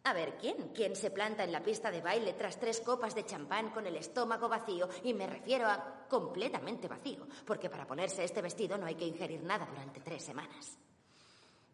A 0.06 0.14
ver, 0.14 0.38
¿quién? 0.38 0.70
¿Quién 0.76 0.96
se 0.96 1.10
planta 1.10 1.44
en 1.44 1.52
la 1.52 1.64
pista 1.64 1.90
de 1.90 2.00
baile 2.00 2.34
tras 2.34 2.60
tres 2.60 2.80
copas 2.80 3.16
de 3.16 3.26
champán 3.26 3.72
con 3.72 3.88
el 3.88 3.96
estómago 3.96 4.48
vacío? 4.48 4.88
Y 5.04 5.16
me 5.16 5.26
refiero 5.26 5.68
a 5.68 6.06
completamente 6.08 6.88
vacío, 6.88 7.28
porque 7.44 7.72
para 7.72 7.88
ponerse 7.88 8.24
este 8.24 8.44
vestido 8.44 8.78
no 8.78 8.86
hay 8.86 8.94
que 8.94 9.08
ingerir 9.08 9.42
nada 9.42 9.66
durante 9.66 10.02
tres 10.02 10.22
semanas. 10.22 10.78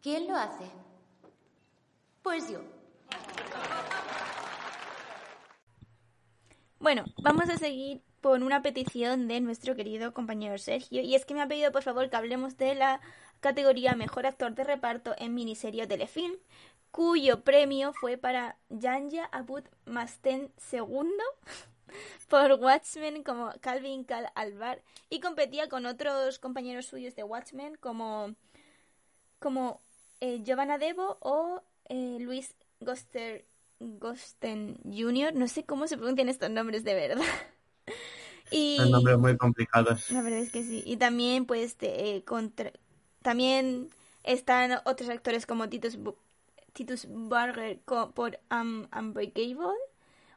¿Quién 0.00 0.26
lo 0.26 0.34
hace? 0.34 0.64
Pues 2.22 2.50
yo. 2.50 2.60
Bueno, 6.78 7.04
vamos 7.22 7.50
a 7.50 7.58
seguir 7.58 8.02
con 8.22 8.42
una 8.42 8.62
petición 8.62 9.28
de 9.28 9.40
nuestro 9.40 9.76
querido 9.76 10.14
compañero 10.14 10.56
Sergio. 10.56 11.02
Y 11.02 11.16
es 11.16 11.26
que 11.26 11.34
me 11.34 11.42
ha 11.42 11.48
pedido 11.48 11.70
por 11.70 11.82
favor 11.82 12.08
que 12.08 12.16
hablemos 12.16 12.56
de 12.56 12.76
la 12.76 13.02
categoría 13.42 13.94
Mejor 13.94 14.24
Actor 14.24 14.54
de 14.54 14.64
Reparto 14.64 15.14
en 15.18 15.34
Miniserie 15.34 15.82
o 15.82 15.88
Telefilm, 15.88 16.32
cuyo 16.92 17.42
premio 17.42 17.92
fue 17.94 18.18
para 18.18 18.58
Janja 18.80 19.24
Abud 19.32 19.64
Masten 19.86 20.52
II 20.72 21.10
por 22.28 22.52
Watchmen 22.54 23.22
como 23.24 23.52
Calvin 23.60 24.04
Cal 24.04 24.30
Alvar 24.34 24.82
y 25.10 25.20
competía 25.20 25.68
con 25.68 25.86
otros 25.86 26.38
compañeros 26.38 26.86
suyos 26.86 27.16
de 27.16 27.24
Watchmen 27.24 27.76
como, 27.76 28.34
como 29.38 29.80
eh, 30.20 30.42
Giovanna 30.44 30.78
Devo 30.78 31.18
o 31.20 31.62
eh, 31.88 32.18
Luis 32.20 32.54
Goster 32.80 33.44
Gosten 33.80 34.78
Jr. 34.84 35.34
No 35.34 35.48
sé 35.48 35.64
cómo 35.64 35.86
se 35.88 35.96
pronuncian 35.96 36.28
estos 36.28 36.50
nombres 36.50 36.84
de 36.84 36.94
verdad. 36.94 37.24
y 38.50 38.76
Son 38.78 38.90
nombres 38.90 39.18
muy 39.18 39.36
complicados. 39.36 40.10
la 40.10 40.22
verdad 40.22 40.40
es 40.40 40.50
que 40.50 40.62
sí. 40.62 40.82
Y 40.86 40.96
también, 40.98 41.46
pues, 41.46 41.76
te- 41.76 42.16
eh, 42.16 42.24
contra- 42.24 42.72
también 43.22 43.90
están 44.24 44.78
otros 44.84 45.08
actores 45.10 45.46
como 45.46 45.68
Titus, 45.68 45.98
Titus 46.72 47.06
Burger 47.08 47.80
por 48.14 48.38
um, 48.50 48.86
Unbreakable 48.96 49.76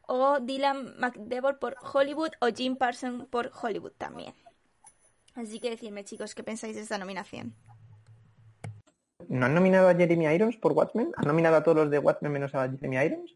o 0.07 0.39
Dylan 0.39 0.97
McDevor 0.99 1.59
por 1.59 1.75
Hollywood 1.81 2.31
o 2.41 2.47
Jim 2.47 2.75
Parsons 2.75 3.25
por 3.25 3.51
Hollywood 3.61 3.93
también. 3.97 4.33
Así 5.35 5.59
que 5.59 5.69
decidme, 5.69 6.03
chicos, 6.03 6.33
¿qué 6.35 6.43
pensáis 6.43 6.75
de 6.75 6.81
esta 6.81 6.97
nominación? 6.97 7.55
¿No 9.27 9.47
han 9.47 9.53
nominado 9.53 9.89
a 9.89 9.95
Jeremy 9.95 10.27
Irons 10.27 10.57
por 10.57 10.73
Watchmen? 10.73 11.11
¿Han 11.17 11.27
nominado 11.27 11.57
a 11.57 11.63
todos 11.63 11.77
los 11.77 11.89
de 11.89 11.99
Watchmen 11.99 12.31
menos 12.31 12.53
a 12.55 12.69
Jeremy 12.69 12.97
Irons? 12.97 13.35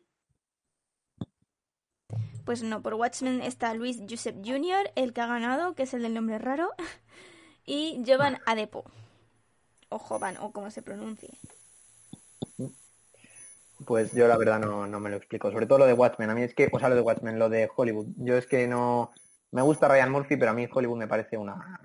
Pues 2.46 2.64
no, 2.64 2.82
por 2.82 2.94
Watchmen 2.96 3.42
está 3.42 3.74
Luis 3.74 4.02
Joseph 4.10 4.38
Jr., 4.44 4.92
el 4.96 5.14
que 5.14 5.22
ha 5.22 5.28
ganado, 5.28 5.76
que 5.76 5.84
es 5.84 5.94
el 5.94 6.02
del 6.02 6.14
nombre 6.14 6.40
raro, 6.40 6.72
y 7.66 8.02
Jovan 8.06 8.40
Adepo. 8.46 8.86
O 9.90 10.00
Jovan, 10.00 10.38
o 10.38 10.52
como 10.52 10.72
se 10.72 10.82
pronuncie. 10.82 11.38
Pues 13.86 14.12
yo 14.12 14.28
la 14.28 14.38
verdad 14.38 14.60
no, 14.60 14.88
no 14.88 15.00
me 15.00 15.10
lo 15.10 15.18
explico. 15.18 15.52
Sobre 15.52 15.66
todo 15.66 15.80
lo 15.80 15.86
de 15.86 15.94
Watchmen. 15.94 16.30
A 16.30 16.36
mí 16.36 16.44
es 16.44 16.54
que, 16.54 16.70
o 16.72 16.80
sea, 16.80 16.90
lo 16.90 16.96
de 16.96 17.02
Watchmen, 17.02 17.40
lo 17.40 17.50
de 17.50 17.70
Hollywood. 17.74 18.08
Yo 18.18 18.38
es 18.38 18.46
que 18.46 18.68
no... 18.68 19.12
Me 19.52 19.62
gusta 19.62 19.88
Ryan 19.88 20.12
Murphy, 20.12 20.38
pero 20.38 20.52
a 20.52 20.54
mí 20.54 20.68
Hollywood 20.72 20.98
me 20.98 21.08
parece 21.08 21.38
una... 21.38 21.80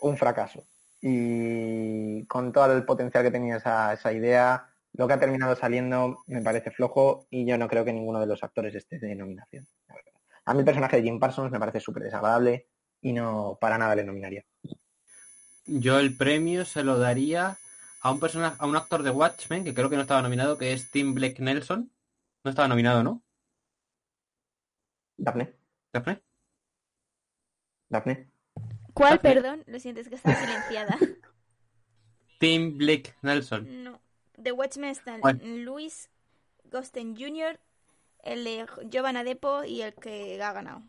un 0.00 0.16
fracaso. 0.16 0.64
Y 1.00 2.24
con 2.26 2.52
todo 2.52 2.72
el 2.72 2.84
potencial 2.84 3.22
que 3.22 3.30
tenía 3.30 3.56
esa, 3.56 3.92
esa 3.92 4.12
idea, 4.12 4.68
lo 4.94 5.06
que 5.06 5.14
ha 5.14 5.20
terminado 5.20 5.54
saliendo 5.54 6.22
me 6.26 6.42
parece 6.42 6.70
flojo 6.70 7.26
y 7.30 7.46
yo 7.46 7.58
no 7.58 7.68
creo 7.68 7.84
que 7.84 7.92
ninguno 7.92 8.18
de 8.18 8.26
los 8.26 8.42
actores 8.42 8.74
esté 8.74 8.98
de 8.98 9.14
nominación. 9.14 9.66
A 10.46 10.54
mí 10.54 10.60
el 10.60 10.64
personaje 10.64 10.96
de 10.96 11.02
Jim 11.02 11.20
Parsons 11.20 11.52
me 11.52 11.58
parece 11.58 11.80
súper 11.80 12.04
desagradable 12.04 12.66
y 13.02 13.12
no 13.12 13.58
para 13.60 13.78
nada 13.78 13.94
le 13.94 14.04
nominaría. 14.04 14.44
Yo 15.66 15.98
el 15.98 16.16
premio 16.16 16.64
se 16.64 16.82
lo 16.82 16.98
daría 16.98 17.58
a 18.06 18.12
un 18.12 18.20
personaje, 18.20 18.56
a 18.60 18.66
un 18.66 18.76
actor 18.76 19.02
de 19.02 19.10
Watchmen 19.10 19.64
que 19.64 19.74
creo 19.74 19.90
que 19.90 19.96
no 19.96 20.02
estaba 20.02 20.22
nominado, 20.22 20.56
que 20.56 20.72
es 20.72 20.92
Tim 20.92 21.12
Blake 21.12 21.42
Nelson. 21.42 21.90
No 22.44 22.50
estaba 22.50 22.68
nominado, 22.68 23.02
¿no? 23.02 23.24
Daphne, 25.16 25.56
Daphne? 25.92 26.22
Daphne. 27.88 28.30
¿Cuál? 28.94 29.14
Daphne. 29.14 29.34
Perdón, 29.34 29.64
lo 29.66 29.80
siento, 29.80 30.00
es 30.00 30.08
que 30.08 30.14
está 30.14 30.36
silenciada. 30.36 30.96
Tim 32.38 32.78
Blake 32.78 33.16
Nelson. 33.22 33.82
No. 33.82 34.00
The 34.40 34.52
Watchmen 34.52 34.90
están 34.90 35.20
¿Cuál? 35.20 35.40
Luis 35.64 36.08
Gosten 36.70 37.16
Jr., 37.16 37.58
el 38.22 38.44
de 38.44 38.66
Giovanna 38.88 39.24
Depo 39.24 39.64
y 39.64 39.82
el 39.82 39.94
que 39.94 40.40
ha 40.40 40.52
ganado. 40.52 40.84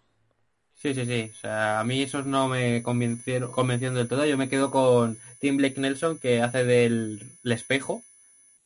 Sí, 0.77 0.93
sí, 0.93 1.05
sí. 1.05 1.31
O 1.31 1.39
sea, 1.39 1.79
a 1.79 1.83
mí 1.83 2.03
esos 2.03 2.25
no 2.25 2.47
me 2.47 2.83
convencieron, 2.83 3.51
convencieron 3.51 3.95
del 3.95 4.07
todo. 4.07 4.25
Yo 4.25 4.37
me 4.37 4.47
quedo 4.47 4.69
con 4.69 5.17
Tim 5.39 5.57
Blake 5.57 5.81
Nelson, 5.81 6.19
que 6.19 6.41
hace 6.41 6.63
del 6.63 7.19
el 7.43 7.51
espejo. 7.51 8.03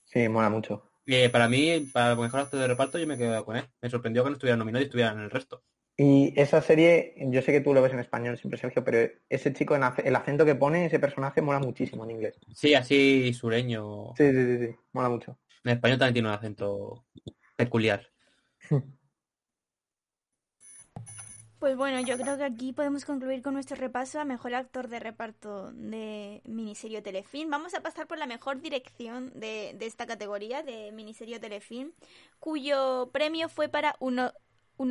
Sí, 0.03 0.27
mola 0.27 0.49
mucho. 0.49 0.83
Que 1.05 1.29
para 1.29 1.47
mí, 1.47 1.87
para 1.93 2.11
el 2.11 2.17
mejor 2.17 2.41
actor 2.41 2.59
de 2.59 2.67
reparto, 2.67 2.99
yo 2.99 3.07
me 3.07 3.17
quedo 3.17 3.45
con 3.45 3.55
él. 3.55 3.65
Me 3.81 3.89
sorprendió 3.89 4.23
que 4.23 4.29
no 4.29 4.35
estuviera 4.35 4.57
nominado 4.57 4.81
y 4.81 4.85
estuviera 4.85 5.11
en 5.13 5.19
el 5.19 5.29
resto. 5.29 5.61
Y 5.97 6.33
esa 6.35 6.61
serie, 6.61 7.13
yo 7.17 7.41
sé 7.41 7.51
que 7.51 7.61
tú 7.61 7.73
lo 7.73 7.81
ves 7.81 7.93
en 7.93 7.99
español 7.99 8.37
siempre, 8.37 8.59
Sergio, 8.59 8.83
pero 8.83 9.09
ese 9.29 9.53
chico, 9.53 9.75
en 9.75 9.83
el 10.03 10.15
acento 10.15 10.45
que 10.45 10.55
pone, 10.55 10.85
ese 10.85 10.99
personaje, 10.99 11.41
mola 11.41 11.59
muchísimo 11.59 12.03
en 12.03 12.11
inglés. 12.11 12.39
Sí, 12.55 12.73
así 12.73 13.33
sureño. 13.33 14.13
Sí, 14.17 14.31
sí, 14.31 14.45
sí, 14.45 14.67
sí, 14.67 14.75
mola 14.93 15.09
mucho. 15.09 15.37
En 15.63 15.71
español 15.71 15.99
también 15.99 16.13
tiene 16.13 16.29
un 16.29 16.35
acento 16.35 17.05
peculiar. 17.55 18.09
Pues 21.61 21.77
bueno, 21.77 21.99
yo 21.99 22.17
creo 22.17 22.39
que 22.39 22.43
aquí 22.43 22.73
podemos 22.73 23.05
concluir 23.05 23.43
con 23.43 23.53
nuestro 23.53 23.77
repaso 23.77 24.19
a 24.19 24.25
mejor 24.25 24.55
actor 24.55 24.87
de 24.87 24.99
reparto 24.99 25.71
de 25.73 26.41
miniserie 26.45 27.03
telefilm. 27.03 27.51
Vamos 27.51 27.75
a 27.75 27.81
pasar 27.81 28.07
por 28.07 28.17
la 28.17 28.25
mejor 28.25 28.61
dirección 28.61 29.31
de, 29.39 29.77
esta 29.81 30.07
categoría 30.07 30.63
de 30.63 30.91
miniserie 30.91 31.39
telefilm, 31.39 31.91
cuyo 32.39 33.11
premio 33.13 33.47
fue 33.47 33.69
para 33.69 33.95
un 33.99 34.17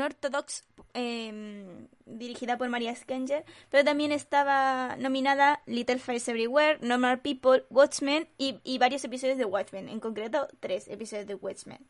Orthodox 0.01 0.63
eh, 0.95 1.89
dirigida 2.07 2.57
por 2.57 2.69
Maria 2.69 2.95
Skenger, 2.95 3.45
pero 3.69 3.85
también 3.85 4.13
estaba 4.13 4.95
nominada 4.97 5.63
Little 5.67 5.99
Fires 5.99 6.29
Everywhere, 6.29 6.79
Normal 6.83 7.19
People, 7.19 7.65
Watchmen 7.71 8.29
y 8.39 8.79
varios 8.79 9.03
episodios 9.03 9.39
de 9.39 9.45
Watchmen, 9.45 9.89
en 9.89 9.99
concreto 9.99 10.47
tres 10.61 10.87
episodios 10.87 11.27
de 11.27 11.35
Watchmen. 11.35 11.85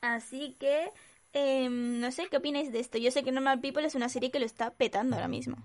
Así 0.00 0.56
que 0.58 0.90
eh, 1.34 1.68
no 1.68 2.10
sé, 2.12 2.28
¿qué 2.30 2.36
opináis 2.36 2.72
de 2.72 2.80
esto? 2.80 2.96
Yo 2.96 3.10
sé 3.10 3.22
que 3.22 3.32
Normal 3.32 3.60
People 3.60 3.84
es 3.84 3.94
una 3.94 4.08
serie 4.08 4.30
que 4.30 4.38
lo 4.38 4.46
está 4.46 4.70
petando 4.70 5.16
ahora 5.16 5.28
mismo. 5.28 5.56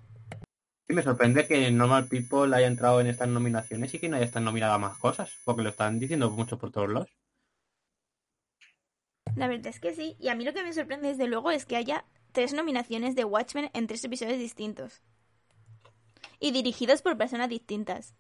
Sí, 0.88 0.96
me 0.96 1.04
sorprende 1.04 1.48
que 1.48 1.70
Normal 1.72 2.08
People 2.08 2.56
haya 2.56 2.68
entrado 2.68 3.00
en 3.00 3.08
estas 3.08 3.30
nominaciones 3.30 3.94
y 3.94 4.00
que 4.00 4.10
no 4.10 4.18
haya 4.18 4.26
estado 4.26 4.46
nominada 4.46 4.74
a 4.74 4.80
más 4.80 4.98
cosas, 4.98 5.32
porque 5.46 5.62
lo 5.62 5.70
están 5.70 6.00
diciendo 6.00 6.32
mucho 6.32 6.58
por 6.58 6.72
todos 6.72 6.90
lados. 6.90 7.10
La 9.36 9.48
verdad 9.48 9.68
es 9.68 9.80
que 9.80 9.94
sí, 9.94 10.18
y 10.20 10.30
a 10.30 10.36
mí 10.36 10.44
lo 10.44 10.54
que 10.54 10.64
me 10.64 10.74
sorprende 10.74 11.10
desde 11.10 11.28
luego 11.28 11.52
es 11.52 11.66
que 11.66 11.76
haya 11.76 12.04
tres 12.32 12.54
nominaciones 12.54 13.16
de 13.16 13.26
Watchmen 13.26 13.70
en 13.74 13.86
tres 13.86 14.04
episodios 14.04 14.40
distintos. 14.40 15.04
Y 16.40 16.52
dirigidos 16.52 17.04
por 17.04 17.18
personas 17.18 17.50
distintas. 17.50 18.16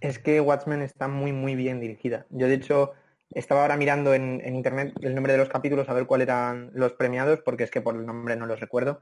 Es 0.00 0.18
que 0.18 0.40
Watchmen 0.40 0.82
está 0.82 1.08
muy, 1.08 1.32
muy 1.32 1.54
bien 1.54 1.80
dirigida. 1.80 2.26
Yo, 2.28 2.48
de 2.48 2.54
hecho, 2.54 2.92
estaba 3.30 3.62
ahora 3.62 3.76
mirando 3.76 4.14
en, 4.14 4.40
internet 4.54 4.94
el 5.00 5.14
nombre 5.14 5.32
de 5.32 5.38
los 5.38 5.48
capítulos 5.48 5.88
a 5.88 5.94
ver 5.94 6.06
cuáles 6.06 6.28
eran 6.28 6.70
los 6.74 6.92
premiados, 6.92 7.40
porque 7.44 7.64
es 7.64 7.70
que 7.70 7.80
por 7.80 7.96
el 7.96 8.06
nombre 8.06 8.36
no 8.36 8.46
los 8.46 8.60
recuerdo. 8.60 9.00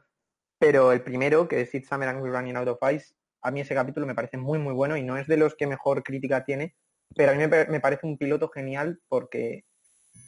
Pero 0.58 0.92
el 0.92 1.02
primero, 1.02 1.48
que 1.48 1.60
es 1.60 1.74
It's 1.74 1.88
Summer 1.88 2.08
and 2.08 2.22
We're 2.22 2.36
Running 2.36 2.56
Out 2.56 2.68
of 2.68 2.92
Ice, 2.92 3.14
a 3.42 3.50
mí 3.50 3.60
ese 3.60 3.74
capítulo 3.74 4.06
me 4.06 4.14
parece 4.14 4.38
muy, 4.38 4.58
muy 4.58 4.72
bueno 4.72 4.96
y 4.96 5.02
no 5.02 5.18
es 5.18 5.26
de 5.26 5.36
los 5.36 5.54
que 5.54 5.66
mejor 5.66 6.02
crítica 6.02 6.44
tiene, 6.44 6.74
pero 7.14 7.32
a 7.32 7.34
mí 7.34 7.46
me, 7.46 7.80
parece 7.80 8.06
un 8.06 8.16
piloto 8.16 8.48
genial 8.48 9.00
porque 9.08 9.64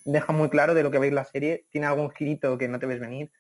deja 0.05 0.33
muy 0.33 0.51
claro 0.51 0.75
de 0.75 0.83
lo 0.83 0.91
que 0.91 1.05
ir 1.07 1.13
la 1.13 1.25
serie, 1.25 1.67
tiene 1.71 1.87
algún 1.87 2.11
girito 2.11 2.59
que 2.59 2.69
no 2.69 2.79
te 2.79 2.87
ves 2.87 3.01
venir 3.01 3.33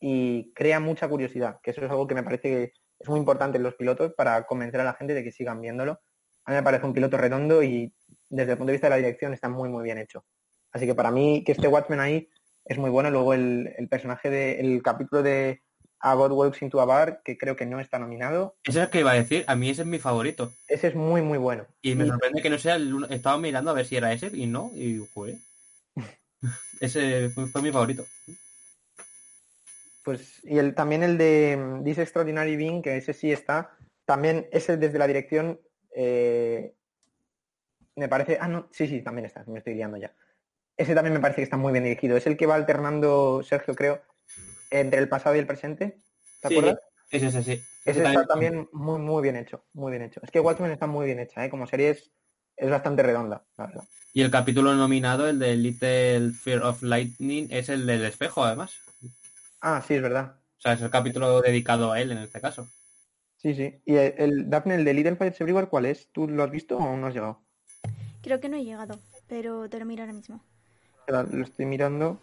y 0.00 0.52
crea 0.54 0.80
mucha 0.80 1.08
curiosidad, 1.08 1.60
que 1.62 1.70
eso 1.70 1.84
es 1.84 1.90
algo 1.90 2.06
que 2.06 2.14
me 2.16 2.24
parece 2.24 2.42
que 2.42 2.72
es 2.98 3.08
muy 3.08 3.20
importante 3.20 3.58
en 3.58 3.62
los 3.62 3.74
pilotos 3.74 4.12
para 4.14 4.44
convencer 4.44 4.80
a 4.80 4.84
la 4.84 4.94
gente 4.94 5.14
de 5.14 5.22
que 5.22 5.32
sigan 5.32 5.60
viéndolo. 5.60 6.00
A 6.44 6.50
mí 6.50 6.56
me 6.56 6.62
parece 6.62 6.86
un 6.86 6.92
piloto 6.92 7.16
redondo 7.16 7.62
y 7.62 7.94
desde 8.32 8.52
el 8.52 8.58
punto 8.58 8.68
de 8.68 8.72
vista 8.72 8.86
de 8.86 8.90
la 8.90 8.96
dirección 8.96 9.32
está 9.32 9.48
muy 9.48 9.68
muy 9.68 9.84
bien 9.84 9.98
hecho. 9.98 10.24
Así 10.72 10.86
que 10.86 10.94
para 10.94 11.10
mí 11.10 11.44
que 11.44 11.52
esté 11.52 11.68
Watchmen 11.68 12.00
ahí 12.00 12.28
es 12.64 12.78
muy 12.78 12.90
bueno. 12.90 13.10
Luego 13.10 13.34
el, 13.34 13.72
el 13.76 13.88
personaje 13.88 14.30
del 14.30 14.82
capítulo 14.82 15.22
de 15.22 15.62
A 16.00 16.14
God 16.14 16.32
Walks 16.32 16.62
into 16.62 16.80
a 16.80 16.86
Bar, 16.86 17.20
que 17.22 17.36
creo 17.36 17.56
que 17.56 17.66
no 17.66 17.78
está 17.78 17.98
nominado. 17.98 18.56
Ese 18.64 18.78
es 18.78 18.84
el 18.84 18.90
que 18.90 19.00
iba 19.00 19.12
a 19.12 19.14
decir, 19.14 19.44
a 19.46 19.54
mí 19.54 19.68
ese 19.68 19.82
es 19.82 19.88
mi 19.88 19.98
favorito. 19.98 20.52
Ese 20.66 20.88
es 20.88 20.94
muy 20.94 21.20
muy 21.20 21.38
bueno. 21.38 21.66
Y 21.82 21.94
me 21.94 22.04
y... 22.04 22.08
sorprende 22.08 22.42
que 22.42 22.50
no 22.50 22.58
sea 22.58 22.76
el 22.76 23.06
estaba 23.10 23.38
mirando 23.38 23.70
a 23.70 23.74
ver 23.74 23.86
si 23.86 23.96
era 23.96 24.12
ese 24.12 24.30
y 24.32 24.46
no, 24.46 24.70
y 24.74 25.06
joder. 25.12 25.36
ese 26.80 27.30
fue, 27.30 27.46
fue 27.48 27.62
mi 27.62 27.70
favorito. 27.70 28.04
Pues, 30.04 30.40
y 30.44 30.58
el, 30.58 30.74
también 30.74 31.02
el 31.02 31.16
de 31.16 31.80
This 31.84 31.98
Extraordinary 31.98 32.56
Being, 32.56 32.82
que 32.82 32.96
ese 32.96 33.12
sí 33.12 33.30
está, 33.30 33.76
también 34.04 34.48
ese 34.50 34.76
desde 34.76 34.98
la 34.98 35.06
dirección, 35.06 35.60
eh, 35.94 36.74
me 37.96 38.08
parece, 38.08 38.38
ah, 38.40 38.48
no, 38.48 38.68
sí, 38.72 38.86
sí, 38.86 39.02
también 39.02 39.26
está, 39.26 39.44
me 39.46 39.58
estoy 39.58 39.74
liando 39.74 39.96
ya. 39.96 40.14
Ese 40.76 40.94
también 40.94 41.14
me 41.14 41.20
parece 41.20 41.36
que 41.36 41.44
está 41.44 41.56
muy 41.56 41.72
bien 41.72 41.84
dirigido. 41.84 42.16
Es 42.16 42.26
el 42.26 42.36
que 42.36 42.46
va 42.46 42.54
alternando, 42.54 43.42
Sergio, 43.42 43.74
creo, 43.74 44.02
entre 44.70 45.00
el 45.00 45.08
pasado 45.08 45.36
y 45.36 45.38
el 45.38 45.46
presente. 45.46 45.98
¿Te 46.40 46.48
sí, 46.48 46.58
acuerdas? 46.58 46.80
Sí, 47.10 47.20
sí, 47.20 47.30
sí. 47.30 47.40
Ese, 47.84 48.00
ese 48.00 48.04
está 48.04 48.26
también 48.26 48.68
muy, 48.72 48.98
muy 48.98 49.22
bien 49.22 49.36
hecho, 49.36 49.64
muy 49.74 49.90
bien 49.90 50.02
hecho. 50.02 50.20
Es 50.22 50.30
que 50.30 50.40
Watchmen 50.40 50.70
está 50.70 50.86
muy 50.86 51.06
bien 51.06 51.18
hecha, 51.18 51.44
¿eh? 51.44 51.50
Como 51.50 51.66
serie 51.66 51.90
es, 51.90 52.10
es 52.56 52.70
bastante 52.70 53.02
redonda, 53.02 53.44
la 53.58 53.66
verdad. 53.66 53.84
Y 54.14 54.22
el 54.22 54.30
capítulo 54.30 54.74
nominado, 54.74 55.28
el 55.28 55.38
de 55.38 55.56
Little 55.56 56.32
Fear 56.32 56.62
of 56.62 56.82
Lightning, 56.82 57.48
es 57.50 57.68
el 57.68 57.86
del 57.86 58.04
espejo, 58.04 58.44
además. 58.44 58.74
Ah, 59.60 59.82
sí, 59.86 59.94
es 59.94 60.02
verdad. 60.02 60.36
O 60.58 60.60
sea, 60.60 60.72
es 60.72 60.80
el 60.80 60.90
capítulo 60.90 61.40
dedicado 61.42 61.92
a 61.92 62.00
él 62.00 62.12
en 62.12 62.18
este 62.18 62.40
caso. 62.40 62.66
Sí, 63.36 63.54
sí. 63.54 63.82
¿Y 63.84 63.96
el, 63.96 64.14
el 64.16 64.50
Daphne, 64.50 64.76
el 64.76 64.84
de 64.84 64.94
Little 64.94 65.16
Fires 65.16 65.40
Everywhere, 65.40 65.68
cuál 65.68 65.86
es? 65.86 66.08
¿Tú 66.12 66.28
lo 66.28 66.44
has 66.44 66.50
visto 66.50 66.78
o 66.78 66.82
aún 66.82 67.00
no 67.00 67.08
has 67.08 67.14
llegado? 67.14 67.42
Creo 68.22 68.40
que 68.40 68.48
no 68.48 68.56
he 68.56 68.64
llegado, 68.64 68.98
pero 69.26 69.68
te 69.68 69.78
lo 69.78 69.84
miro 69.84 70.02
ahora 70.02 70.12
mismo. 70.12 70.40
Lo 71.08 71.44
estoy 71.44 71.66
mirando. 71.66 72.18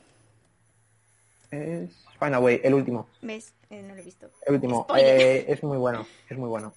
Es 1.51 2.05
Find 2.19 2.35
Away, 2.35 2.61
el 2.63 2.73
último. 2.73 3.07
¿Ves? 3.21 3.53
Eh, 3.69 3.81
no 3.81 3.95
lo 3.95 4.01
he 4.01 4.03
visto. 4.03 4.29
El 4.45 4.55
último. 4.55 4.87
Eh, 4.97 5.45
es 5.47 5.63
muy 5.63 5.77
bueno, 5.77 6.05
es 6.29 6.37
muy 6.37 6.47
bueno. 6.47 6.73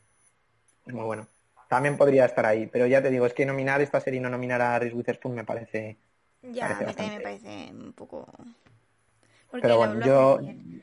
Es 0.87 0.95
muy 0.95 1.05
bueno. 1.05 1.27
También 1.69 1.97
podría 1.97 2.27
estar 2.27 2.45
ahí, 2.45 2.67
pero 2.67 2.87
ya 2.87 3.01
te 3.01 3.11
digo, 3.11 3.25
es 3.25 3.33
que 3.33 3.47
nominar 3.47 3.81
esta 3.81 4.01
serie 4.01 4.19
y 4.19 4.23
no 4.23 4.29
nominar 4.29 4.61
a 4.61 4.79
Reese 4.79 4.95
Witherspoon 4.95 5.35
me 5.35 5.45
parece... 5.45 5.97
Ya, 6.43 6.69
parece 6.69 6.95
también 6.95 7.17
me 7.17 7.21
parece 7.23 7.73
un 7.73 7.93
poco... 7.93 8.27
Porque 9.51 9.63
pero 9.63 9.77
bueno, 9.77 10.05
yo, 10.05 10.41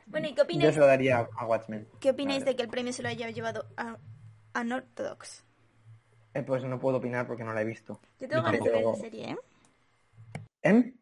bueno, 0.07 0.27
¿y 0.27 0.33
qué 0.33 0.41
opináis? 0.41 0.69
yo 0.69 0.73
se 0.73 0.79
lo 0.79 0.85
daría 0.85 1.27
a 1.37 1.45
Watchmen. 1.45 1.87
¿Qué 1.99 2.11
opináis 2.11 2.45
de 2.45 2.55
que 2.55 2.63
el 2.63 2.69
premio 2.69 2.93
se 2.93 3.01
lo 3.01 3.09
haya 3.09 3.29
llevado 3.29 3.65
a, 3.77 3.97
a 4.53 4.61
Unorthodox? 4.61 5.43
Eh, 6.33 6.43
pues 6.43 6.63
no 6.63 6.79
puedo 6.79 6.97
opinar 6.97 7.27
porque 7.27 7.43
no 7.43 7.53
la 7.53 7.61
he 7.61 7.65
visto. 7.65 7.99
Yo 8.19 8.27
tengo 8.27 8.43
ganas 8.43 8.61
de 8.61 8.69
ver 8.69 8.83
la 8.85 8.95
serie, 8.95 9.31
¿eh? 9.31 9.37
¿Eh? 10.61 10.93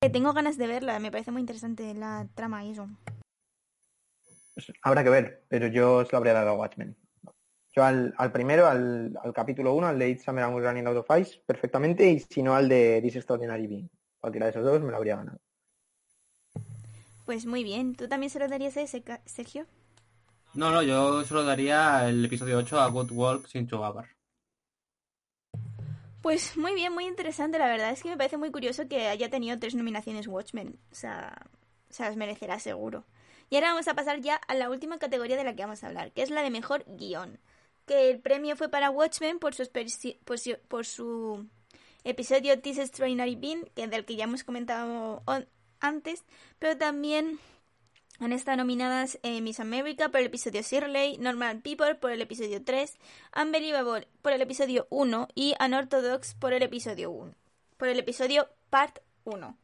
Eh, 0.00 0.10
tengo 0.10 0.32
ganas 0.32 0.58
de 0.58 0.66
verla, 0.66 0.98
me 0.98 1.10
parece 1.10 1.30
muy 1.30 1.40
interesante 1.40 1.94
la 1.94 2.26
trama 2.34 2.64
y 2.64 2.72
eso. 2.72 2.88
Pues 4.54 4.72
habrá 4.82 5.04
que 5.04 5.10
ver, 5.10 5.44
pero 5.48 5.68
yo 5.68 6.04
se 6.04 6.12
lo 6.12 6.18
habría 6.18 6.32
dado 6.32 6.50
a 6.50 6.54
Watchmen. 6.54 6.96
Yo 7.74 7.84
al, 7.84 8.14
al 8.16 8.32
primero, 8.32 8.66
al, 8.66 9.16
al, 9.22 9.32
capítulo 9.32 9.74
1, 9.74 9.86
al 9.86 9.98
de 9.98 10.08
It's 10.08 10.24
Summer 10.24 10.44
and 10.44 10.58
Running 10.58 10.86
Out 10.86 10.96
of 10.96 11.18
Ice, 11.18 11.42
perfectamente, 11.44 12.10
y 12.10 12.20
si 12.20 12.42
no 12.42 12.54
al 12.54 12.68
de 12.68 13.00
This 13.02 13.16
Extraordinary 13.16 13.66
Being. 13.66 13.90
Cualquiera 14.18 14.46
de 14.46 14.50
esos 14.50 14.64
dos 14.64 14.80
me 14.80 14.90
lo 14.90 14.96
habría 14.96 15.16
ganado. 15.16 15.38
Pues 17.26 17.44
muy 17.44 17.64
bien. 17.64 17.94
¿Tú 17.94 18.08
también 18.08 18.30
se 18.30 18.38
lo 18.38 18.48
darías 18.48 18.76
a 18.76 18.82
ese, 18.82 19.02
Sergio? 19.26 19.66
No, 20.54 20.70
no, 20.70 20.82
yo 20.82 21.22
se 21.24 21.34
lo 21.34 21.44
daría 21.44 22.08
el 22.08 22.24
episodio 22.24 22.56
8 22.58 22.80
a 22.80 22.88
Good 22.88 23.10
Walk 23.12 23.46
sin 23.46 23.68
Chugabar. 23.68 24.15
Pues 26.26 26.56
muy 26.56 26.74
bien, 26.74 26.92
muy 26.92 27.06
interesante. 27.06 27.56
La 27.56 27.68
verdad 27.68 27.92
es 27.92 28.02
que 28.02 28.08
me 28.08 28.16
parece 28.16 28.36
muy 28.36 28.50
curioso 28.50 28.88
que 28.88 29.06
haya 29.06 29.30
tenido 29.30 29.56
tres 29.60 29.76
nominaciones 29.76 30.26
Watchmen. 30.26 30.76
O 30.90 30.94
sea, 30.96 31.46
se 31.88 32.02
las 32.02 32.16
merecerá 32.16 32.58
seguro. 32.58 33.04
Y 33.48 33.54
ahora 33.54 33.68
vamos 33.68 33.86
a 33.86 33.94
pasar 33.94 34.20
ya 34.20 34.34
a 34.34 34.54
la 34.54 34.68
última 34.68 34.98
categoría 34.98 35.36
de 35.36 35.44
la 35.44 35.54
que 35.54 35.62
vamos 35.62 35.84
a 35.84 35.86
hablar, 35.86 36.10
que 36.10 36.22
es 36.22 36.30
la 36.30 36.42
de 36.42 36.50
mejor 36.50 36.84
guion. 36.88 37.38
Que 37.86 38.10
el 38.10 38.18
premio 38.18 38.56
fue 38.56 38.68
para 38.68 38.90
Watchmen 38.90 39.38
por 39.38 39.54
su, 39.54 39.70
por 40.24 40.40
su, 40.40 40.58
por 40.66 40.84
su 40.84 41.46
episodio 42.02 42.60
This 42.60 42.78
Extraordinary 42.78 43.36
Being, 43.36 43.70
que 43.76 43.86
del 43.86 44.04
que 44.04 44.16
ya 44.16 44.24
hemos 44.24 44.42
comentado 44.42 45.22
antes, 45.78 46.24
pero 46.58 46.76
también 46.76 47.38
han 48.18 48.32
estado 48.32 48.58
nominadas 48.58 49.18
eh, 49.22 49.40
Miss 49.40 49.60
America 49.60 50.08
por 50.08 50.20
el 50.20 50.26
episodio 50.26 50.62
Shirley, 50.62 51.18
Normal 51.18 51.60
People 51.60 51.94
por 51.94 52.10
el 52.10 52.20
episodio 52.22 52.62
3, 52.64 52.98
Unbelievable 53.40 54.08
por 54.22 54.32
el 54.32 54.42
episodio 54.42 54.86
1 54.90 55.28
y 55.34 55.54
Unorthodox 55.64 56.34
por 56.34 56.52
el 56.52 56.62
episodio 56.62 57.10
1. 57.10 57.34
Por 57.76 57.88
el 57.88 57.98
episodio 57.98 58.48
Part 58.70 58.98
1. 59.24 59.56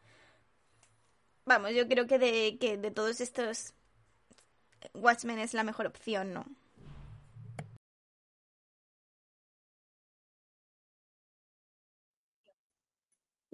Vamos, 1.44 1.72
yo 1.74 1.88
creo 1.88 2.07
que 2.07 2.18
de, 2.18 2.59
que 2.61 2.76
de 2.76 2.90
todos 2.90 3.20
estos 3.20 3.74
Watchmen 4.94 5.38
es 5.38 5.55
la 5.55 5.64
mejor 5.64 5.86
opción, 5.86 6.32
¿no? 6.32 6.44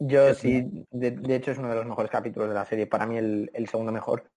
Yo 0.01 0.32
sí, 0.32 0.86
de, 0.92 1.11
de, 1.11 1.34
hecho 1.34 1.51
es 1.51 1.59
uno 1.59 1.68
de 1.70 1.74
los 1.74 1.86
mejores 1.86 2.11
capítulos 2.11 2.49
de 2.49 2.55
la 2.55 2.64
serie, 2.64 2.86
para 2.86 3.05
mí 3.05 3.18
el, 3.18 3.51
el, 3.53 3.68
segundo 3.68 3.90
mejor. 3.90 4.30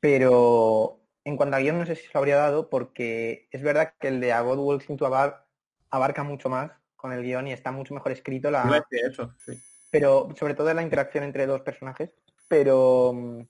Pero 0.00 1.00
en 1.24 1.36
cuanto 1.36 1.56
a 1.56 1.60
guion 1.60 1.78
no 1.78 1.86
sé 1.86 1.96
si 1.96 2.06
se 2.06 2.10
lo 2.14 2.20
habría 2.20 2.36
dado 2.36 2.68
porque 2.68 3.48
es 3.50 3.62
verdad 3.62 3.94
que 3.98 4.08
el 4.08 4.20
de 4.20 4.32
A 4.32 4.40
God 4.40 4.58
Walks 4.58 4.90
into 4.90 5.06
a 5.06 5.08
Bar 5.08 5.46
abarca 5.90 6.22
mucho 6.22 6.48
más 6.48 6.72
con 6.96 7.12
el 7.12 7.22
guion 7.22 7.48
y 7.48 7.52
está 7.52 7.72
mucho 7.72 7.94
mejor 7.94 8.12
escrito. 8.12 8.50
La... 8.50 8.64
No 8.64 8.74
es 8.74 8.82
eso, 8.90 9.34
sí. 9.38 9.52
Pero 9.90 10.28
sobre 10.38 10.54
todo 10.54 10.72
la 10.74 10.82
interacción 10.82 11.24
entre 11.24 11.46
dos 11.46 11.60
personajes. 11.62 12.10
Pero 12.48 13.12
mm, 13.14 13.40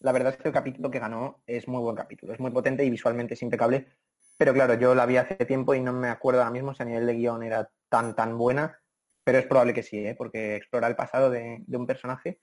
la 0.00 0.12
verdad 0.12 0.32
es 0.32 0.38
que 0.38 0.48
el 0.48 0.54
capítulo 0.54 0.90
que 0.90 0.98
ganó 0.98 1.42
es 1.46 1.68
muy 1.68 1.80
buen 1.80 1.96
capítulo, 1.96 2.32
es 2.32 2.40
muy 2.40 2.50
potente 2.50 2.84
y 2.84 2.90
visualmente 2.90 3.34
es 3.34 3.42
impecable. 3.42 3.86
Pero 4.36 4.54
claro, 4.54 4.74
yo 4.74 4.94
la 4.94 5.06
vi 5.06 5.18
hace 5.18 5.34
tiempo 5.44 5.74
y 5.74 5.80
no 5.80 5.92
me 5.92 6.08
acuerdo 6.08 6.40
ahora 6.40 6.52
mismo 6.52 6.74
si 6.74 6.82
a 6.82 6.86
nivel 6.86 7.06
de 7.06 7.14
guion 7.14 7.42
era 7.42 7.70
tan 7.88 8.14
tan 8.14 8.38
buena 8.38 8.80
pero 9.24 9.38
es 9.38 9.46
probable 9.46 9.74
que 9.74 9.82
sí, 9.82 9.98
¿eh? 9.98 10.14
porque 10.16 10.56
explora 10.56 10.88
el 10.88 10.96
pasado 10.96 11.30
de, 11.30 11.62
de 11.66 11.76
un 11.76 11.86
personaje 11.86 12.40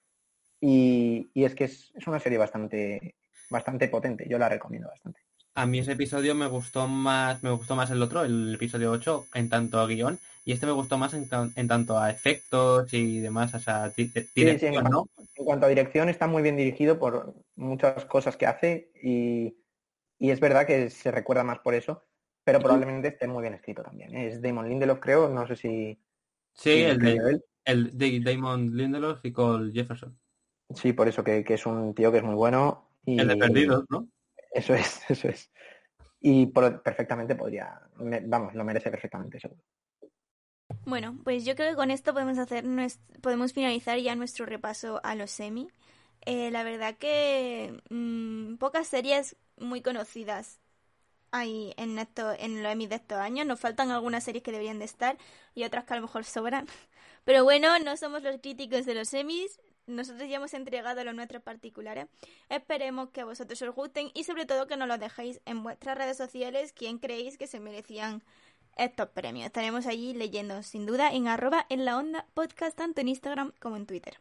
y, 0.60 1.30
y, 1.34 1.46
es 1.46 1.54
que 1.54 1.66
es, 1.66 1.92
es, 1.96 2.08
una 2.08 2.20
serie 2.20 2.38
bastante, 2.38 3.16
bastante 3.50 3.88
potente, 3.88 4.26
yo 4.30 4.38
la 4.38 4.50
recomiendo 4.50 4.90
bastante. 4.90 5.22
A 5.56 5.66
mí 5.66 5.80
ese 5.80 5.94
episodio 5.94 6.36
me 6.36 6.48
gustó 6.48 6.88
más, 6.88 7.42
me 7.42 7.50
gustó 7.50 7.76
más 7.76 7.90
el 7.90 8.02
otro, 8.02 8.24
el 8.24 8.56
episodio 8.56 8.92
8, 8.92 9.28
en 9.34 9.50
tanto 9.50 9.80
a 9.80 9.88
guion, 9.88 10.20
y 10.46 10.52
este 10.52 10.66
me 10.66 10.72
gustó 10.72 10.98
más 10.98 11.14
en, 11.14 11.28
en 11.56 11.68
tanto 11.68 11.98
a 11.98 12.12
efectos 12.12 12.94
y 12.94 13.20
demás, 13.20 13.54
o 13.56 13.60
sea, 13.60 13.90
dirección, 13.90 14.28
sí, 14.36 14.60
sí, 14.60 14.66
en, 14.68 14.84
¿no? 14.84 15.10
En 15.36 15.46
cuanto 15.46 15.66
a 15.66 15.70
dirección 15.70 16.10
está 16.10 16.28
muy 16.28 16.44
bien 16.44 16.56
dirigido 16.56 17.00
por 17.00 17.34
muchas 17.56 18.06
cosas 18.06 18.38
que 18.38 18.46
hace 18.46 18.92
y, 19.02 19.58
y 20.20 20.30
es 20.30 20.40
verdad 20.40 20.66
que 20.66 20.90
se 20.90 21.12
recuerda 21.12 21.44
más 21.44 21.60
por 21.60 21.74
eso, 21.74 22.04
pero 22.44 22.60
probablemente 22.60 23.10
esté 23.10 23.28
muy 23.28 23.42
bien 23.42 23.56
escrito 23.56 23.84
también. 23.84 24.16
¿eh? 24.16 24.28
Es 24.28 24.42
Damon 24.42 24.70
Lindelof, 24.70 25.00
creo, 25.00 25.28
no 25.28 25.46
sé 25.48 25.56
si... 25.56 26.00
Sí, 26.54 26.70
si 26.70 26.84
el, 26.84 27.00
de, 27.00 27.42
el 27.66 27.98
de 27.98 28.20
Damon 28.22 28.78
Lindelof 28.78 29.26
y 29.26 29.34
Cole 29.34 29.74
Jefferson. 29.74 30.18
Sí, 30.74 30.94
por 30.94 31.10
eso 31.10 31.24
que, 31.24 31.44
que 31.44 31.56
es 31.56 31.66
un 31.66 31.94
tío 31.94 32.10
que 32.12 32.20
es 32.20 32.24
muy 32.24 32.36
bueno. 32.36 32.87
Y... 33.08 33.20
El 33.20 33.28
de 33.30 33.38
Perdidos, 33.38 33.86
¿no? 33.90 34.08
Eso 34.54 34.74
es, 34.76 35.02
eso 35.10 35.30
es. 35.30 35.52
Y 36.22 36.48
por- 36.48 36.82
perfectamente 36.84 37.36
podría, 37.36 37.82
me- 37.98 38.22
vamos, 38.22 38.54
lo 38.56 38.64
merece 38.64 38.92
perfectamente, 38.92 39.40
seguro. 39.40 39.62
Bueno, 40.86 41.18
pues 41.24 41.46
yo 41.46 41.56
creo 41.56 41.72
que 41.72 41.76
con 41.76 41.92
esto 41.92 42.14
podemos 42.14 42.38
hacer 42.38 42.64
podemos 43.22 43.54
finalizar 43.54 44.00
ya 44.00 44.16
nuestro 44.16 44.46
repaso 44.46 45.02
a 45.04 45.16
los 45.16 45.32
semi. 45.32 45.70
Eh, 46.26 46.52
la 46.52 46.64
verdad 46.64 46.96
que 46.98 47.82
mm, 47.90 48.56
pocas 48.58 48.88
series 48.88 49.36
muy 49.58 49.82
conocidas 49.82 50.60
hay 51.32 51.74
en 51.78 52.00
esto, 52.00 52.34
en 52.40 52.64
los 52.64 52.72
Emmys 52.74 52.90
de 52.90 52.96
estos 52.98 53.20
años. 53.20 53.48
Nos 53.48 53.60
faltan 53.62 53.92
algunas 53.92 54.24
series 54.26 54.44
que 54.44 54.52
deberían 54.54 54.80
de 54.80 54.86
estar 54.86 55.18
y 55.56 55.64
otras 55.66 55.86
que 55.86 55.94
a 55.94 55.98
lo 55.98 56.04
mejor 56.04 56.26
sobran. 56.26 56.68
Pero 57.26 57.44
bueno, 57.46 57.80
no 57.80 57.98
somos 57.98 58.24
los 58.24 58.38
críticos 58.42 58.86
de 58.86 58.96
los 58.96 59.14
Emmys. 59.14 59.60
Nosotros 59.88 60.30
ya 60.30 60.36
hemos 60.36 60.54
entregado 60.54 61.04
los 61.04 61.16
nuestros 61.16 61.42
particulares. 61.42 62.08
Esperemos 62.50 63.10
que 63.10 63.22
a 63.22 63.26
vosotros 63.26 63.62
os 63.62 63.74
gusten 63.74 64.12
y 64.14 64.26
sobre 64.26 64.46
todo 64.46 64.68
que 64.68 64.78
nos 64.78 64.88
los 64.88 65.00
dejéis 65.00 65.42
en 65.46 65.64
vuestras 65.64 65.98
redes 65.98 66.18
sociales 66.18 66.74
quién 66.74 67.00
creéis 67.00 67.38
que 67.38 67.48
se 67.48 67.60
merecían 67.60 68.22
estos 68.76 69.10
premios. 69.10 69.48
Estaremos 69.48 69.88
allí 69.88 70.14
leyendo 70.14 70.62
sin 70.62 70.86
duda 70.86 71.12
en 71.12 71.28
arroba 71.28 71.66
en 71.70 71.86
la 71.86 71.98
onda 71.98 72.26
podcast 72.34 72.78
tanto 72.78 73.02
en 73.02 73.08
Instagram 73.08 73.54
como 73.60 73.78
en 73.78 73.86
Twitter. 73.86 74.20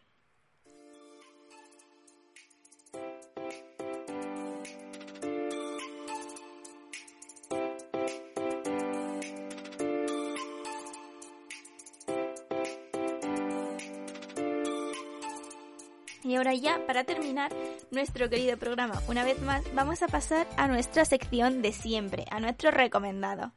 Y 16.26 16.34
ahora 16.34 16.54
ya, 16.54 16.84
para 16.88 17.04
terminar 17.04 17.52
nuestro 17.92 18.28
querido 18.28 18.56
programa, 18.58 19.00
una 19.06 19.22
vez 19.22 19.40
más, 19.42 19.62
vamos 19.76 20.02
a 20.02 20.08
pasar 20.08 20.48
a 20.56 20.66
nuestra 20.66 21.04
sección 21.04 21.62
de 21.62 21.70
siempre, 21.70 22.24
a 22.32 22.40
nuestro 22.40 22.72
recomendado. 22.72 23.52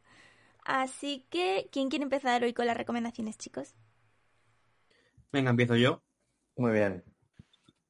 Así 0.64 1.26
que, 1.32 1.68
¿quién 1.72 1.90
quiere 1.90 2.04
empezar 2.04 2.44
hoy 2.44 2.54
con 2.54 2.68
las 2.68 2.78
recomendaciones, 2.78 3.40
chicos? 3.40 3.74
Venga, 5.32 5.50
empiezo 5.50 5.78
yo. 5.78 6.04
Muy 6.58 6.74
bien. 6.74 7.04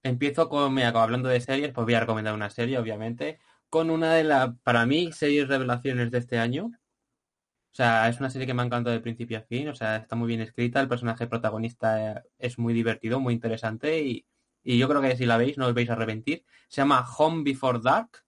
Empiezo 0.02 0.48
con, 0.48 0.74
mira, 0.74 0.94
como 0.94 1.04
hablando 1.04 1.28
de 1.28 1.42
series, 1.42 1.74
pues 1.74 1.84
voy 1.84 1.96
a 1.96 2.00
recomendar 2.00 2.34
una 2.34 2.50
serie, 2.50 2.80
obviamente, 2.80 3.38
con 3.70 3.90
una 3.90 4.14
de 4.14 4.24
las, 4.24 4.52
para 4.64 4.86
mí, 4.86 5.12
series 5.12 5.50
revelaciones 5.50 6.10
de 6.10 6.20
este 6.20 6.38
año. 6.38 6.68
O 6.68 7.76
sea, 7.76 8.08
es 8.08 8.18
una 8.22 8.30
serie 8.30 8.48
que 8.48 8.54
me 8.54 8.62
ha 8.62 8.66
encantado 8.66 8.96
de 8.96 9.02
principio 9.02 9.40
a 9.40 9.42
fin, 9.42 9.68
o 9.68 9.76
sea, 9.76 9.98
está 9.98 10.16
muy 10.16 10.30
bien 10.30 10.40
escrita, 10.40 10.80
el 10.80 10.88
personaje 10.88 11.28
protagonista 11.28 12.14
eh, 12.14 12.24
es 12.38 12.58
muy 12.58 12.74
divertido, 12.74 13.20
muy 13.20 13.34
interesante 13.34 14.02
y, 14.02 14.26
y 14.64 14.78
yo 14.78 14.88
creo 14.88 15.01
que 15.01 15.16
si 15.16 15.26
la 15.26 15.38
veis 15.38 15.57
no 15.57 15.68
os 15.68 15.74
vais 15.74 15.89
a 15.89 15.93
arrepentir. 15.93 16.43
Se 16.68 16.82
llama 16.82 17.05
Home 17.18 17.43
Before 17.43 17.80
Dark, 17.82 18.24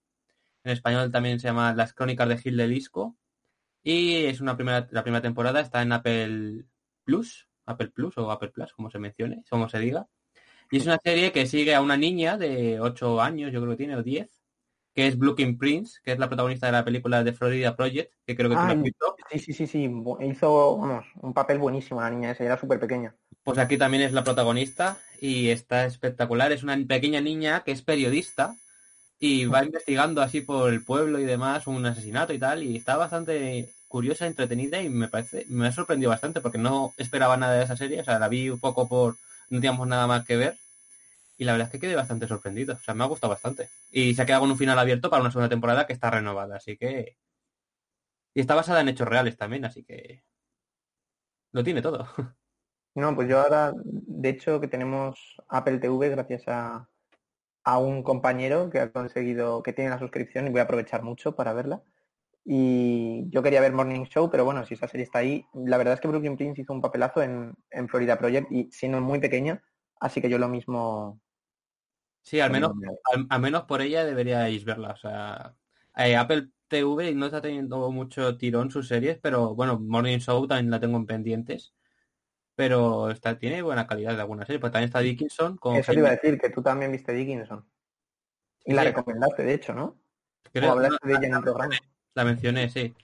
en 0.64 0.72
español 0.72 1.10
también 1.10 1.40
se 1.40 1.48
llama 1.48 1.74
Las 1.74 1.92
Crónicas 1.92 2.28
de 2.28 2.38
Gil 2.38 2.56
del 2.56 2.72
Isco 2.72 3.16
y 3.82 4.24
es 4.26 4.40
una 4.40 4.56
primera, 4.56 4.86
la 4.90 5.02
primera 5.02 5.22
temporada, 5.22 5.60
está 5.60 5.82
en 5.82 5.92
Apple 5.92 6.64
Plus, 7.04 7.48
Apple 7.66 7.88
Plus 7.88 8.16
o 8.18 8.30
Apple 8.30 8.50
Plus, 8.50 8.72
como 8.72 8.90
se 8.90 8.98
mencione, 8.98 9.44
como 9.50 9.68
se 9.68 9.78
diga. 9.78 10.08
Y 10.70 10.78
es 10.78 10.86
una 10.86 10.98
serie 11.02 11.32
que 11.32 11.46
sigue 11.46 11.74
a 11.74 11.82
una 11.82 11.96
niña 11.96 12.38
de 12.38 12.80
8 12.80 13.20
años, 13.20 13.52
yo 13.52 13.60
creo 13.60 13.72
que 13.72 13.76
tiene, 13.76 13.96
o 13.96 14.02
10, 14.02 14.42
que 14.94 15.06
es 15.06 15.18
Blue 15.18 15.34
Prince, 15.34 16.00
que 16.02 16.12
es 16.12 16.18
la 16.18 16.28
protagonista 16.28 16.66
de 16.66 16.72
la 16.72 16.84
película 16.84 17.24
de 17.24 17.32
Florida 17.32 17.76
Project, 17.76 18.12
que 18.24 18.36
creo 18.36 18.48
que 18.48 18.56
tú 18.56 18.62
la 18.62 18.68
has 18.68 18.82
visto. 18.82 19.16
sí, 19.30 19.38
sí, 19.38 19.52
sí, 19.52 19.66
sí. 19.66 19.90
Hizo, 20.20 20.78
vamos, 20.78 21.06
un 21.20 21.34
papel 21.34 21.58
buenísimo 21.58 22.00
la 22.00 22.10
niña 22.10 22.30
esa, 22.30 22.44
era 22.44 22.58
súper 22.58 22.78
pequeña. 22.78 23.14
Pues 23.44 23.58
aquí 23.58 23.76
también 23.76 24.02
es 24.04 24.12
la 24.12 24.24
protagonista 24.24 24.98
y 25.20 25.50
está 25.50 25.84
espectacular. 25.84 26.52
Es 26.52 26.62
una 26.62 26.76
pequeña 26.86 27.20
niña 27.20 27.62
que 27.64 27.72
es 27.72 27.82
periodista 27.82 28.54
y 29.18 29.46
va 29.46 29.64
investigando 29.64 30.20
así 30.22 30.40
por 30.40 30.72
el 30.72 30.84
pueblo 30.84 31.18
y 31.18 31.24
demás 31.24 31.66
un 31.66 31.86
asesinato 31.86 32.32
y 32.32 32.38
tal 32.38 32.62
y 32.62 32.76
está 32.76 32.96
bastante 32.96 33.70
curiosa, 33.88 34.26
entretenida 34.26 34.82
y 34.82 34.88
me 34.88 35.08
parece, 35.08 35.44
me 35.48 35.68
ha 35.68 35.72
sorprendido 35.72 36.10
bastante 36.10 36.40
porque 36.40 36.58
no 36.58 36.92
esperaba 36.96 37.36
nada 37.36 37.54
de 37.54 37.64
esa 37.64 37.76
serie, 37.76 38.00
o 38.00 38.04
sea, 38.04 38.18
la 38.18 38.28
vi 38.28 38.48
un 38.50 38.58
poco 38.58 38.88
por, 38.88 39.16
no 39.50 39.58
teníamos 39.60 39.86
nada 39.86 40.06
más 40.06 40.24
que 40.24 40.36
ver 40.36 40.56
y 41.38 41.44
la 41.44 41.52
verdad 41.52 41.68
es 41.68 41.72
que 41.72 41.80
quedé 41.80 41.94
bastante 41.94 42.28
sorprendido, 42.28 42.74
o 42.74 42.78
sea, 42.78 42.94
me 42.94 43.04
ha 43.04 43.06
gustado 43.08 43.32
bastante. 43.32 43.68
Y 43.90 44.14
se 44.14 44.22
ha 44.22 44.26
quedado 44.26 44.42
con 44.42 44.50
un 44.52 44.58
final 44.58 44.78
abierto 44.78 45.10
para 45.10 45.22
una 45.22 45.30
segunda 45.32 45.48
temporada 45.48 45.86
que 45.86 45.92
está 45.92 46.10
renovada, 46.10 46.56
así 46.56 46.76
que... 46.76 47.16
Y 48.34 48.40
está 48.40 48.54
basada 48.54 48.80
en 48.80 48.88
hechos 48.88 49.08
reales 49.08 49.36
también, 49.36 49.64
así 49.64 49.84
que... 49.84 50.22
Lo 51.52 51.64
tiene 51.64 51.82
todo. 51.82 52.08
No, 52.94 53.14
pues 53.14 53.28
yo 53.28 53.40
ahora, 53.40 53.72
de 53.84 54.28
hecho, 54.28 54.60
que 54.60 54.68
tenemos 54.68 55.36
Apple 55.48 55.78
TV 55.78 56.10
gracias 56.10 56.44
a, 56.46 56.88
a 57.64 57.78
un 57.78 58.02
compañero 58.02 58.70
que 58.70 58.80
ha 58.80 58.92
conseguido, 58.92 59.62
que 59.62 59.72
tiene 59.72 59.90
la 59.90 59.98
suscripción 59.98 60.46
y 60.46 60.50
voy 60.50 60.60
a 60.60 60.64
aprovechar 60.64 61.02
mucho 61.02 61.34
para 61.34 61.52
verla. 61.52 61.82
Y 62.44 63.30
yo 63.30 63.42
quería 63.42 63.60
ver 63.60 63.72
Morning 63.72 64.04
Show, 64.04 64.28
pero 64.30 64.44
bueno, 64.44 64.66
si 64.66 64.74
esa 64.74 64.88
serie 64.88 65.04
está 65.04 65.20
ahí, 65.20 65.46
la 65.54 65.78
verdad 65.78 65.94
es 65.94 66.00
que 66.00 66.08
Brooklyn 66.08 66.36
Prince 66.36 66.60
hizo 66.60 66.72
un 66.72 66.80
papelazo 66.80 67.22
en, 67.22 67.54
en 67.70 67.88
Florida 67.88 68.18
Project 68.18 68.50
y 68.50 68.70
siendo 68.72 69.00
muy 69.00 69.20
pequeña, 69.20 69.62
así 70.00 70.20
que 70.20 70.28
yo 70.28 70.38
lo 70.38 70.48
mismo. 70.48 71.20
Sí, 72.22 72.40
al 72.40 72.50
menos, 72.50 72.72
al 73.30 73.40
menos 73.40 73.62
por 73.64 73.80
ella 73.80 74.04
deberíais 74.04 74.64
verla. 74.64 74.90
O 74.90 74.96
sea, 74.96 75.54
eh, 75.96 76.16
Apple 76.16 76.48
TV 76.68 77.14
no 77.14 77.26
está 77.26 77.40
teniendo 77.40 77.90
mucho 77.92 78.36
tirón 78.36 78.70
sus 78.70 78.88
series, 78.88 79.18
pero 79.18 79.54
bueno, 79.54 79.78
Morning 79.78 80.18
Show 80.18 80.46
también 80.46 80.70
la 80.70 80.80
tengo 80.80 80.96
en 80.96 81.06
pendientes. 81.06 81.74
Pero 82.64 83.10
está, 83.10 83.36
tiene 83.36 83.60
buena 83.60 83.88
calidad 83.88 84.14
de 84.14 84.20
algunas 84.20 84.46
series. 84.46 84.60
Pues 84.60 84.72
también 84.72 84.86
está 84.88 85.00
Dickinson 85.00 85.56
con 85.56 85.74
Eso 85.74 85.90
te 85.92 85.98
iba 85.98 86.08
a 86.10 86.12
decir, 86.12 86.38
que 86.38 86.48
tú 86.50 86.62
también 86.62 86.92
viste 86.92 87.12
Dickinson. 87.12 87.64
Y 88.64 88.72
la 88.72 88.84
recomendaste, 88.84 89.42
de 89.42 89.54
hecho, 89.54 89.74
¿no? 89.74 89.96
creo- 90.52 90.68
o 90.68 90.72
hablaste 90.72 90.98
no, 91.02 91.08
de 91.08 91.26
ella 91.26 91.36
en 91.36 91.42
programa. 91.42 91.74
la 92.14 92.24
mencioné, 92.24 92.68
sí. 92.68 92.94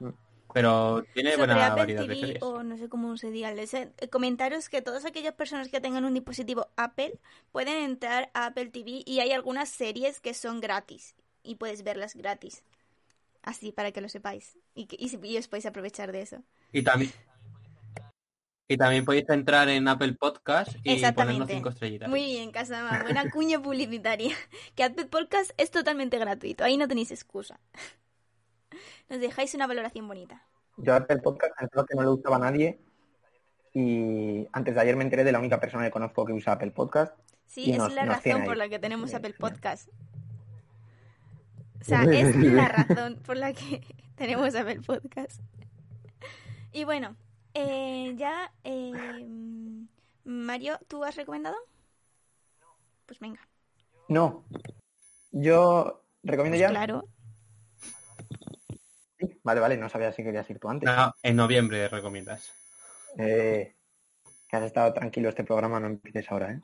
Mm. 0.00 0.08
Pero 0.52 1.04
tiene 1.14 1.30
Sobre 1.34 1.46
buena 1.46 1.66
Apple 1.66 1.82
variedad 1.82 2.00
de 2.02 2.08
TV 2.08 2.20
series. 2.20 2.42
o 2.42 2.64
no 2.64 2.76
sé 2.76 2.88
cómo 2.88 3.16
se 3.16 3.30
diga. 3.30 3.52
les- 3.52 3.74
eh, 3.74 3.92
comentaros 4.10 4.68
que 4.68 4.82
todas 4.82 5.04
aquellas 5.04 5.34
personas 5.34 5.68
que 5.68 5.80
tengan 5.80 6.04
un 6.04 6.14
dispositivo 6.14 6.66
Apple 6.74 7.20
pueden 7.52 7.84
entrar 7.84 8.30
a 8.34 8.46
Apple 8.46 8.66
TV 8.70 9.04
y 9.06 9.20
hay 9.20 9.30
algunas 9.30 9.68
series 9.68 10.20
que 10.20 10.34
son 10.34 10.60
gratis 10.60 11.14
y 11.44 11.54
puedes 11.54 11.84
verlas 11.84 12.16
gratis. 12.16 12.64
Así 13.42 13.70
para 13.70 13.92
que 13.92 14.00
lo 14.00 14.08
sepáis 14.08 14.58
y, 14.74 14.86
que, 14.86 14.96
y, 14.98 15.24
y 15.24 15.38
os 15.38 15.46
podéis 15.46 15.66
aprovechar 15.66 16.10
de 16.10 16.22
eso. 16.22 16.38
Y 16.72 16.82
también, 16.82 17.12
y 18.66 18.76
también 18.76 19.04
podéis 19.04 19.28
entrar 19.28 19.68
en 19.68 19.86
Apple 19.88 20.14
Podcast 20.14 20.74
y 20.82 21.02
ponernos 21.12 21.48
cinco 21.48 21.68
estrellitas. 21.68 22.08
Muy 22.08 22.24
bien, 22.24 22.50
Casama. 22.50 23.02
Buena 23.02 23.30
cuña 23.30 23.60
publicitaria. 23.62 24.34
Que 24.74 24.84
Apple 24.84 25.06
Podcast 25.06 25.50
es 25.58 25.70
totalmente 25.70 26.18
gratuito. 26.18 26.64
Ahí 26.64 26.76
no 26.76 26.88
tenéis 26.88 27.10
excusa. 27.10 27.60
Nos 29.10 29.20
dejáis 29.20 29.54
una 29.54 29.66
valoración 29.66 30.08
bonita. 30.08 30.46
Yo 30.78 30.94
Apple 30.94 31.18
Podcast 31.18 31.54
pensaba 31.58 31.86
que 31.86 31.94
no 31.94 32.02
lo 32.02 32.14
usaba 32.14 32.38
nadie 32.38 32.80
y 33.72 34.48
antes 34.52 34.74
de 34.74 34.80
ayer 34.80 34.96
me 34.96 35.04
enteré 35.04 35.24
de 35.24 35.32
la 35.32 35.38
única 35.38 35.60
persona 35.60 35.84
que 35.84 35.90
conozco 35.90 36.24
que 36.24 36.32
usa 36.32 36.54
Apple 36.54 36.70
Podcast. 36.70 37.16
Sí, 37.46 37.70
es 37.72 37.78
nos- 37.78 37.92
la 37.94 38.06
nos 38.06 38.16
razón 38.24 38.44
por 38.44 38.56
la 38.56 38.68
que 38.68 38.78
tenemos 38.78 39.10
Sí, 39.10 39.16
Apple. 39.16 39.34
Podcast. 39.38 39.88
O 41.80 41.84
sea, 41.84 42.02
es 42.04 42.34
la 42.36 42.68
razón 42.68 43.20
por 43.24 43.36
la 43.36 43.52
que 43.52 43.82
tenemos 44.16 44.54
Apple 44.54 44.80
Podcast. 44.80 45.40
Y 46.72 46.84
bueno, 46.84 47.14
eh, 47.54 48.12
ya... 48.16 48.52
eh, 48.64 49.26
Mario, 50.24 50.78
¿tú 50.88 51.04
has 51.04 51.16
recomendado? 51.16 51.56
Pues 53.06 53.18
venga. 53.20 53.40
No, 54.08 54.44
yo 55.32 56.02
recomiendo 56.22 56.56
Pues 56.56 56.60
ya. 56.60 56.68
claro. 56.70 57.08
Vale, 59.42 59.60
vale, 59.60 59.76
no 59.76 59.88
sabía 59.88 60.12
si 60.12 60.22
querías 60.22 60.48
ir 60.50 60.58
tú 60.58 60.68
antes. 60.68 60.86
No, 60.88 61.14
en 61.22 61.36
noviembre 61.36 61.88
recomiendas. 61.88 62.52
Eh, 63.18 63.74
que 64.48 64.56
has 64.56 64.62
estado 64.64 64.92
tranquilo 64.92 65.28
este 65.28 65.44
programa, 65.44 65.80
no 65.80 65.86
empieces 65.86 66.30
ahora, 66.30 66.52
¿eh? 66.52 66.60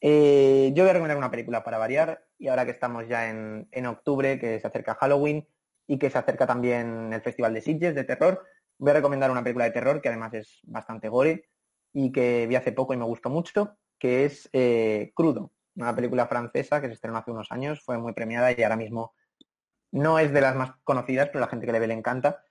Eh, 0.00 0.72
yo 0.74 0.82
voy 0.84 0.90
a 0.90 0.92
recomendar 0.92 1.16
una 1.16 1.30
película 1.30 1.64
para 1.64 1.78
variar 1.78 2.26
y 2.38 2.48
ahora 2.48 2.64
que 2.66 2.72
estamos 2.72 3.08
ya 3.08 3.30
en, 3.30 3.68
en 3.72 3.86
octubre, 3.86 4.38
que 4.38 4.60
se 4.60 4.66
acerca 4.66 4.96
Halloween 4.96 5.48
y 5.86 5.98
que 5.98 6.10
se 6.10 6.18
acerca 6.18 6.46
también 6.46 7.12
el 7.12 7.22
Festival 7.22 7.54
de 7.54 7.62
Sitges 7.62 7.94
de 7.94 8.04
terror, 8.04 8.44
voy 8.84 8.90
a 8.90 8.94
recomendar 8.94 9.30
una 9.30 9.42
película 9.42 9.64
de 9.64 9.70
terror 9.70 10.02
que 10.02 10.08
además 10.08 10.34
es 10.34 10.60
bastante 10.64 11.08
gore 11.08 11.48
y 11.94 12.12
que 12.12 12.46
vi 12.46 12.54
hace 12.54 12.72
poco 12.72 12.92
y 12.92 12.98
me 12.98 13.06
gustó 13.06 13.30
mucho, 13.30 13.78
que 13.98 14.26
es 14.26 14.50
eh, 14.52 15.10
Crudo, 15.14 15.52
una 15.74 15.96
película 15.96 16.26
francesa 16.26 16.82
que 16.82 16.88
se 16.88 16.92
estrenó 16.92 17.16
hace 17.16 17.30
unos 17.30 17.50
años, 17.50 17.82
fue 17.82 17.96
muy 17.96 18.12
premiada 18.12 18.52
y 18.52 18.62
ahora 18.62 18.76
mismo 18.76 19.14
no 19.90 20.18
es 20.18 20.34
de 20.34 20.40
las 20.42 20.54
más 20.54 20.72
conocidas, 20.84 21.28
pero 21.28 21.40
la 21.40 21.46
gente 21.46 21.64
que 21.64 21.72
le 21.72 21.78
ve 21.78 21.86
le 21.86 21.94
encanta. 21.94 22.42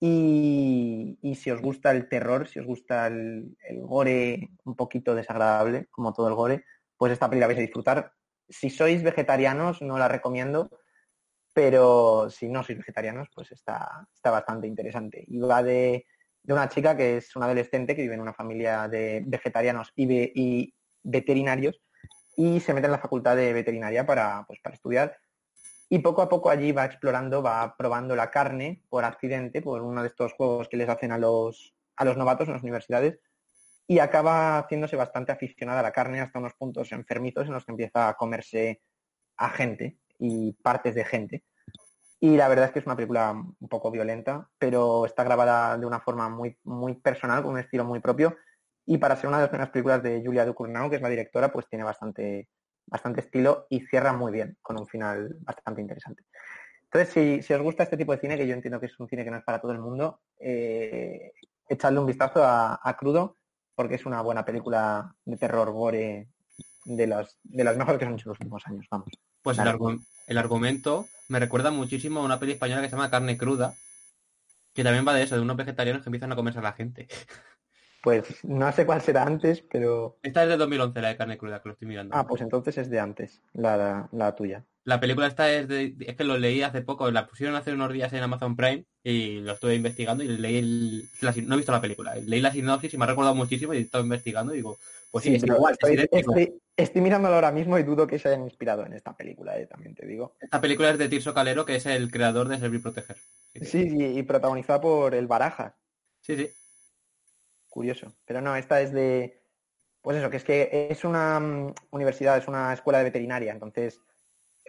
Y, 0.00 1.18
si 1.34 1.50
os 1.50 1.62
gusta 1.62 1.92
el 1.92 2.08
terror, 2.08 2.48
si 2.48 2.58
os 2.58 2.66
gusta 2.66 3.06
el, 3.06 3.56
gore 3.82 4.50
un 4.64 4.76
poquito 4.76 5.14
desagradable, 5.14 5.86
como 5.90 6.12
todo 6.12 6.28
el 6.28 6.34
gore, 6.34 6.64
pues 6.96 7.12
esta 7.12 7.30
peli 7.30 7.40
la 7.40 7.46
vais 7.46 7.58
a 7.58 7.62
disfrutar. 7.62 8.12
Si 8.48 8.68
sois 8.68 9.02
vegetarianos, 9.02 9.80
no 9.80 9.96
la 9.98 10.08
recomiendo, 10.08 10.70
pero 11.52 12.30
si 12.30 12.48
no 12.48 12.62
sois 12.62 12.78
vegetarianos, 12.78 13.28
pues 13.34 13.52
está, 13.52 14.06
está 14.14 14.30
bastante 14.30 14.66
interesante. 14.66 15.24
Y 15.26 15.38
va 15.40 15.62
de, 15.62 16.06
una 16.44 16.68
chica 16.68 16.96
que 16.96 17.18
es 17.18 17.34
una 17.36 17.46
adolescente 17.46 17.94
que 17.94 18.02
vive 18.02 18.14
en 18.14 18.20
una 18.20 18.32
familia 18.32 18.88
de 18.88 19.22
vegetarianos 19.26 19.92
y, 19.96 20.06
y 20.40 20.74
veterinarios 21.02 21.80
y 22.36 22.60
se 22.60 22.72
mete 22.72 22.86
en 22.86 22.92
la 22.92 22.98
facultad 22.98 23.36
de 23.36 23.52
veterinaria 23.52 24.06
para, 24.06 24.44
pues, 24.46 24.60
para 24.60 24.74
estudiar. 24.76 25.16
Y 25.88 25.98
poco 25.98 26.22
a 26.22 26.28
poco 26.28 26.50
allí 26.50 26.70
va 26.70 26.84
explorando, 26.84 27.42
va 27.42 27.76
probando 27.76 28.14
la 28.14 28.30
carne 28.30 28.82
por 28.88 29.04
accidente, 29.04 29.60
por 29.60 29.82
uno 29.82 30.02
de 30.02 30.08
estos 30.08 30.32
juegos 30.34 30.68
que 30.68 30.76
les 30.76 30.88
hacen 30.88 31.10
a 31.10 31.18
los, 31.18 31.74
a 31.96 32.04
los 32.04 32.16
novatos 32.16 32.46
en 32.46 32.54
las 32.54 32.62
universidades, 32.62 33.18
y 33.88 33.98
acaba 33.98 34.58
haciéndose 34.58 34.94
bastante 34.94 35.32
aficionada 35.32 35.80
a 35.80 35.82
la 35.82 35.90
carne 35.90 36.20
hasta 36.20 36.38
unos 36.38 36.54
puntos 36.54 36.92
enfermizos 36.92 37.48
en 37.48 37.54
los 37.54 37.64
que 37.64 37.72
empieza 37.72 38.08
a 38.08 38.14
comerse 38.14 38.82
a 39.36 39.50
gente 39.50 39.98
y 40.20 40.52
partes 40.52 40.94
de 40.94 41.04
gente. 41.04 41.44
Y 42.20 42.36
la 42.36 42.48
verdad 42.48 42.66
es 42.66 42.72
que 42.72 42.78
es 42.80 42.86
una 42.86 42.96
película 42.96 43.32
un 43.32 43.68
poco 43.68 43.90
violenta, 43.90 44.48
pero 44.58 45.06
está 45.06 45.24
grabada 45.24 45.78
de 45.78 45.86
una 45.86 46.00
forma 46.00 46.28
muy, 46.28 46.56
muy 46.64 46.94
personal, 46.94 47.42
con 47.42 47.52
un 47.52 47.58
estilo 47.58 47.84
muy 47.84 48.00
propio, 48.00 48.36
y 48.84 48.98
para 48.98 49.16
ser 49.16 49.28
una 49.28 49.38
de 49.38 49.44
las 49.44 49.50
primeras 49.50 49.70
películas 49.70 50.02
de 50.02 50.22
Julia 50.24 50.44
Ducournau, 50.44 50.90
que 50.90 50.96
es 50.96 51.02
la 51.02 51.08
directora, 51.08 51.50
pues 51.50 51.66
tiene 51.68 51.84
bastante, 51.84 52.48
bastante 52.86 53.20
estilo 53.20 53.66
y 53.70 53.80
cierra 53.86 54.12
muy 54.12 54.32
bien, 54.32 54.58
con 54.60 54.78
un 54.78 54.86
final 54.86 55.36
bastante 55.40 55.80
interesante. 55.80 56.24
Entonces, 56.92 57.44
si, 57.46 57.52
os 57.54 57.62
gusta 57.62 57.84
este 57.84 57.96
tipo 57.96 58.12
de 58.12 58.18
cine, 58.18 58.36
que 58.36 58.46
yo 58.46 58.54
entiendo 58.54 58.80
que 58.80 58.86
es 58.86 59.00
un 59.00 59.08
cine 59.08 59.24
que 59.24 59.30
no 59.30 59.38
es 59.38 59.44
para 59.44 59.60
todo 59.60 59.72
el 59.72 59.78
mundo, 59.78 60.20
eh, 60.38 61.32
echadle 61.68 62.00
un 62.00 62.06
vistazo 62.06 62.42
a, 62.44 62.96
Crudo, 62.98 63.36
porque 63.76 63.94
es 63.94 64.04
una 64.04 64.20
buena 64.22 64.44
película 64.44 65.14
de 65.24 65.36
terror 65.36 65.70
gore 65.70 66.28
de 66.84 67.06
las, 67.06 67.38
de 67.44 67.64
las 67.64 67.76
mejores 67.76 67.98
que 67.98 68.04
se 68.04 68.08
han 68.08 68.14
hecho 68.14 68.28
en 68.28 68.30
los 68.30 68.40
últimos 68.40 68.66
años, 68.66 68.86
vamos. 68.90 69.10
Pues 69.42 69.58
el, 69.58 69.68
el, 70.26 70.38
argumento 70.38 71.08
me 71.28 71.38
recuerda 71.38 71.70
muchísimo 71.70 72.20
a 72.20 72.24
una 72.24 72.38
peli 72.38 72.52
española 72.52 72.82
que 72.82 72.88
se 72.88 72.96
llama 72.96 73.10
Carne 73.10 73.38
Cruda, 73.38 73.74
que 74.74 74.84
también 74.84 75.06
va 75.06 75.14
de 75.14 75.22
eso, 75.22 75.34
de 75.34 75.42
unos 75.42 75.56
vegetarianos 75.56 76.02
que 76.02 76.08
empiezan 76.08 76.32
a 76.32 76.36
comerse 76.36 76.58
a 76.58 76.62
la 76.62 76.72
gente. 76.72 77.08
Pues 78.02 78.44
no 78.44 78.72
sé 78.72 78.86
cuál 78.86 79.02
será 79.02 79.24
antes, 79.24 79.62
pero... 79.70 80.16
Esta 80.22 80.44
es 80.44 80.48
de 80.48 80.56
2011, 80.56 81.02
la 81.02 81.08
de 81.08 81.16
carne 81.16 81.36
cruda, 81.36 81.60
que 81.60 81.68
lo 81.68 81.72
estoy 81.74 81.88
mirando. 81.88 82.16
Ah, 82.16 82.26
pues 82.26 82.40
entonces 82.40 82.78
es 82.78 82.88
de 82.88 82.98
antes, 82.98 83.42
la, 83.52 84.08
la, 84.12 84.34
tuya. 84.34 84.64
La 84.84 85.00
película 85.00 85.26
esta 85.26 85.52
es 85.52 85.68
de... 85.68 85.94
Es 86.00 86.16
que 86.16 86.24
lo 86.24 86.38
leí 86.38 86.62
hace 86.62 86.80
poco, 86.80 87.10
la 87.10 87.26
pusieron 87.26 87.56
hace 87.56 87.72
unos 87.72 87.92
días 87.92 88.10
en 88.14 88.22
Amazon 88.22 88.56
Prime 88.56 88.86
y 89.02 89.40
lo 89.40 89.52
estuve 89.52 89.74
investigando 89.74 90.24
y 90.24 90.28
leí 90.28 90.56
el... 90.56 91.08
no 91.46 91.54
he 91.54 91.58
visto 91.58 91.72
la 91.72 91.82
película, 91.82 92.14
leí 92.16 92.40
la 92.40 92.52
sinopsis 92.52 92.94
y 92.94 92.96
me 92.96 93.04
ha 93.04 93.08
recordado 93.08 93.34
muchísimo 93.34 93.74
y 93.74 93.78
he 93.78 93.80
estado 93.80 94.02
investigando 94.02 94.54
y 94.54 94.58
digo, 94.58 94.78
pues 95.10 95.24
sí, 95.24 95.34
es 95.34 95.42
igual, 95.42 95.72
estoy, 95.72 96.08
estoy, 96.10 96.54
estoy, 96.76 97.02
mirándolo 97.02 97.34
ahora 97.34 97.52
mismo 97.52 97.78
y 97.78 97.82
dudo 97.82 98.06
que 98.06 98.18
se 98.18 98.28
hayan 98.28 98.44
inspirado 98.44 98.86
en 98.86 98.94
esta 98.94 99.14
película, 99.14 99.58
eh, 99.58 99.66
también 99.66 99.94
te 99.94 100.06
digo. 100.06 100.36
Esta 100.40 100.60
película 100.60 100.88
es 100.90 100.98
de 100.98 101.08
Tirso 101.08 101.34
Calero, 101.34 101.66
que 101.66 101.76
es 101.76 101.84
el 101.84 102.10
creador 102.10 102.48
de 102.48 102.58
Servir 102.58 102.80
Proteger. 102.80 103.16
Sí, 103.60 103.88
y, 103.90 104.18
y 104.18 104.22
protagonizada 104.22 104.80
por 104.80 105.14
el 105.14 105.26
Barajas. 105.26 105.74
Sí, 106.20 106.36
sí 106.36 106.50
curioso. 107.70 108.12
Pero 108.26 108.42
no, 108.42 108.54
esta 108.56 108.82
es 108.82 108.92
de, 108.92 109.40
pues 110.02 110.18
eso, 110.18 110.28
que 110.28 110.36
es 110.36 110.44
que 110.44 110.88
es 110.90 111.04
una 111.04 111.40
mm, 111.40 111.74
universidad, 111.92 112.36
es 112.36 112.48
una 112.48 112.72
escuela 112.72 112.98
de 112.98 113.04
veterinaria, 113.04 113.52
entonces 113.52 114.02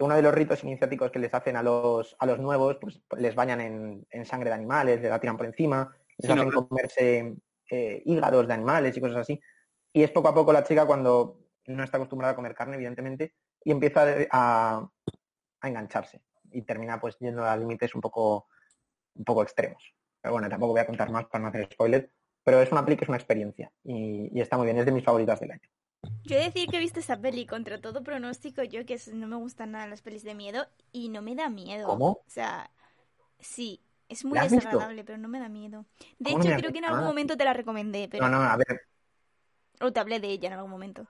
uno 0.00 0.16
de 0.16 0.22
los 0.22 0.34
ritos 0.34 0.64
iniciáticos 0.64 1.10
que 1.10 1.18
les 1.18 1.34
hacen 1.34 1.56
a 1.56 1.62
los, 1.62 2.16
a 2.18 2.26
los 2.26 2.38
nuevos, 2.38 2.76
pues 2.80 3.00
les 3.18 3.34
bañan 3.34 3.60
en, 3.60 4.26
sangre 4.26 4.50
de 4.50 4.54
animales, 4.54 5.00
les 5.00 5.10
la 5.10 5.20
tiran 5.20 5.36
por 5.36 5.46
encima, 5.46 5.94
les 6.18 6.30
hacen 6.30 6.50
comerse 6.50 7.36
eh, 7.70 8.02
hígados 8.04 8.48
de 8.48 8.54
animales 8.54 8.96
y 8.96 9.00
cosas 9.00 9.18
así. 9.18 9.40
Y 9.92 10.02
es 10.02 10.10
poco 10.10 10.28
a 10.28 10.34
poco 10.34 10.52
la 10.52 10.64
chica 10.64 10.86
cuando 10.86 11.38
no 11.66 11.84
está 11.84 11.98
acostumbrada 11.98 12.32
a 12.32 12.36
comer 12.36 12.54
carne, 12.54 12.76
evidentemente, 12.76 13.34
y 13.64 13.70
empieza 13.70 14.04
a, 14.30 14.88
a 15.60 15.68
engancharse. 15.68 16.22
Y 16.50 16.62
termina 16.62 17.00
pues 17.00 17.18
yendo 17.18 17.44
a 17.44 17.56
límites 17.56 17.94
un 17.94 18.00
poco, 18.00 18.48
un 19.14 19.24
poco 19.24 19.42
extremos. 19.42 19.94
Pero 20.20 20.32
bueno, 20.32 20.48
tampoco 20.48 20.72
voy 20.72 20.80
a 20.80 20.86
contar 20.86 21.10
más 21.10 21.26
para 21.26 21.42
no 21.42 21.48
hacer 21.48 21.68
spoiler, 21.72 22.10
pero 22.44 22.60
es 22.60 22.72
una 22.72 22.84
peli 22.84 22.96
que 22.96 23.04
es 23.04 23.08
una 23.08 23.18
experiencia 23.18 23.72
y, 23.84 24.40
está 24.40 24.56
muy 24.56 24.66
bien, 24.66 24.78
es 24.78 24.86
de 24.86 24.92
mis 24.92 25.04
favoritas 25.04 25.40
del 25.40 25.52
año. 25.52 25.68
Yo 26.24 26.36
he 26.36 26.40
de 26.40 26.46
decir 26.46 26.68
que 26.68 26.76
he 26.76 26.80
visto 26.80 26.98
esa 26.98 27.20
peli 27.20 27.46
contra 27.46 27.80
todo 27.80 28.02
pronóstico, 28.02 28.62
yo 28.64 28.84
que 28.84 29.00
no 29.12 29.28
me 29.28 29.36
gustan 29.36 29.72
nada 29.72 29.86
las 29.86 30.02
pelis 30.02 30.24
de 30.24 30.34
miedo 30.34 30.66
y 30.90 31.08
no 31.08 31.22
me 31.22 31.34
da 31.34 31.48
miedo. 31.48 31.86
¿Cómo? 31.86 32.10
O 32.10 32.24
sea, 32.26 32.70
sí, 33.38 33.80
es 34.08 34.24
muy 34.24 34.38
desagradable, 34.38 35.04
pero 35.04 35.18
no 35.18 35.28
me 35.28 35.38
da 35.38 35.48
miedo. 35.48 35.86
De 36.18 36.30
hecho, 36.30 36.48
creo 36.56 36.72
que 36.72 36.78
en 36.78 36.86
algún 36.86 37.04
momento 37.04 37.36
te 37.36 37.44
la 37.44 37.52
recomendé, 37.52 38.08
pero... 38.10 38.28
No, 38.28 38.38
no, 38.38 38.42
a 38.42 38.56
ver. 38.56 38.82
O 39.80 39.92
te 39.92 40.00
hablé 40.00 40.18
de 40.18 40.28
ella 40.28 40.48
en 40.48 40.54
algún 40.54 40.70
momento. 40.70 41.06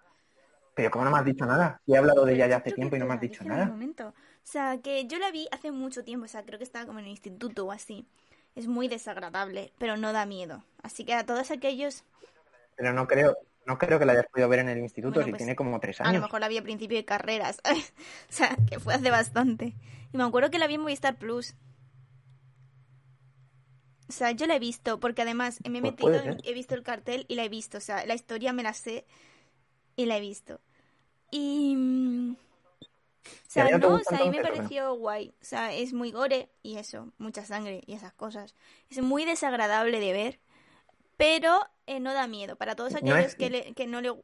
Pero 0.75 0.91
¿cómo 0.91 1.05
no 1.05 1.11
me 1.11 1.19
has 1.19 1.25
dicho 1.25 1.45
nada? 1.45 1.81
he 1.87 1.97
hablado 1.97 2.25
de 2.25 2.35
ella 2.35 2.47
ya 2.47 2.57
hace 2.57 2.73
tiempo 2.73 2.97
y 2.97 2.99
no 2.99 3.07
me 3.07 3.15
has 3.15 3.21
dicho 3.21 3.45
nada. 3.45 3.67
momento. 3.67 4.09
O 4.09 4.15
sea, 4.45 4.81
que 4.81 5.07
yo 5.07 5.19
la 5.19 5.31
vi 5.31 5.47
hace 5.53 5.71
mucho 5.71 6.05
tiempo, 6.05 6.25
o 6.25 6.29
sea, 6.29 6.45
creo 6.45 6.59
que 6.59 6.65
estaba 6.65 6.87
como 6.87 6.99
en 6.99 7.07
el 7.07 7.11
instituto 7.11 7.67
o 7.67 7.73
así 7.73 8.07
es 8.55 8.67
muy 8.67 8.89
desagradable, 8.89 9.73
pero 9.79 9.97
no 9.97 10.13
da 10.13 10.27
miedo. 10.27 10.65
Así 10.83 11.05
que 11.05 11.15
a 11.15 11.25
todos 11.25 11.51
aquellos... 11.51 12.05
Pero 12.77 12.93
no 12.93 13.07
creo, 13.07 13.37
no 13.67 13.79
creo 13.79 13.99
que 13.99 14.05
la 14.05 14.13
hayas 14.13 14.27
podido 14.27 14.49
ver 14.49 14.61
en 14.61 14.69
el 14.69 14.79
instituto, 14.79 15.23
si 15.23 15.31
pues, 15.31 15.39
tiene 15.39 15.57
como 15.57 15.79
tres 15.81 16.01
años. 16.01 16.11
A 16.11 16.15
lo 16.15 16.23
mejor 16.23 16.41
la 16.41 16.49
vi 16.49 16.59
a 16.59 16.63
principio 16.63 16.97
de 16.97 17.05
carreras, 17.05 17.61
o 18.29 18.33
sea, 18.33 18.57
que 18.69 18.81
fue 18.81 18.95
hace 18.95 19.11
bastante. 19.11 19.75
Y 20.13 20.17
me 20.17 20.25
acuerdo 20.25 20.51
que 20.51 20.59
la 20.59 20.67
vi 20.67 20.75
en 20.75 20.83
Movistar 20.83 21.17
Plus. 21.17 21.55
O 24.09 24.13
sea, 24.13 24.33
yo 24.33 24.47
la 24.47 24.57
he 24.57 24.59
visto, 24.59 25.01
porque 25.01 25.23
además 25.23 25.61
me 25.67 25.79
he 25.79 25.81
pues 25.81 25.93
metido, 25.93 26.37
he 26.45 26.53
visto 26.53 26.75
el 26.75 26.83
cartel 26.83 27.25
y 27.29 27.35
la 27.35 27.45
he 27.45 27.49
visto. 27.49 27.79
O 27.79 27.81
sea, 27.81 28.05
la 28.05 28.15
historia 28.15 28.53
me 28.53 28.63
la 28.63 28.75
sé 28.75 29.07
y 29.97 30.07
la 30.07 30.19
he 30.19 30.21
visto. 30.21 30.61
Y... 31.31 32.37
O 33.53 33.55
sea, 33.55 33.77
no, 33.77 33.97
o 33.97 33.99
sea, 33.99 34.17
a 34.17 34.25
mí 34.25 34.31
me 34.31 34.43
pareció 34.43 34.95
guay. 34.95 35.35
O 35.43 35.45
sea, 35.45 35.75
es 35.75 35.93
muy 35.93 36.11
gore 36.11 36.49
y 36.63 36.79
eso, 36.79 37.13
mucha 37.19 37.45
sangre 37.45 37.83
y 37.87 37.93
esas 37.93 38.15
cosas. 38.15 38.55
Es 38.89 39.03
muy 39.03 39.27
desagradable 39.27 40.01
de 40.01 40.13
ver, 40.15 40.41
pero 41.19 41.61
eh, 41.87 42.01
no 42.01 42.15
da 42.15 42.27
miedo. 42.27 42.57
Para 42.57 42.77
todos 42.77 42.95
aquellos 42.95 43.35
que, 43.35 43.75
que 43.77 43.87
no 43.87 44.01
le... 44.01 44.15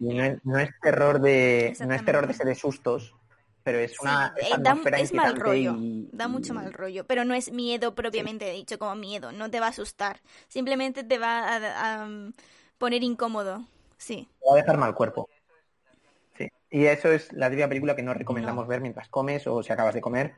No 0.00 0.24
es, 0.24 0.44
no 0.44 0.58
es, 0.58 0.70
terror 0.82 1.20
de 1.20 1.76
no 1.78 1.94
es 1.94 2.04
terror 2.04 2.26
de 2.26 2.34
ser 2.34 2.46
de 2.46 2.56
sustos, 2.56 3.14
pero 3.62 3.78
es 3.78 4.00
una 4.00 4.34
eh, 4.36 4.48
da, 4.58 4.76
es 4.98 5.12
mal 5.12 5.36
rollo, 5.36 5.76
da 5.78 6.26
mucho 6.26 6.54
mal 6.54 6.72
rollo, 6.72 7.06
pero 7.06 7.24
no 7.24 7.34
es 7.34 7.52
miedo 7.52 7.94
propiamente 7.94 8.50
dicho 8.50 8.78
como 8.78 8.94
miedo, 8.94 9.30
no 9.30 9.50
te 9.50 9.60
va 9.60 9.66
a 9.66 9.70
asustar, 9.70 10.22
simplemente 10.48 11.04
te 11.04 11.18
va 11.18 11.54
a, 11.54 12.00
a 12.00 12.06
mm, 12.06 12.32
poner 12.78 13.02
incómodo, 13.02 13.62
sí. 13.98 14.26
Te 14.40 14.46
va 14.48 14.54
a 14.54 14.56
dejar 14.56 14.78
mal 14.78 14.94
cuerpo. 14.94 15.28
Y 16.70 16.86
eso 16.86 17.10
es 17.10 17.32
la 17.32 17.50
típica 17.50 17.68
película 17.68 17.96
que 17.96 18.02
no 18.02 18.14
recomendamos 18.14 18.68
ver 18.68 18.80
mientras 18.80 19.08
comes 19.08 19.46
o 19.48 19.62
si 19.62 19.72
acabas 19.72 19.94
de 19.94 20.00
comer. 20.00 20.36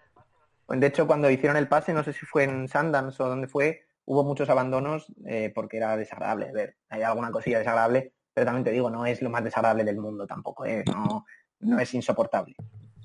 De 0.69 0.87
hecho, 0.87 1.07
cuando 1.07 1.31
hicieron 1.31 1.59
el 1.59 1.69
pase, 1.69 1.93
no 1.93 2.03
sé 2.03 2.15
si 2.15 2.25
fue 2.25 2.45
en 2.45 2.69
Sundance 2.69 3.23
o 3.23 3.29
dónde 3.29 3.49
fue, 3.49 3.85
hubo 4.07 4.25
muchos 4.25 4.49
abandonos 4.49 5.13
eh, 5.27 5.53
porque 5.55 5.77
era 5.77 5.97
desagradable 5.97 6.51
ver. 6.51 6.77
Hay 6.89 7.03
alguna 7.03 7.31
cosilla 7.31 7.59
desagradable, 7.59 8.15
pero 8.33 8.47
también 8.47 8.65
te 8.65 8.71
digo, 8.71 8.89
no 8.89 9.05
es 9.05 9.21
lo 9.21 9.29
más 9.29 9.45
desagradable 9.45 9.85
del 9.85 9.99
mundo 9.99 10.27
tampoco, 10.27 10.65
¿eh? 10.65 10.83
no, 10.87 11.27
no 11.61 11.79
es 11.79 11.93
insoportable. 11.93 12.57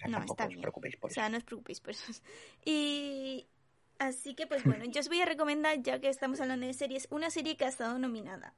no, 0.07 0.19
está 0.19 0.47
bien. 0.47 0.61
preocupéis 0.61 0.95
por 0.95 1.11
eso. 1.11 1.19
O 1.19 1.21
sea, 1.21 1.29
no 1.29 1.37
os 1.37 1.43
preocupéis 1.43 1.81
por 1.81 1.91
eso. 1.91 2.13
Y 2.63 3.45
así 3.99 4.35
que, 4.35 4.47
pues 4.47 4.63
bueno, 4.63 4.85
yo 4.85 5.01
os 5.01 5.09
voy 5.09 5.19
a 5.19 5.25
recomendar, 5.25 5.81
ya 5.81 5.99
que 5.99 6.07
estamos 6.07 6.39
hablando 6.39 6.65
de 6.65 6.73
series, 6.73 7.09
una 7.11 7.29
serie 7.29 7.57
que 7.57 7.65
ha 7.65 7.69
estado 7.69 7.99
nominada 7.99 8.53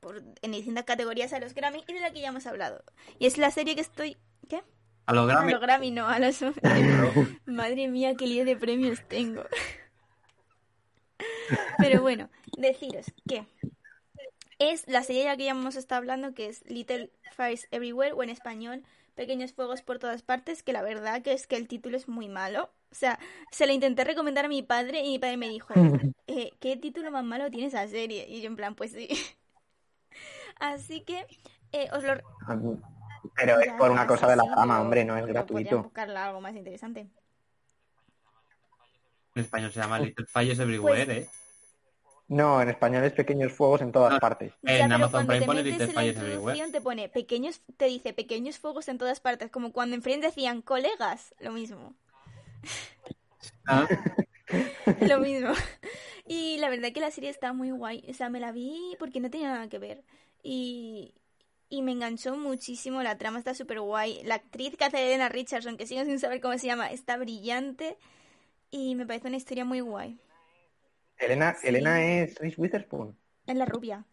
por, 0.00 0.22
en 0.42 0.52
distintas 0.52 0.84
categorías 0.84 1.32
a 1.32 1.40
los 1.40 1.54
Grammy 1.54 1.84
y 1.86 1.92
de 1.92 2.00
la 2.00 2.12
que 2.12 2.20
ya 2.20 2.28
hemos 2.28 2.46
hablado. 2.46 2.82
Y 3.18 3.26
es 3.26 3.38
la 3.38 3.50
serie 3.50 3.74
que 3.74 3.80
estoy... 3.80 4.16
¿Qué? 4.48 4.62
A 5.06 5.12
los 5.12 5.26
Grammy. 5.26 5.50
A 5.50 5.54
los 5.54 5.60
Grammy, 5.60 5.90
no, 5.90 6.08
a 6.08 6.18
los... 6.18 6.42
Madre 7.46 7.88
mía, 7.88 8.14
qué 8.14 8.26
lío 8.26 8.44
de 8.44 8.56
premios 8.56 9.02
tengo. 9.08 9.44
Pero 11.78 12.02
bueno, 12.02 12.28
deciros 12.56 13.06
que 13.26 13.46
es 14.58 14.86
la 14.88 15.02
serie 15.02 15.22
de 15.22 15.28
la 15.28 15.36
que 15.36 15.44
ya 15.44 15.52
hemos 15.52 15.76
estado 15.76 16.00
hablando, 16.00 16.34
que 16.34 16.46
es 16.46 16.64
Little 16.68 17.10
Fires 17.36 17.68
Everywhere, 17.70 18.12
o 18.12 18.22
en 18.22 18.30
español, 18.30 18.82
Pequeños 19.14 19.52
Fuegos 19.52 19.82
por 19.82 19.98
todas 19.98 20.22
partes, 20.22 20.62
que 20.62 20.72
la 20.72 20.82
verdad 20.82 21.22
que 21.22 21.32
es 21.32 21.46
que 21.46 21.56
el 21.56 21.68
título 21.68 21.96
es 21.96 22.08
muy 22.08 22.28
malo. 22.28 22.70
O 22.90 22.94
sea, 22.94 23.18
se 23.50 23.66
la 23.66 23.72
intenté 23.72 24.04
recomendar 24.04 24.46
a 24.46 24.48
mi 24.48 24.62
padre 24.62 25.00
y 25.00 25.10
mi 25.10 25.18
padre 25.18 25.36
me 25.36 25.48
dijo, 25.48 25.74
eh, 26.26 26.52
¿qué 26.60 26.76
título 26.76 27.10
más 27.10 27.24
malo 27.24 27.50
tiene 27.50 27.66
esa 27.66 27.86
serie? 27.88 28.26
Y 28.28 28.40
yo 28.40 28.48
en 28.48 28.56
plan, 28.56 28.74
pues 28.74 28.92
sí. 28.92 29.08
Así 30.60 31.02
que 31.02 31.26
eh, 31.72 31.88
os 31.92 32.02
lo... 32.02 32.14
Pero 33.36 33.60
es 33.60 33.72
por 33.74 33.90
una 33.90 34.06
cosa 34.06 34.28
de 34.28 34.36
la 34.36 34.44
fama, 34.44 34.80
hombre, 34.80 35.04
no 35.04 35.16
es 35.16 35.26
gratuito. 35.26 35.82
buscarla 35.82 36.26
algo 36.26 36.40
más 36.40 36.54
interesante. 36.54 37.08
En 39.34 39.42
español 39.42 39.72
se 39.72 39.80
llama 39.80 39.98
Little 39.98 40.26
Fires 40.26 40.58
Everywhere, 40.58 41.04
pues 41.04 41.18
¿eh? 41.18 41.30
No, 42.28 42.60
en 42.60 42.68
español 42.68 43.04
es 43.04 43.12
pequeños 43.12 43.52
fuegos 43.52 43.80
en 43.80 43.90
todas 43.90 44.20
partes. 44.20 44.52
en 44.62 44.92
Amazon 44.92 45.26
Prime 45.26 45.46
pone 45.46 45.62
Little 45.62 45.86
Fires 45.88 46.16
Everywhere. 46.16 46.70
Te 46.70 46.80
pone 46.80 47.08
pequeños, 47.08 47.62
te 47.76 47.86
dice 47.86 48.12
pequeños 48.12 48.58
fuegos 48.58 48.88
en 48.88 48.98
todas 48.98 49.20
partes, 49.20 49.50
como 49.50 49.72
cuando 49.72 49.96
en 49.96 50.02
Friends 50.02 50.26
decían 50.26 50.60
colegas, 50.60 51.34
lo 51.40 51.52
mismo. 51.52 51.94
Ah. 53.66 53.86
lo 55.00 55.20
mismo. 55.20 55.52
Y 56.26 56.58
la 56.58 56.68
verdad 56.68 56.92
que 56.92 57.00
la 57.00 57.10
serie 57.10 57.30
está 57.30 57.54
muy 57.54 57.70
guay. 57.70 58.04
O 58.08 58.14
sea, 58.14 58.28
me 58.28 58.40
la 58.40 58.52
vi 58.52 58.94
porque 58.98 59.20
no 59.20 59.30
tenía 59.30 59.48
nada 59.48 59.68
que 59.68 59.78
ver. 59.78 60.04
Y, 60.50 61.14
y 61.68 61.82
me 61.82 61.92
enganchó 61.92 62.36
muchísimo, 62.36 63.02
la 63.02 63.18
trama 63.18 63.38
está 63.38 63.54
súper 63.54 63.80
guay, 63.80 64.22
la 64.24 64.36
actriz 64.36 64.76
que 64.76 64.84
hace 64.86 65.04
Elena 65.06 65.28
Richardson, 65.28 65.76
que 65.76 65.86
sigo 65.86 66.04
sin 66.04 66.18
saber 66.20 66.40
cómo 66.40 66.56
se 66.58 66.66
llama, 66.68 66.90
está 66.90 67.16
brillante 67.18 67.98
y 68.70 68.94
me 68.96 69.06
parece 69.06 69.28
una 69.28 69.36
historia 69.38 69.64
muy 69.64 69.80
guay. 69.80 70.18
Elena, 71.18 71.56
Sí. 71.60 71.68
Elena 71.68 72.02
es 72.02 72.34
Reese 72.38 72.60
Witherspoon. 72.60 73.16
Es 73.46 73.56
la 73.56 73.66
rubia. 73.66 74.06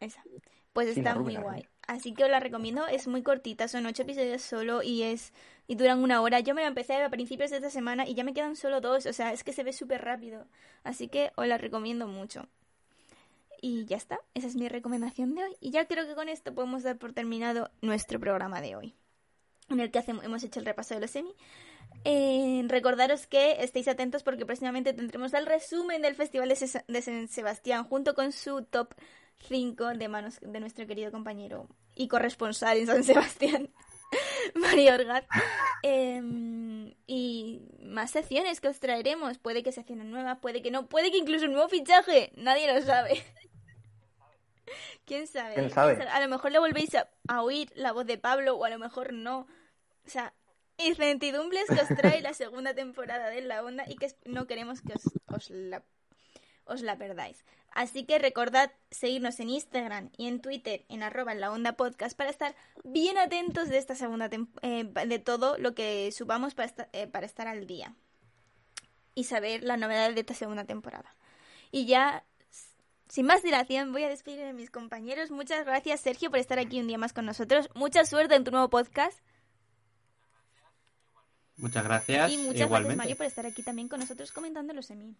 Esa. 0.00 0.22
Pues 0.72 0.88
Sí, 0.88 1.00
está 1.00 1.14
muy 1.14 1.36
guay. 1.36 1.68
Así 1.86 2.14
que 2.14 2.24
os 2.24 2.30
la 2.30 2.40
recomiendo, 2.40 2.86
es 2.86 3.06
muy 3.06 3.22
cortita, 3.22 3.68
son 3.68 3.86
ocho 3.86 4.02
episodios 4.02 4.42
solo 4.42 4.82
y 4.82 5.02
es 5.02 5.32
y 5.66 5.76
duran 5.76 6.02
una 6.02 6.20
hora. 6.22 6.40
Yo 6.40 6.54
me 6.54 6.62
la 6.62 6.68
empecé 6.68 6.94
a 7.02 7.10
principios 7.10 7.50
de 7.50 7.56
esta 7.58 7.70
semana 7.70 8.06
y 8.06 8.14
ya 8.14 8.24
me 8.24 8.34
quedan 8.34 8.56
solo 8.56 8.80
dos, 8.80 9.06
o 9.06 9.12
sea, 9.12 9.32
es 9.32 9.44
que 9.44 9.52
se 9.52 9.62
ve 9.64 9.72
súper 9.72 10.02
rápido. 10.04 10.46
Así 10.82 11.08
que 11.08 11.32
os 11.36 11.46
la 11.46 11.58
recomiendo 11.58 12.06
mucho. 12.08 12.48
Y 13.66 13.86
ya 13.86 13.96
está, 13.96 14.20
esa 14.34 14.46
es 14.46 14.56
mi 14.56 14.68
recomendación 14.68 15.34
de 15.34 15.42
hoy. 15.42 15.56
Y 15.58 15.70
ya 15.70 15.86
creo 15.86 16.06
que 16.06 16.14
con 16.14 16.28
esto 16.28 16.54
podemos 16.54 16.82
dar 16.82 16.98
por 16.98 17.14
terminado 17.14 17.70
nuestro 17.80 18.20
programa 18.20 18.60
de 18.60 18.76
hoy, 18.76 18.94
en 19.70 19.80
el 19.80 19.90
que 19.90 19.98
hacemos, 19.98 20.22
hemos 20.22 20.44
hecho 20.44 20.60
el 20.60 20.66
repaso 20.66 20.92
de 20.92 21.00
los 21.00 21.10
semi. 21.10 21.34
Eh, 22.04 22.62
recordaros 22.68 23.26
que 23.26 23.64
estéis 23.64 23.88
atentos 23.88 24.22
porque 24.22 24.44
próximamente 24.44 24.92
tendremos 24.92 25.32
el 25.32 25.46
resumen 25.46 26.02
del 26.02 26.14
Festival 26.14 26.50
de, 26.50 26.82
de 26.88 27.00
San 27.00 27.28
Sebastián 27.28 27.84
junto 27.84 28.14
con 28.14 28.32
su 28.32 28.64
top 28.64 28.92
5 29.48 29.94
de 29.94 30.08
manos 30.08 30.40
de 30.42 30.60
nuestro 30.60 30.86
querido 30.86 31.10
compañero 31.10 31.66
y 31.94 32.08
corresponsal 32.08 32.76
en 32.76 32.86
San 32.86 33.02
Sebastián, 33.02 33.70
Mario 34.54 34.92
Orgaz. 34.92 35.24
Eh, 35.82 36.20
y 37.06 37.62
más 37.80 38.10
secciones 38.10 38.60
que 38.60 38.68
os 38.68 38.78
traeremos. 38.78 39.38
Puede 39.38 39.62
que 39.62 39.72
secciones 39.72 40.04
nuevas, 40.04 40.38
puede 40.40 40.60
que 40.60 40.70
no, 40.70 40.86
puede 40.86 41.10
que 41.10 41.16
incluso 41.16 41.46
un 41.46 41.52
nuevo 41.52 41.70
fichaje. 41.70 42.30
Nadie 42.36 42.70
lo 42.70 42.84
sabe. 42.84 43.24
¿Quién 45.04 45.26
sabe? 45.26 45.54
¿Quién 45.54 45.70
sabe? 45.70 46.02
A 46.02 46.20
lo 46.20 46.28
mejor 46.28 46.52
le 46.52 46.58
volvéis 46.58 46.94
a, 46.94 47.08
a 47.28 47.42
oír 47.42 47.72
la 47.74 47.92
voz 47.92 48.06
de 48.06 48.18
Pablo 48.18 48.56
o 48.56 48.64
a 48.64 48.70
lo 48.70 48.78
mejor 48.78 49.12
no. 49.12 49.46
O 50.06 50.10
sea, 50.10 50.32
incertidumbres 50.78 51.64
que 51.68 51.80
os 51.80 51.88
trae 51.88 52.20
la 52.20 52.34
segunda 52.34 52.74
temporada 52.74 53.28
de 53.30 53.40
La 53.42 53.62
Onda 53.64 53.84
y 53.88 53.96
que 53.96 54.14
no 54.24 54.46
queremos 54.46 54.80
que 54.82 54.94
os, 54.94 55.02
os 55.28 55.50
la, 55.50 55.82
os 56.64 56.82
la 56.82 56.96
perdáis. 56.96 57.44
Así 57.72 58.04
que 58.04 58.18
recordad 58.20 58.70
seguirnos 58.90 59.40
en 59.40 59.50
Instagram 59.50 60.10
y 60.16 60.28
en 60.28 60.40
Twitter 60.40 60.84
en 60.88 61.02
arroba 61.02 61.32
en 61.32 61.40
la 61.40 61.50
onda 61.50 61.72
podcast 61.72 62.16
para 62.16 62.30
estar 62.30 62.54
bien 62.84 63.18
atentos 63.18 63.68
de 63.68 63.78
esta 63.78 63.96
segunda 63.96 64.30
eh, 64.62 64.84
de 64.84 65.18
todo 65.18 65.58
lo 65.58 65.74
que 65.74 66.12
subamos 66.12 66.54
para, 66.54 66.66
esta- 66.66 66.88
eh, 66.92 67.08
para 67.08 67.26
estar 67.26 67.48
al 67.48 67.66
día 67.66 67.92
y 69.16 69.24
saber 69.24 69.64
las 69.64 69.78
novedades 69.78 70.14
de 70.14 70.20
esta 70.20 70.34
segunda 70.34 70.64
temporada. 70.64 71.16
Y 71.72 71.86
ya, 71.86 72.24
sin 73.08 73.26
más 73.26 73.42
dilación, 73.42 73.92
voy 73.92 74.04
a 74.04 74.08
despedir 74.08 74.40
de 74.40 74.52
mis 74.52 74.70
compañeros. 74.70 75.30
Muchas 75.30 75.64
gracias, 75.64 76.00
Sergio, 76.00 76.30
por 76.30 76.38
estar 76.38 76.58
aquí 76.58 76.80
un 76.80 76.86
día 76.86 76.98
más 76.98 77.12
con 77.12 77.26
nosotros. 77.26 77.68
Mucha 77.74 78.04
suerte 78.04 78.34
en 78.34 78.44
tu 78.44 78.50
nuevo 78.50 78.68
podcast. 78.68 79.18
Muchas 81.56 81.84
gracias. 81.84 82.32
Y 82.32 82.38
muchas 82.38 82.68
gracias. 82.68 82.96
Mario, 82.96 83.16
por 83.16 83.26
estar 83.26 83.46
aquí 83.46 83.62
también 83.62 83.88
con 83.88 84.00
nosotros 84.00 84.32
comentando 84.32 84.72
los 84.72 84.86
semi. 84.86 85.16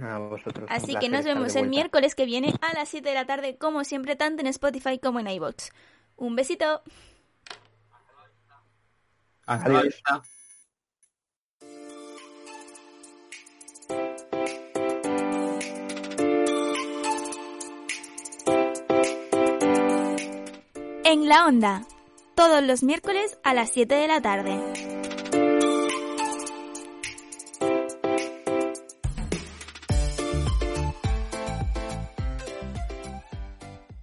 A 0.00 0.18
vosotros. 0.18 0.66
Así 0.70 0.96
que 0.96 1.08
nos 1.10 1.24
vemos 1.24 1.54
el 1.54 1.68
miércoles 1.68 2.14
que 2.14 2.24
viene 2.24 2.54
a 2.62 2.72
las 2.72 2.88
7 2.88 3.06
de 3.06 3.14
la 3.14 3.26
tarde, 3.26 3.58
como 3.58 3.84
siempre, 3.84 4.16
tanto 4.16 4.40
en 4.40 4.46
Spotify 4.46 4.98
como 4.98 5.20
en 5.20 5.28
iVoox. 5.28 5.70
Un 6.16 6.34
besito. 6.34 6.82
Hasta 9.46 9.68
la 9.68 9.78
Adiós. 9.80 10.02
En 21.12 21.28
la 21.28 21.44
onda, 21.44 21.82
todos 22.34 22.62
los 22.62 22.82
miércoles 22.82 23.38
a 23.44 23.52
las 23.52 23.70
7 23.70 23.94
de 23.94 24.08
la 24.08 24.22
tarde. 24.22 24.58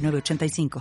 906985. 0.00 0.70